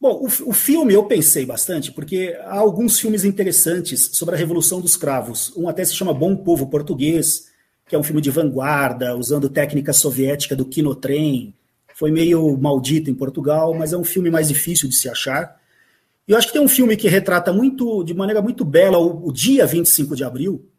Bom, 0.00 0.22
o, 0.22 0.48
o, 0.48 0.52
filme 0.54 0.94
eu 0.94 1.04
pensei 1.04 1.44
bastante, 1.44 1.92
porque 1.92 2.34
há 2.44 2.58
alguns 2.58 2.98
filmes 2.98 3.22
interessantes 3.22 4.10
sobre 4.14 4.34
a 4.34 4.38
Revolução 4.38 4.80
dos 4.80 4.96
Cravos. 4.96 5.54
Um 5.54 5.68
até 5.68 5.84
se 5.84 5.94
chama 5.94 6.14
Bom 6.14 6.34
Povo 6.34 6.68
Português, 6.68 7.49
que 7.90 7.96
é 7.96 7.98
um 7.98 8.04
filme 8.04 8.20
de 8.20 8.30
vanguarda, 8.30 9.16
usando 9.16 9.50
técnica 9.50 9.92
soviética 9.92 10.54
do 10.54 10.64
Kinotrem. 10.64 11.52
Foi 11.96 12.12
meio 12.12 12.56
maldito 12.56 13.10
em 13.10 13.14
Portugal, 13.14 13.74
mas 13.74 13.92
é 13.92 13.96
um 13.96 14.04
filme 14.04 14.30
mais 14.30 14.46
difícil 14.46 14.88
de 14.88 14.94
se 14.94 15.08
achar. 15.08 15.60
E 16.26 16.30
eu 16.30 16.38
acho 16.38 16.46
que 16.46 16.52
tem 16.52 16.62
um 16.62 16.68
filme 16.68 16.96
que 16.96 17.08
retrata 17.08 17.52
muito, 17.52 18.04
de 18.04 18.14
maneira 18.14 18.40
muito 18.40 18.64
bela, 18.64 18.96
o, 18.96 19.26
o 19.26 19.32
dia 19.32 19.66
25 19.66 20.14
de 20.14 20.22
abril, 20.22 20.70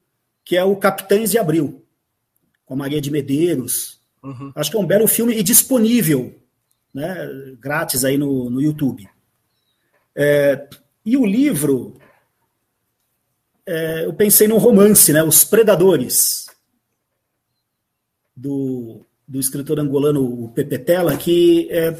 que 0.46 0.56
é 0.56 0.64
o 0.64 0.74
Capitães 0.78 1.32
de 1.32 1.38
Abril, 1.38 1.84
com 2.66 2.76
a 2.76 2.78
Maria 2.78 3.02
de 3.02 3.12
Medeiros. 3.12 4.00
Uhum. 4.24 4.54
Acho 4.56 4.72
que 4.72 4.78
é 4.78 4.80
um 4.80 4.88
belo 4.88 5.06
filme 5.06 5.36
e 5.36 5.44
disponível, 5.44 6.34
né, 6.94 7.28
grátis 7.60 8.06
aí 8.06 8.18
no, 8.18 8.50
no 8.50 8.62
YouTube. 8.62 9.06
É, 10.16 10.66
e 11.06 11.18
o 11.18 11.26
livro, 11.26 11.98
é, 13.66 14.06
eu 14.06 14.14
pensei 14.14 14.48
num 14.48 14.58
romance, 14.58 15.12
né, 15.12 15.22
Os 15.22 15.44
Predadores, 15.44 16.50
do, 18.42 19.06
do 19.28 19.40
escritor 19.40 19.80
angolano 19.80 20.52
Pepe 20.56 20.80
Tela, 20.80 21.16
que 21.16 21.68
é, 21.70 21.96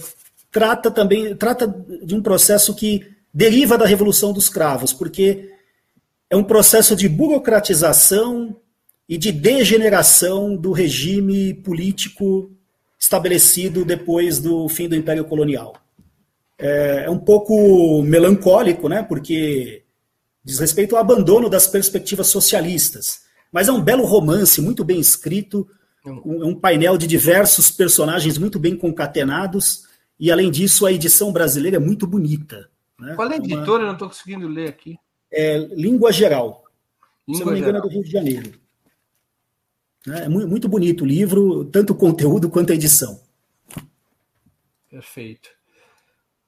trata 0.52 0.90
também 0.90 1.36
trata 1.36 1.68
de 2.04 2.16
um 2.16 2.22
processo 2.22 2.74
que 2.74 3.06
deriva 3.34 3.78
da 3.78 3.86
Revolução 3.86 4.34
dos 4.34 4.50
Cravos, 4.50 4.92
porque 4.92 5.52
é 6.30 6.36
um 6.36 6.44
processo 6.44 6.96
de 6.96 7.08
burocratização 7.08 8.56
e 9.08 9.18
de 9.18 9.32
degeneração 9.32 10.56
do 10.56 10.72
regime 10.72 11.54
político 11.54 12.52
estabelecido 13.00 13.86
depois 13.86 14.40
do 14.40 14.68
fim 14.68 14.88
do 14.88 14.96
Império 14.96 15.26
Colonial. 15.26 15.76
É, 16.58 17.06
é 17.06 17.10
um 17.10 17.20
pouco 17.20 18.02
melancólico, 18.02 18.90
né, 18.90 19.04
porque 19.04 19.84
diz 20.44 20.60
respeito 20.60 20.96
ao 20.96 21.02
abandono 21.02 21.50
das 21.50 21.68
perspectivas 21.68 22.28
socialistas, 22.28 23.22
mas 23.52 23.68
é 23.68 23.72
um 23.72 23.82
belo 23.82 24.06
romance, 24.06 24.62
muito 24.62 24.84
bem 24.84 25.00
escrito, 25.00 25.68
um, 26.06 26.48
um 26.48 26.56
painel 26.56 26.98
de 26.98 27.08
diversos 27.08 27.70
personagens 27.70 28.38
muito 28.38 28.60
bem 28.60 28.76
concatenados, 28.76 29.88
e 30.20 30.32
além 30.32 30.52
disso, 30.52 30.86
a 30.86 30.92
edição 30.92 31.32
brasileira 31.32 31.78
é 31.78 31.80
muito 31.80 32.06
bonita. 32.08 32.70
Né? 33.00 33.16
Qual 33.16 33.30
é 33.30 33.34
a 33.34 33.38
editora? 33.38 33.72
Uma... 33.72 33.80
Eu 33.80 33.86
não 33.88 33.94
estou 33.94 34.08
conseguindo 34.08 34.48
ler 34.48 34.70
aqui. 34.70 34.98
É 35.32 35.58
Língua 35.58 36.12
Geral. 36.12 36.64
Língua 37.28 37.40
Se 37.40 37.46
não 37.46 37.54
me 37.54 37.60
engano, 37.60 37.78
é 37.78 37.82
do 37.82 37.88
Rio 37.88 38.04
de 38.04 38.12
Janeiro. 38.12 38.62
É 40.08 40.28
muito 40.28 40.68
bonito 40.68 41.04
o 41.04 41.08
livro, 41.08 41.66
tanto 41.66 41.94
o 41.94 41.96
conteúdo 41.96 42.50
quanto 42.50 42.72
a 42.72 42.76
edição. 42.76 43.22
Perfeito. 44.90 45.50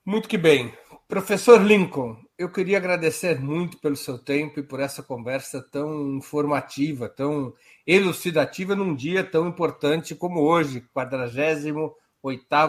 Muito 0.04 0.28
que 0.28 0.38
bem. 0.38 0.74
Professor 1.08 1.62
Lincoln, 1.62 2.18
eu 2.38 2.52
queria 2.52 2.78
agradecer 2.78 3.40
muito 3.40 3.78
pelo 3.78 3.96
seu 3.96 4.18
tempo 4.18 4.60
e 4.60 4.64
por 4.64 4.80
essa 4.80 5.04
conversa 5.04 5.62
tão 5.62 6.16
informativa, 6.18 7.08
tão 7.08 7.54
elucidativa 7.86 8.76
num 8.76 8.96
dia 8.96 9.24
tão 9.24 9.48
importante 9.48 10.16
como 10.16 10.42
hoje, 10.42 10.82
48 10.94 11.96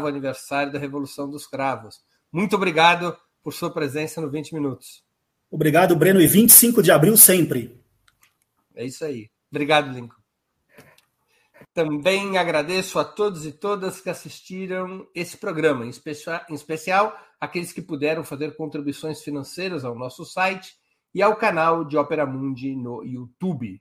aniversário 0.06 0.72
da 0.72 0.78
Revolução 0.78 1.30
dos 1.30 1.46
Cravos. 1.46 2.02
Muito 2.32 2.56
obrigado 2.56 3.16
por 3.42 3.52
sua 3.52 3.70
presença 3.70 4.20
no 4.20 4.28
20 4.28 4.54
Minutos. 4.54 5.04
Obrigado, 5.50 5.94
Breno, 5.94 6.20
e 6.20 6.26
25 6.26 6.82
de 6.82 6.90
abril 6.90 7.16
sempre. 7.16 7.80
É 8.74 8.84
isso 8.84 9.04
aí. 9.04 9.30
Obrigado, 9.50 9.92
Lincoln. 9.92 10.24
Também 11.72 12.36
agradeço 12.38 12.98
a 12.98 13.04
todos 13.04 13.46
e 13.46 13.52
todas 13.52 14.00
que 14.00 14.10
assistiram 14.10 15.06
esse 15.14 15.36
programa, 15.36 15.84
em 15.84 15.88
especial, 15.88 16.40
em 16.48 16.54
especial 16.54 17.16
aqueles 17.40 17.72
que 17.72 17.82
puderam 17.82 18.24
fazer 18.24 18.56
contribuições 18.56 19.22
financeiras 19.22 19.84
ao 19.84 19.94
nosso 19.94 20.24
site 20.24 20.76
e 21.14 21.22
ao 21.22 21.36
canal 21.36 21.84
de 21.84 21.96
Opera 21.96 22.26
Mundi 22.26 22.74
no 22.74 23.04
YouTube. 23.04 23.80